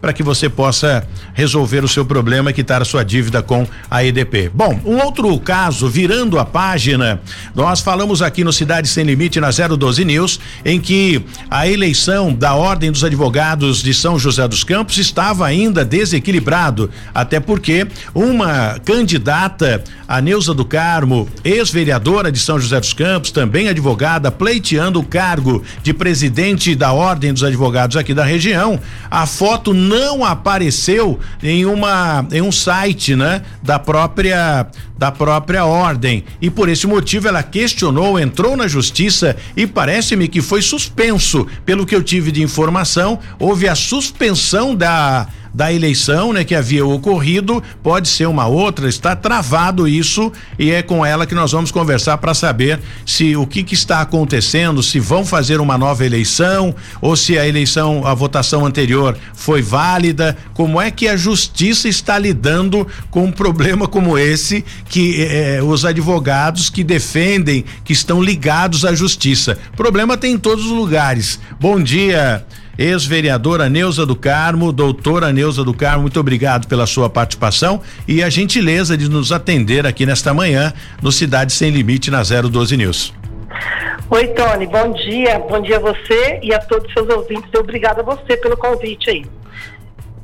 para 0.00 0.12
que 0.12 0.22
você 0.22 0.48
possa 0.48 1.06
resolver 1.34 1.84
o 1.84 1.88
seu 1.88 2.04
problema 2.04 2.50
e 2.50 2.54
quitar 2.54 2.82
a 2.82 2.84
sua 2.84 3.04
dívida 3.04 3.42
com 3.42 3.66
a 3.90 4.04
EDP. 4.04 4.50
Bom, 4.52 4.80
um 4.84 4.98
outro 4.98 5.38
caso, 5.40 5.88
virando 5.88 6.38
a 6.38 6.44
página, 6.44 7.20
nós 7.54 7.80
falamos 7.80 8.22
aqui 8.22 8.44
no 8.44 8.52
Cidade 8.52 8.88
Sem 8.88 9.04
Limite 9.04 9.40
na 9.40 9.50
012 9.50 10.04
News, 10.04 10.40
em 10.64 10.80
que 10.80 11.24
a 11.50 11.66
eleição 11.68 12.32
da 12.32 12.54
Ordem 12.54 12.92
dos 12.92 13.04
Advogados 13.04 13.82
de 13.82 13.94
São 13.94 14.18
José 14.18 14.46
dos 14.46 14.64
Campos 14.64 14.98
estava 14.98 15.46
ainda 15.46 15.84
desequilibrado, 15.84 16.90
até 17.14 17.40
porque 17.40 17.86
uma 18.14 18.78
candidata, 18.84 19.82
a 20.06 20.20
Neuza 20.20 20.54
do 20.54 20.64
Carmo, 20.64 21.28
ex-vereadora 21.44 22.32
de 22.32 22.38
São 22.38 22.58
José 22.58 22.80
dos 22.80 22.92
Campos, 22.92 23.30
também 23.30 23.68
advogada, 23.68 24.30
pleiteando 24.30 24.98
o 25.00 25.04
cargo 25.04 25.62
de 25.82 25.92
presidente 25.92 26.74
da 26.74 26.92
Ordem 26.92 27.32
dos 27.32 27.44
Advogados 27.44 27.96
aqui 27.96 28.14
da 28.14 28.24
região, 28.24 28.80
a 29.10 29.26
foto 29.26 29.74
não 29.74 30.24
apareceu 30.24 31.18
em 31.42 31.66
uma 31.66 32.26
em 32.32 32.40
um 32.40 32.52
site, 32.52 33.14
né, 33.14 33.42
da 33.62 33.78
própria 33.78 34.66
da 34.96 35.12
própria 35.12 35.64
ordem 35.64 36.24
e 36.40 36.50
por 36.50 36.68
esse 36.68 36.86
motivo 36.86 37.28
ela 37.28 37.42
questionou, 37.42 38.18
entrou 38.18 38.56
na 38.56 38.66
justiça 38.66 39.36
e 39.56 39.66
parece-me 39.66 40.26
que 40.26 40.42
foi 40.42 40.60
suspenso. 40.60 41.46
Pelo 41.64 41.86
que 41.86 41.94
eu 41.94 42.02
tive 42.02 42.32
de 42.32 42.42
informação, 42.42 43.18
houve 43.38 43.68
a 43.68 43.74
suspensão 43.74 44.74
da 44.74 45.28
da 45.52 45.72
eleição, 45.72 46.32
né, 46.32 46.44
que 46.44 46.54
havia 46.54 46.84
ocorrido, 46.84 47.62
pode 47.82 48.08
ser 48.08 48.26
uma 48.26 48.46
outra, 48.46 48.88
está 48.88 49.16
travado 49.16 49.88
isso 49.88 50.32
e 50.58 50.70
é 50.70 50.82
com 50.82 51.04
ela 51.04 51.26
que 51.26 51.34
nós 51.34 51.52
vamos 51.52 51.70
conversar 51.70 52.18
para 52.18 52.34
saber 52.34 52.80
se 53.04 53.36
o 53.36 53.46
que, 53.46 53.62
que 53.62 53.74
está 53.74 54.00
acontecendo, 54.00 54.82
se 54.82 55.00
vão 55.00 55.24
fazer 55.24 55.60
uma 55.60 55.78
nova 55.78 56.04
eleição 56.04 56.74
ou 57.00 57.16
se 57.16 57.38
a 57.38 57.46
eleição, 57.46 58.06
a 58.06 58.14
votação 58.14 58.64
anterior 58.64 59.16
foi 59.34 59.62
válida, 59.62 60.36
como 60.54 60.80
é 60.80 60.90
que 60.90 61.08
a 61.08 61.16
justiça 61.16 61.88
está 61.88 62.18
lidando 62.18 62.86
com 63.10 63.24
um 63.24 63.32
problema 63.32 63.86
como 63.86 64.18
esse 64.18 64.64
que 64.88 65.22
eh, 65.22 65.60
os 65.62 65.84
advogados 65.84 66.70
que 66.70 66.84
defendem, 66.84 67.64
que 67.84 67.92
estão 67.92 68.22
ligados 68.22 68.84
à 68.84 68.94
justiça. 68.94 69.58
Problema 69.76 70.16
tem 70.16 70.34
em 70.34 70.38
todos 70.38 70.64
os 70.64 70.72
lugares. 70.72 71.38
Bom 71.60 71.80
dia 71.80 72.44
ex-vereadora 72.78 73.68
Neuza 73.68 74.06
do 74.06 74.14
Carmo, 74.14 74.72
doutora 74.72 75.32
Neuza 75.32 75.64
do 75.64 75.74
Carmo, 75.74 76.02
muito 76.02 76.20
obrigado 76.20 76.68
pela 76.68 76.86
sua 76.86 77.10
participação 77.10 77.82
e 78.06 78.22
a 78.22 78.30
gentileza 78.30 78.96
de 78.96 79.10
nos 79.10 79.32
atender 79.32 79.84
aqui 79.84 80.06
nesta 80.06 80.32
manhã 80.32 80.72
no 81.02 81.10
Cidade 81.10 81.52
Sem 81.52 81.70
Limite 81.70 82.08
na 82.08 82.22
012 82.22 82.76
News. 82.76 83.12
Oi, 84.08 84.28
Tony, 84.28 84.66
bom 84.68 84.92
dia. 84.92 85.40
Bom 85.40 85.60
dia 85.60 85.76
a 85.76 85.80
você 85.80 86.38
e 86.40 86.54
a 86.54 86.60
todos 86.60 86.86
os 86.86 86.92
seus 86.92 87.08
ouvintes. 87.08 87.50
Obrigado 87.58 88.00
a 88.00 88.02
você 88.04 88.36
pelo 88.36 88.56
convite 88.56 89.10
aí. 89.10 89.26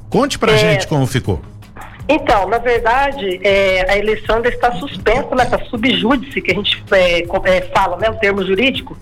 Conte 0.09 0.39
pra 0.39 0.53
é... 0.53 0.59
gente 0.59 0.87
como 0.87 1.07
ficou. 1.07 1.43
Então, 2.09 2.49
na 2.49 2.59
verdade, 2.59 3.41
é, 3.43 3.91
a 3.91 3.97
eleição 3.97 4.37
ainda 4.37 4.49
está 4.49 4.73
suspensa 4.73 5.35
nessa 5.35 5.59
subjúdice 5.65 6.41
que 6.41 6.53
a 6.53 6.55
gente 6.55 6.85
é, 6.93 7.23
é, 7.23 7.61
fala, 7.75 7.97
né, 7.97 8.11
o 8.11 8.15
termo 8.15 8.45
jurídico, 8.45 8.97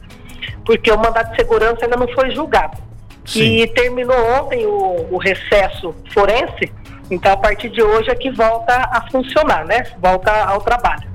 porque 0.64 0.90
o 0.90 0.96
mandato 0.96 1.30
de 1.30 1.36
segurança 1.36 1.84
ainda 1.84 1.96
não 1.96 2.08
foi 2.08 2.30
julgado. 2.30 2.78
Sim. 3.24 3.58
E 3.58 3.66
terminou 3.68 4.16
ontem 4.38 4.66
o, 4.66 5.08
o, 5.10 5.18
recesso 5.18 5.94
forense, 6.12 6.72
então 7.10 7.32
a 7.32 7.36
partir 7.36 7.68
de 7.68 7.82
hoje 7.82 8.10
é 8.10 8.14
que 8.14 8.30
volta 8.30 8.74
a 8.74 9.08
funcionar, 9.10 9.64
né? 9.64 9.84
Volta 10.00 10.30
ao 10.44 10.60
trabalho. 10.60 11.08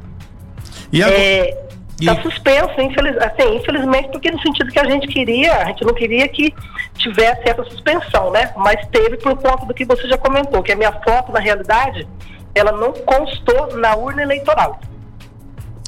E 0.91 1.03
agora... 1.03 1.19
É, 1.19 1.67
Está 1.99 2.21
suspenso, 2.21 2.79
infeliz, 2.79 3.17
assim, 3.17 3.55
infelizmente, 3.55 4.09
porque 4.09 4.29
no 4.29 4.39
sentido 4.39 4.71
que 4.71 4.79
a 4.79 4.87
gente 4.87 5.07
queria, 5.07 5.51
a 5.55 5.65
gente 5.65 5.83
não 5.83 5.95
queria 5.95 6.27
que 6.27 6.53
tivesse 6.95 7.41
essa 7.49 7.63
suspensão, 7.63 8.29
né? 8.29 8.53
Mas 8.55 8.85
teve 8.89 9.17
por 9.17 9.35
conta 9.35 9.65
do 9.65 9.73
que 9.73 9.83
você 9.83 10.07
já 10.07 10.15
comentou, 10.15 10.61
que 10.61 10.71
a 10.71 10.75
minha 10.75 10.91
foto, 10.91 11.31
na 11.31 11.39
realidade, 11.39 12.07
ela 12.53 12.71
não 12.71 12.93
constou 12.93 13.75
na 13.77 13.95
urna 13.95 14.21
eleitoral. 14.21 14.79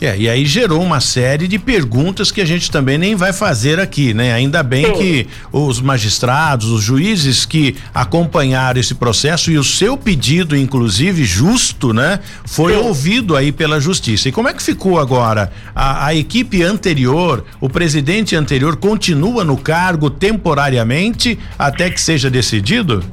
É, 0.02 0.18
e 0.18 0.30
aí 0.30 0.46
gerou 0.46 0.82
uma 0.82 1.02
série 1.02 1.48
de 1.48 1.60
perguntas 1.60 2.32
que 2.32 2.40
a 2.40 2.46
gente 2.46 2.72
também 2.72 2.98
nem 2.98 3.16
vai 3.16 3.34
fazer 3.34 3.80
aqui, 3.80 4.14
né? 4.14 4.32
Ainda 4.32 4.64
bem 4.64 4.86
Sim. 4.86 4.94
que 4.94 5.28
os 5.52 5.82
magistrados, 5.82 6.70
os 6.70 6.82
juízes 6.82 7.46
que 7.46 7.76
acompanharam 7.94 8.80
esse 8.80 8.96
processo 8.96 9.52
e 9.52 9.58
o 9.58 9.64
seu 9.64 9.98
pedido, 9.98 10.56
inclusive 10.56 11.26
justo, 11.26 11.94
né? 11.94 12.20
Foi 12.46 12.74
Sim. 12.74 12.80
ouvido 12.80 13.36
aí 13.36 13.52
pela 13.52 13.80
justiça. 13.82 14.30
E 14.30 14.32
como 14.32 14.48
é 14.48 14.54
que 14.54 14.64
ficou 14.64 15.00
agora? 15.00 15.52
A, 15.76 16.06
a 16.06 16.16
equipe 16.16 16.64
anterior, 16.64 17.44
o 17.60 17.70
presidente 17.70 18.38
anterior 18.38 18.78
continua 18.78 19.44
no 19.44 19.58
cargo 19.58 20.10
temporariamente 20.10 21.38
até 21.58 21.90
que 21.90 22.00
seja 22.00 22.30
decidido? 22.30 23.04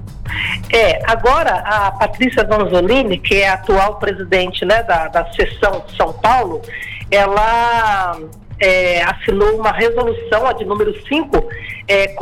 É, 0.73 1.01
agora 1.07 1.55
a 1.65 1.93
Patrícia 1.93 2.45
Donzolini, 2.45 3.19
que 3.19 3.37
é 3.37 3.49
a 3.49 3.55
atual 3.55 3.97
presidente 3.97 4.65
né, 4.65 4.83
da, 4.83 5.09
da 5.09 5.33
seção 5.33 5.85
de 5.87 5.97
São 5.97 6.13
Paulo, 6.13 6.63
ela 7.11 8.19
é, 8.61 9.03
assinou 9.03 9.57
uma 9.57 9.73
resolução, 9.73 10.47
a 10.47 10.53
de 10.53 10.65
número 10.65 10.95
5, 11.07 11.49
é, 11.89 12.15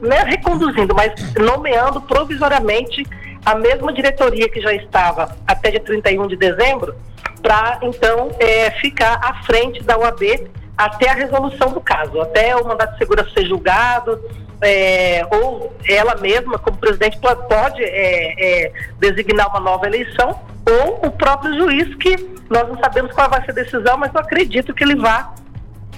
não 0.00 0.16
é 0.16 0.24
reconduzindo, 0.24 0.94
mas 0.94 1.12
nomeando 1.34 2.00
provisoriamente 2.00 3.04
a 3.44 3.54
mesma 3.54 3.92
diretoria 3.92 4.48
que 4.48 4.60
já 4.60 4.72
estava 4.72 5.36
até 5.46 5.70
dia 5.70 5.80
31 5.80 6.28
de 6.28 6.36
dezembro, 6.36 6.94
para 7.42 7.78
então 7.82 8.30
é, 8.38 8.70
ficar 8.72 9.18
à 9.22 9.42
frente 9.44 9.82
da 9.82 9.98
UAB 9.98 10.48
até 10.76 11.10
a 11.10 11.14
resolução 11.14 11.72
do 11.72 11.80
caso, 11.80 12.20
até 12.20 12.56
o 12.56 12.66
mandato 12.66 12.92
de 12.92 12.98
segurança 12.98 13.30
ser 13.30 13.46
julgado, 13.46 14.18
é, 14.62 15.26
ou 15.30 15.74
ela 15.88 16.16
mesma, 16.16 16.58
como 16.58 16.76
presidente, 16.76 17.18
pode 17.18 17.82
é, 17.82 18.64
é, 18.66 18.72
designar 18.98 19.48
uma 19.48 19.60
nova 19.60 19.86
eleição, 19.86 20.38
ou 20.68 21.06
o 21.06 21.10
próprio 21.10 21.54
juiz, 21.56 21.94
que 21.96 22.16
nós 22.48 22.68
não 22.68 22.78
sabemos 22.78 23.12
qual 23.12 23.30
vai 23.30 23.44
ser 23.44 23.52
a 23.52 23.54
decisão, 23.54 23.96
mas 23.96 24.12
eu 24.12 24.20
acredito 24.20 24.74
que 24.74 24.84
ele 24.84 24.96
vá 24.96 25.32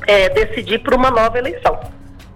é, 0.07 0.29
decidir 0.29 0.79
por 0.81 0.95
uma 0.95 1.11
nova 1.11 1.39
eleição. 1.39 1.79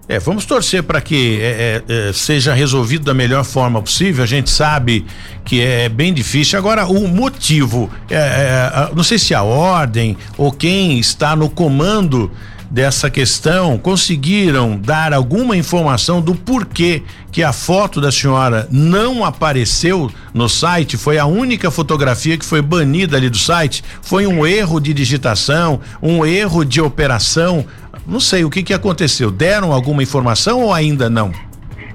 É, 0.09 0.21
vamos 0.21 0.47
torcer 0.47 0.85
para 0.85 1.01
que 1.01 1.41
é, 1.43 1.83
é, 1.89 2.09
é, 2.09 2.13
seja 2.13 2.55
resolvido 2.55 3.05
da 3.05 3.15
melhor 3.15 3.45
forma 3.45 3.83
possível. 3.83 4.23
A 4.23 4.27
gente 4.27 4.51
sabe 4.51 5.05
que 5.45 5.61
é 5.61 5.89
bem 5.89 6.15
difícil. 6.15 6.57
Agora, 6.57 6.87
o 6.87 7.09
motivo, 7.09 7.91
é, 8.09 8.15
é, 8.15 8.95
não 8.95 9.03
sei 9.03 9.19
se 9.19 9.35
a 9.35 9.43
ordem 9.43 10.17
ou 10.39 10.53
quem 10.53 10.99
está 11.01 11.35
no 11.35 11.51
comando 11.51 12.31
dessa 12.71 13.11
questão 13.11 13.79
conseguiram 13.79 14.77
dar 14.77 15.13
alguma 15.13 15.57
informação 15.57 16.21
do 16.21 16.35
porquê 16.35 17.03
que 17.31 17.43
a 17.43 17.53
foto 17.53 18.01
da 18.01 18.11
senhora 18.11 18.67
não 18.71 19.25
apareceu 19.25 20.11
no 20.35 20.49
site? 20.49 20.97
Foi 20.97 21.19
a 21.19 21.27
única 21.27 21.71
fotografia 21.71 22.37
que 22.37 22.45
foi 22.45 22.61
banida 22.61 23.17
ali 23.17 23.31
do 23.31 23.39
site? 23.39 23.85
Foi 24.03 24.27
um 24.27 24.47
erro 24.47 24.81
de 24.81 24.93
digitação, 24.93 25.81
um 26.03 26.25
erro 26.25 26.65
de 26.65 26.81
operação? 26.81 27.65
Não 28.07 28.21
sei 28.21 28.45
o 28.45 28.51
que 28.51 28.63
que 28.63 28.75
aconteceu. 28.75 29.31
Deram 29.31 29.73
alguma 29.73 30.03
informação 30.03 30.63
ou 30.63 30.73
ainda 30.73 31.11
não? 31.11 31.33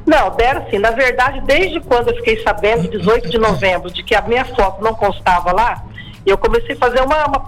Não, 0.05 0.35
deram 0.35 0.65
sim. 0.69 0.79
Na 0.79 0.91
verdade, 0.91 1.41
desde 1.45 1.79
quando 1.79 2.09
eu 2.09 2.15
fiquei 2.17 2.41
sabendo, 2.43 2.89
18 2.89 3.29
de 3.29 3.37
novembro, 3.37 3.91
de 3.91 4.03
que 4.03 4.15
a 4.15 4.21
minha 4.21 4.43
foto 4.43 4.83
não 4.83 4.93
constava 4.93 5.51
lá, 5.51 5.83
e 6.25 6.29
eu 6.29 6.37
comecei 6.37 6.75
a 6.75 6.77
fazer 6.77 7.01
uma, 7.01 7.25
uma 7.25 7.43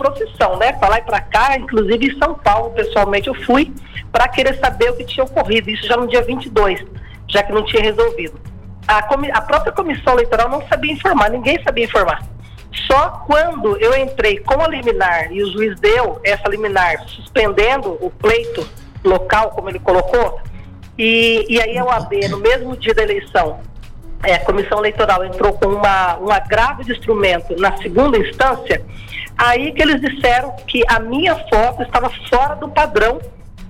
né? 0.58 0.74
Para 0.74 0.90
lá 0.90 0.98
e 1.00 1.02
para 1.04 1.22
cá, 1.22 1.58
inclusive 1.58 2.08
em 2.08 2.18
São 2.18 2.34
Paulo, 2.36 2.72
pessoalmente, 2.72 3.28
eu 3.28 3.36
fui 3.46 3.72
para 4.12 4.28
querer 4.28 4.58
saber 4.60 4.92
o 4.92 4.98
que 4.98 5.06
tinha 5.06 5.24
ocorrido. 5.24 5.70
Isso 5.70 5.86
já 5.88 5.96
no 5.96 6.08
dia 6.08 6.22
22, 6.24 6.84
já 7.28 7.44
que 7.44 7.52
não 7.52 7.64
tinha 7.66 7.84
resolvido. 7.84 8.40
A, 8.88 8.98
a 9.00 9.42
própria 9.42 9.72
comissão 9.72 10.14
eleitoral 10.14 10.50
não 10.50 10.68
sabia 10.68 10.92
informar, 10.92 11.30
ninguém 11.30 11.62
sabia 11.64 11.86
informar. 11.86 12.24
Só 12.88 13.24
quando 13.28 13.78
eu 13.78 13.96
entrei 13.96 14.40
com 14.40 14.60
a 14.60 14.68
liminar 14.68 15.32
e 15.32 15.44
o 15.44 15.52
juiz 15.52 15.80
deu 15.80 16.20
essa 16.24 16.50
liminar 16.50 17.00
suspendendo 17.08 17.98
o 18.02 18.10
pleito 18.10 18.68
local, 19.04 19.52
como 19.52 19.70
ele 19.70 19.80
colocou, 19.80 20.42
e, 20.98 21.46
e 21.50 21.62
aí 21.62 21.78
a 21.78 21.86
OAB, 21.86 22.14
no 22.30 22.38
mesmo 22.38 22.76
dia 22.76 22.94
da 22.94 23.04
eleição, 23.04 23.60
é, 24.24 24.36
a 24.36 24.40
comissão 24.40 24.80
eleitoral 24.80 25.24
entrou 25.26 25.54
com 25.54 25.68
uma, 25.68 26.18
um 26.20 26.32
agravo 26.32 26.84
de 26.84 26.92
instrumento 26.92 27.56
na 27.60 27.76
segunda 27.78 28.18
instância, 28.18 28.84
Aí 29.38 29.72
que 29.72 29.82
eles 29.82 30.00
disseram 30.00 30.54
que 30.68 30.84
a 30.88 31.00
minha 31.00 31.36
foto 31.50 31.82
estava 31.82 32.12
fora 32.30 32.56
do 32.56 32.70
padrão 32.70 33.20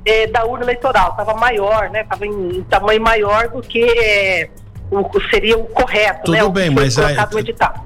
eh, 0.05 0.27
da 0.27 0.45
urna 0.45 0.65
eleitoral, 0.65 1.11
estava 1.11 1.33
maior, 1.35 1.89
né? 1.89 2.01
Estava 2.01 2.25
em, 2.25 2.57
em, 2.57 2.63
tamanho 2.63 3.01
maior 3.01 3.47
do 3.47 3.61
que 3.61 3.81
eh, 3.81 4.49
o, 4.91 5.09
seria 5.29 5.57
o 5.57 5.63
correto, 5.63 6.25
tudo 6.25 6.37
né? 6.37 6.49
bem, 6.49 6.69
mas 6.69 6.99
aí, 6.99 7.15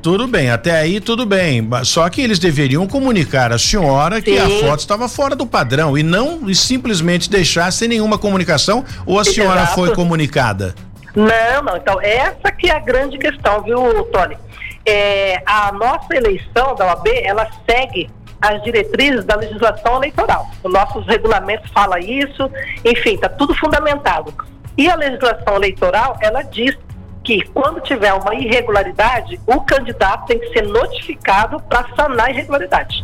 tudo 0.01 0.27
bem, 0.27 0.49
até 0.49 0.71
aí 0.71 0.99
tudo 0.99 1.25
bem. 1.25 1.67
Só 1.83 2.09
que 2.09 2.19
eles 2.19 2.39
deveriam 2.39 2.87
comunicar 2.87 3.53
à 3.53 3.59
senhora 3.59 4.17
Sim. 4.17 4.21
que 4.23 4.39
a 4.39 4.49
foto 4.49 4.79
estava 4.79 5.07
fora 5.07 5.35
do 5.35 5.45
padrão 5.45 5.95
e 5.97 6.01
não 6.01 6.49
e 6.49 6.55
simplesmente 6.55 7.29
deixar 7.29 7.71
sem 7.71 7.87
nenhuma 7.87 8.17
comunicação 8.17 8.83
ou 9.05 9.19
a 9.19 9.21
Exato. 9.21 9.35
senhora 9.35 9.67
foi 9.67 9.93
comunicada? 9.93 10.73
Não, 11.17 11.63
não. 11.63 11.77
Então 11.77 11.99
essa 11.99 12.51
que 12.51 12.69
é 12.69 12.75
a 12.75 12.79
grande 12.79 13.17
questão, 13.17 13.63
viu, 13.63 14.03
Tony? 14.05 14.37
É, 14.85 15.41
a 15.47 15.71
nossa 15.71 16.15
eleição 16.15 16.75
da 16.75 16.85
OAB, 16.85 17.07
ela 17.23 17.47
segue 17.67 18.07
as 18.39 18.61
diretrizes 18.61 19.25
da 19.25 19.35
legislação 19.35 19.97
eleitoral. 19.97 20.47
Os 20.63 20.71
nossos 20.71 21.07
regulamentos 21.07 21.71
fala 21.71 21.99
isso, 21.99 22.51
enfim, 22.85 23.15
está 23.15 23.27
tudo 23.27 23.55
fundamentado. 23.55 24.31
E 24.77 24.87
a 24.87 24.95
legislação 24.95 25.55
eleitoral, 25.55 26.17
ela 26.21 26.43
diz 26.43 26.77
que 27.23 27.41
quando 27.47 27.81
tiver 27.81 28.13
uma 28.13 28.35
irregularidade, 28.35 29.39
o 29.47 29.59
candidato 29.61 30.27
tem 30.27 30.37
que 30.39 30.53
ser 30.53 30.67
notificado 30.67 31.59
para 31.63 31.83
sanar 31.95 32.27
a 32.27 32.29
irregularidade. 32.29 33.03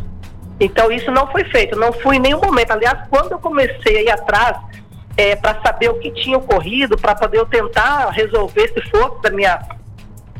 Então 0.59 0.91
isso 0.91 1.11
não 1.11 1.25
foi 1.31 1.43
feito, 1.45 1.75
não 1.75 1.91
fui 1.91 2.17
em 2.17 2.19
nenhum 2.19 2.39
momento. 2.39 2.71
Aliás, 2.71 2.99
quando 3.09 3.31
eu 3.31 3.39
comecei 3.39 3.97
a 3.97 4.01
ir 4.03 4.09
atrás 4.11 4.55
é, 5.15 5.35
para 5.35 5.61
saber 5.61 5.89
o 5.89 5.99
que 5.99 6.11
tinha 6.11 6.37
ocorrido, 6.37 6.97
para 6.97 7.15
poder 7.15 7.37
eu 7.37 7.45
tentar 7.45 8.09
resolver 8.09 8.67
se 8.69 8.81
fosse 8.89 9.21
da 9.21 9.29
minha 9.29 9.59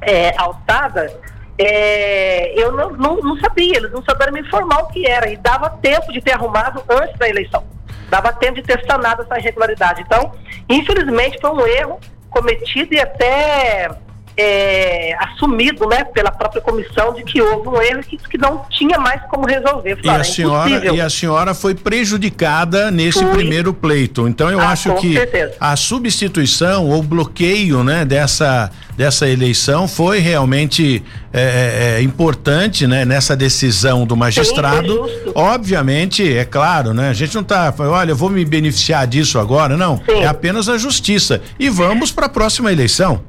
é, 0.02 0.34
alçada, 0.38 1.14
é, 1.58 2.60
eu 2.60 2.72
não, 2.72 2.92
não, 2.92 3.16
não, 3.18 3.38
sabia, 3.38 3.78
eles 3.78 3.92
não 3.92 4.04
sabiam 4.04 4.32
me 4.32 4.42
informar 4.42 4.84
o 4.84 4.88
que 4.88 5.08
era, 5.08 5.30
e 5.30 5.38
dava 5.38 5.70
tempo 5.70 6.12
de 6.12 6.22
ter 6.22 6.32
arrumado 6.34 6.84
antes 6.90 7.18
da 7.18 7.30
eleição, 7.30 7.64
dava 8.10 8.34
tempo 8.34 8.56
de 8.56 8.64
ter 8.64 8.84
sanado 8.86 9.22
essa 9.22 9.40
irregularidade. 9.40 10.02
Então, 10.02 10.32
infelizmente, 10.68 11.40
foi 11.40 11.52
um 11.52 11.68
erro 11.68 12.00
cometido 12.30 12.96
e 12.96 13.00
até 13.00 13.90
é, 14.36 15.16
assumido 15.20 15.88
né, 15.88 16.04
pela 16.04 16.32
própria 16.32 16.62
comissão 16.62 17.14
de 17.14 17.24
que 17.24 17.42
houve 17.42 17.70
um 17.70 17.82
erro 17.82 18.02
que, 18.02 18.18
que 18.18 18.38
não 18.38 18.66
tinha 18.70 18.98
mais 18.98 19.22
como 19.30 19.46
resolver. 19.46 19.98
e, 20.04 20.10
a 20.10 20.18
é 20.18 20.24
senhora, 20.24 20.96
e 20.96 21.02
a 21.02 21.10
senhora 21.10 21.54
foi 21.54 21.76
prejudicada 21.76 22.90
nesse 22.90 23.20
Fui. 23.20 23.34
primeiro 23.34 23.74
pleito. 23.74 24.28
Então 24.28 24.50
eu 24.50 24.60
ah, 24.60 24.70
acho 24.70 24.94
que 24.96 25.14
certeza. 25.14 25.54
a 25.60 25.76
substituição 25.76 26.90
ou 26.90 27.04
bloqueio 27.04 27.84
né, 27.84 28.06
dessa, 28.06 28.72
dessa 28.98 29.28
eleição 29.28 29.88
foi 29.88 30.20
realmente 30.20 31.04
é, 31.32 31.42
é, 31.42 32.00
é 32.00 32.02
importante 32.02 32.88
né, 32.88 33.06
nessa 33.06 33.36
decisão 33.36 34.06
do 34.06 34.16
magistrado. 34.16 35.08
Sim, 35.08 35.32
Obviamente, 35.36 36.36
é 36.36 36.46
claro, 36.46 36.94
né? 36.94 37.10
A 37.10 37.14
gente 37.14 37.34
não 37.36 37.42
está, 37.42 37.74
olha, 37.80 38.12
eu 38.12 38.16
vou 38.16 38.30
me 38.30 38.46
beneficiar 38.46 39.06
disso 39.08 39.40
agora, 39.40 39.76
não. 39.78 39.98
Sim. 39.98 40.22
É 40.22 40.28
apenas 40.28 40.70
a 40.70 40.78
justiça. 40.78 41.42
E 41.60 41.70
vamos 41.70 42.12
para 42.12 42.28
a 42.28 42.30
próxima 42.30 42.72
eleição. 42.72 43.22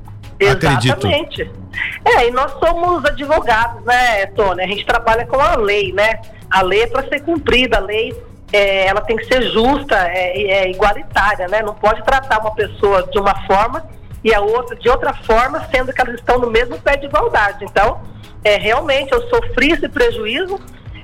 Exatamente. 0.45 0.91
Acredito. 1.43 1.65
É, 2.05 2.29
e 2.29 2.31
nós 2.31 2.53
somos 2.59 3.05
advogados, 3.05 3.85
né, 3.85 4.27
Tony? 4.27 4.63
A 4.63 4.67
gente 4.67 4.85
trabalha 4.85 5.27
com 5.27 5.41
a 5.41 5.57
lei, 5.57 5.93
né? 5.93 6.21
A 6.51 6.63
lei 6.63 6.83
é 6.83 6.87
para 6.87 7.09
ser 7.09 7.21
cumprida, 7.23 7.79
a 7.79 7.81
lei 7.81 8.15
é, 8.53 8.87
ela 8.87 9.01
tem 9.01 9.17
que 9.17 9.25
ser 9.25 9.43
justa, 9.51 9.97
é, 9.97 10.41
é, 10.43 10.71
igualitária, 10.71 11.49
né? 11.49 11.63
Não 11.63 11.75
pode 11.75 12.03
tratar 12.05 12.39
uma 12.41 12.55
pessoa 12.55 13.03
de 13.03 13.19
uma 13.19 13.35
forma 13.47 13.85
e 14.23 14.33
a 14.33 14.41
outra 14.41 14.77
de 14.77 14.89
outra 14.89 15.13
forma, 15.13 15.67
sendo 15.71 15.93
que 15.93 16.01
elas 16.01 16.15
estão 16.15 16.39
no 16.39 16.51
mesmo 16.51 16.79
pé 16.79 16.97
de 16.97 17.07
igualdade. 17.07 17.65
Então, 17.65 18.01
é, 18.45 18.57
realmente 18.57 19.13
eu 19.13 19.23
sofri 19.29 19.73
esse 19.73 19.89
prejuízo. 19.89 20.61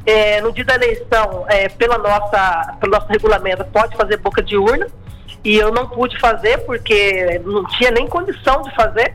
É, 0.07 0.41
no 0.41 0.51
dia 0.51 0.65
da 0.65 0.77
eleição, 0.77 1.45
é, 1.47 1.69
pela 1.69 1.99
nossa, 1.99 2.75
pelo 2.81 2.93
nosso 2.93 3.07
regulamento, 3.09 3.63
pode 3.67 3.95
fazer 3.97 4.17
boca 4.17 4.43
de 4.43 4.57
urna 4.57 4.87
e 5.45 5.57
eu 5.57 5.73
não 5.73 5.87
pude 5.89 6.19
fazer 6.19 6.59
porque 6.65 7.41
não 7.45 7.65
tinha 7.65 7.91
nem 7.91 8.07
condição 8.07 8.63
de 8.63 8.75
fazer, 8.75 9.15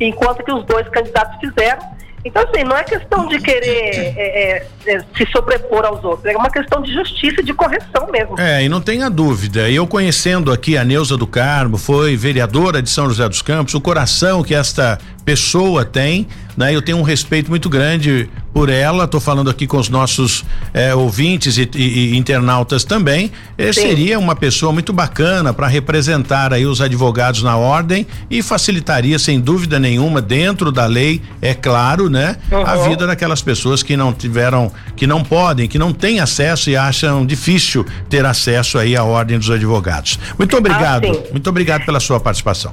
enquanto 0.00 0.44
que 0.44 0.52
os 0.52 0.64
dois 0.64 0.88
candidatos 0.88 1.38
fizeram. 1.40 1.96
Então, 2.24 2.42
assim, 2.42 2.64
não 2.64 2.76
é 2.76 2.82
questão 2.82 3.28
de 3.28 3.38
querer 3.38 3.94
é, 3.94 4.14
é, 4.16 4.66
é, 4.86 4.98
se 5.16 5.24
sobrepor 5.30 5.84
aos 5.84 6.02
outros, 6.02 6.24
é 6.26 6.36
uma 6.36 6.50
questão 6.50 6.82
de 6.82 6.92
justiça 6.92 7.40
e 7.40 7.44
de 7.44 7.54
correção 7.54 8.08
mesmo. 8.10 8.38
É, 8.40 8.64
e 8.64 8.68
não 8.68 8.80
tenha 8.80 9.08
dúvida, 9.08 9.70
eu 9.70 9.86
conhecendo 9.86 10.50
aqui 10.50 10.76
a 10.76 10.84
Neuza 10.84 11.16
do 11.16 11.26
Carmo, 11.26 11.78
foi 11.78 12.16
vereadora 12.16 12.82
de 12.82 12.90
São 12.90 13.08
José 13.08 13.28
dos 13.28 13.42
Campos, 13.42 13.74
o 13.74 13.80
coração 13.80 14.42
que 14.42 14.56
esta 14.56 14.98
pessoa 15.26 15.84
tem, 15.84 16.28
né? 16.56 16.72
Eu 16.72 16.80
tenho 16.80 16.96
um 16.98 17.02
respeito 17.02 17.50
muito 17.50 17.68
grande 17.68 18.30
por 18.54 18.68
ela, 18.68 19.04
estou 19.04 19.20
falando 19.20 19.50
aqui 19.50 19.66
com 19.66 19.76
os 19.76 19.88
nossos 19.88 20.44
eh, 20.72 20.94
ouvintes 20.94 21.58
e, 21.58 21.68
e, 21.74 22.12
e, 22.12 22.16
internautas 22.16 22.84
também. 22.84 23.32
Eh, 23.58 23.72
seria 23.72 24.20
uma 24.20 24.36
pessoa 24.36 24.72
muito 24.72 24.92
bacana 24.92 25.52
para 25.52 25.66
representar 25.66 26.54
aí 26.54 26.64
os 26.64 26.80
advogados 26.80 27.42
na 27.42 27.56
ordem 27.56 28.06
e 28.30 28.40
facilitaria, 28.40 29.18
sem 29.18 29.40
dúvida 29.40 29.80
nenhuma, 29.80 30.22
dentro 30.22 30.70
da 30.70 30.86
lei, 30.86 31.20
é 31.42 31.52
claro, 31.52 32.08
né? 32.08 32.36
Uhum. 32.50 32.64
A 32.64 32.76
vida 32.88 33.04
daquelas 33.04 33.42
pessoas 33.42 33.82
que 33.82 33.96
não 33.96 34.12
tiveram, 34.12 34.70
que 34.94 35.08
não 35.08 35.24
podem, 35.24 35.66
que 35.66 35.78
não 35.78 35.92
têm 35.92 36.20
acesso 36.20 36.70
e 36.70 36.76
acham 36.76 37.26
difícil 37.26 37.84
ter 38.08 38.24
acesso 38.24 38.78
aí 38.78 38.96
à 38.96 39.02
ordem 39.02 39.38
dos 39.38 39.50
advogados. 39.50 40.20
Muito 40.38 40.56
obrigado, 40.56 41.08
ah, 41.08 41.32
muito 41.32 41.50
obrigado 41.50 41.84
pela 41.84 41.98
sua 41.98 42.20
participação. 42.20 42.72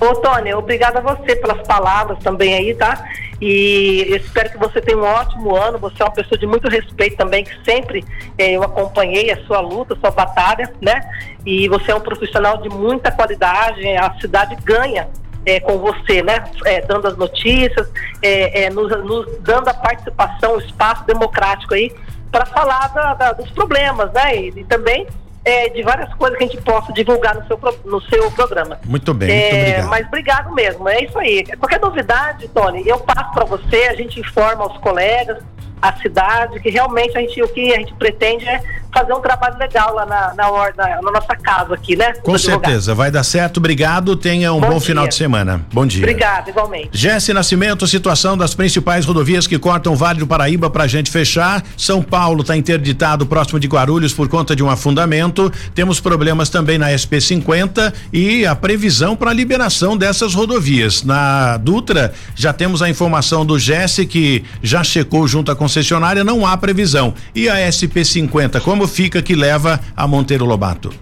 Ô, 0.00 0.14
Tônia, 0.16 0.58
obrigada 0.58 0.98
a 0.98 1.02
você 1.02 1.36
pelas 1.36 1.66
palavras 1.66 2.18
também 2.18 2.54
aí, 2.54 2.74
tá? 2.74 3.04
E 3.40 4.14
espero 4.14 4.50
que 4.50 4.58
você 4.58 4.80
tenha 4.80 4.96
um 4.96 5.04
ótimo 5.04 5.56
ano. 5.56 5.78
Você 5.78 6.00
é 6.00 6.04
uma 6.04 6.12
pessoa 6.12 6.38
de 6.38 6.46
muito 6.46 6.68
respeito 6.68 7.16
também, 7.16 7.44
que 7.44 7.64
sempre 7.64 8.04
eh, 8.38 8.52
eu 8.52 8.62
acompanhei 8.62 9.30
a 9.32 9.44
sua 9.46 9.60
luta, 9.60 9.94
a 9.94 9.96
sua 9.98 10.10
batalha, 10.10 10.72
né? 10.80 11.00
E 11.44 11.68
você 11.68 11.90
é 11.90 11.94
um 11.94 12.00
profissional 12.00 12.58
de 12.58 12.68
muita 12.68 13.10
qualidade. 13.10 13.84
A 13.96 14.14
cidade 14.20 14.56
ganha 14.62 15.08
é, 15.44 15.58
com 15.60 15.78
você, 15.78 16.22
né? 16.22 16.44
É, 16.64 16.80
dando 16.82 17.08
as 17.08 17.16
notícias, 17.16 17.90
é, 18.22 18.70
nos, 18.70 18.90
nos, 19.04 19.38
dando 19.40 19.68
a 19.68 19.74
participação, 19.74 20.56
o 20.56 20.58
espaço 20.58 21.04
democrático 21.04 21.74
aí 21.74 21.92
para 22.30 22.46
falar 22.46 22.88
da, 22.88 23.14
da, 23.14 23.32
dos 23.32 23.50
problemas, 23.50 24.12
né? 24.12 24.36
E, 24.36 24.48
e 24.60 24.64
também 24.64 25.06
é, 25.44 25.68
de 25.68 25.82
várias 25.82 26.12
coisas 26.14 26.38
que 26.38 26.44
a 26.44 26.46
gente 26.46 26.62
possa 26.62 26.92
divulgar 26.92 27.34
no 27.34 27.46
seu, 27.46 27.58
no 27.84 28.00
seu 28.02 28.30
programa. 28.30 28.78
Muito 28.84 29.12
bem, 29.12 29.30
é, 29.30 29.42
muito 29.42 29.56
obrigado. 29.56 29.88
Mas 29.88 30.06
obrigado 30.06 30.54
mesmo, 30.54 30.88
é 30.88 31.04
isso 31.04 31.18
aí. 31.18 31.44
Qualquer 31.56 31.80
novidade, 31.80 32.48
Tony, 32.48 32.86
eu 32.86 32.98
passo 32.98 33.32
para 33.32 33.44
você, 33.44 33.88
a 33.88 33.94
gente 33.94 34.20
informa 34.20 34.66
os 34.66 34.78
colegas, 34.78 35.42
a 35.80 35.92
cidade, 35.94 36.60
que 36.60 36.70
realmente 36.70 37.16
a 37.18 37.20
gente, 37.20 37.42
o 37.42 37.48
que 37.48 37.74
a 37.74 37.78
gente 37.78 37.92
pretende 37.94 38.48
é 38.48 38.81
fazer 38.92 39.12
um 39.14 39.20
trabalho 39.20 39.56
legal 39.58 39.94
lá 39.94 40.04
na, 40.04 40.34
na, 40.34 40.50
na, 40.76 41.02
na 41.02 41.10
nossa 41.10 41.34
casa 41.36 41.74
aqui, 41.74 41.96
né? 41.96 42.12
Com 42.22 42.36
certeza, 42.36 42.94
vai 42.94 43.10
dar 43.10 43.24
certo. 43.24 43.56
Obrigado, 43.56 44.14
tenha 44.16 44.52
um 44.52 44.60
bom, 44.60 44.70
bom 44.70 44.80
final 44.80 45.08
de 45.08 45.14
semana. 45.14 45.64
Bom 45.72 45.86
dia. 45.86 46.02
Obrigado, 46.02 46.50
igualmente. 46.50 46.90
Jesse 46.92 47.32
Nascimento, 47.32 47.86
situação 47.86 48.36
das 48.36 48.54
principais 48.54 49.06
rodovias 49.06 49.46
que 49.46 49.58
cortam 49.58 49.94
o 49.94 49.96
Vale 49.96 50.18
do 50.18 50.26
Paraíba 50.26 50.68
pra 50.68 50.86
gente 50.86 51.10
fechar. 51.10 51.62
São 51.76 52.02
Paulo 52.02 52.42
está 52.42 52.56
interditado 52.56 53.24
próximo 53.24 53.58
de 53.58 53.66
Guarulhos 53.66 54.12
por 54.12 54.28
conta 54.28 54.54
de 54.54 54.62
um 54.62 54.68
afundamento. 54.68 55.50
Temos 55.74 55.98
problemas 55.98 56.50
também 56.50 56.76
na 56.76 56.90
SP 56.92 57.18
50 57.20 57.92
e 58.12 58.44
a 58.44 58.54
previsão 58.54 59.16
para 59.16 59.30
a 59.30 59.34
liberação 59.34 59.96
dessas 59.96 60.34
rodovias. 60.34 61.02
Na 61.02 61.56
Dutra, 61.56 62.12
já 62.34 62.52
temos 62.52 62.82
a 62.82 62.90
informação 62.90 63.46
do 63.46 63.58
Jesse 63.58 64.04
que 64.04 64.44
já 64.62 64.84
checou 64.84 65.26
junto 65.26 65.50
à 65.50 65.56
concessionária, 65.56 66.22
não 66.22 66.46
há 66.46 66.56
previsão. 66.56 67.14
E 67.34 67.48
a 67.48 67.70
SP 67.72 68.04
50, 68.04 68.60
como 68.60 68.81
como 68.82 68.88
fica 68.88 69.22
que 69.22 69.36
leva 69.36 69.78
a 69.96 70.08
Monteiro 70.08 70.44
Lobato? 70.44 70.92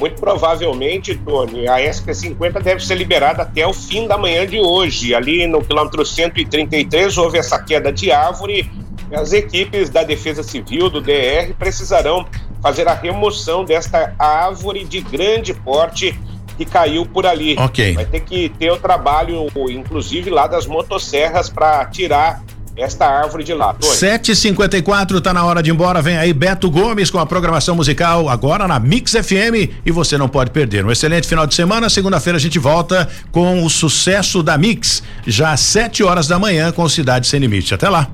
Muito 0.00 0.20
provavelmente, 0.20 1.14
Tony, 1.14 1.68
a 1.68 1.78
SP50 1.78 2.60
deve 2.60 2.84
ser 2.84 2.96
liberada 2.96 3.42
até 3.42 3.64
o 3.64 3.72
fim 3.72 4.08
da 4.08 4.18
manhã 4.18 4.44
de 4.44 4.58
hoje. 4.58 5.14
Ali 5.14 5.46
no 5.46 5.62
quilômetro 5.62 6.04
133 6.04 7.16
houve 7.16 7.38
essa 7.38 7.62
queda 7.62 7.92
de 7.92 8.10
árvore. 8.10 8.68
As 9.12 9.32
equipes 9.32 9.90
da 9.90 10.02
Defesa 10.02 10.42
Civil, 10.42 10.90
do 10.90 11.00
DR, 11.00 11.54
precisarão 11.56 12.26
fazer 12.60 12.88
a 12.88 12.94
remoção 12.94 13.64
desta 13.64 14.12
árvore 14.18 14.84
de 14.84 15.00
grande 15.00 15.54
porte 15.54 16.18
que 16.56 16.64
caiu 16.64 17.06
por 17.06 17.24
ali. 17.26 17.54
Ok. 17.56 17.94
Vai 17.94 18.06
ter 18.06 18.20
que 18.20 18.48
ter 18.48 18.72
o 18.72 18.76
trabalho, 18.76 19.46
inclusive 19.70 20.30
lá 20.30 20.48
das 20.48 20.66
motosserras, 20.66 21.48
para 21.48 21.84
tirar 21.86 22.42
esta 22.76 23.06
árvore 23.06 23.44
de 23.44 23.54
lá. 23.54 23.74
7h54, 23.74 25.20
tá 25.20 25.32
na 25.32 25.44
hora 25.44 25.62
de 25.62 25.70
ir 25.70 25.72
embora. 25.72 26.02
Vem 26.02 26.16
aí 26.16 26.32
Beto 26.32 26.70
Gomes 26.70 27.10
com 27.10 27.18
a 27.18 27.26
programação 27.26 27.76
musical 27.76 28.28
agora 28.28 28.66
na 28.66 28.78
Mix 28.78 29.12
FM 29.12 29.70
e 29.84 29.90
você 29.90 30.18
não 30.18 30.28
pode 30.28 30.50
perder. 30.50 30.84
Um 30.84 30.90
excelente 30.90 31.28
final 31.28 31.46
de 31.46 31.54
semana. 31.54 31.88
Segunda-feira 31.88 32.36
a 32.36 32.40
gente 32.40 32.58
volta 32.58 33.08
com 33.30 33.64
o 33.64 33.70
sucesso 33.70 34.42
da 34.42 34.58
Mix, 34.58 35.02
já 35.26 35.52
às 35.52 35.60
7 35.60 36.02
horas 36.02 36.26
da 36.26 36.38
manhã 36.38 36.72
com 36.72 36.88
Cidade 36.88 37.26
Sem 37.26 37.40
Limite. 37.40 37.74
Até 37.74 37.88
lá. 37.88 38.08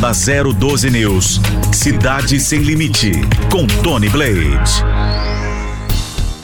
Na 0.00 0.12
012 0.12 0.90
News, 0.90 1.40
Cidade 1.72 2.38
Sem 2.38 2.60
Limite, 2.60 3.10
com 3.50 3.66
Tony 3.82 4.08
Blade. 4.08 4.84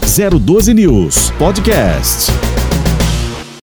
012 0.03 0.75
News 0.75 1.31
Podcast. 1.39 2.33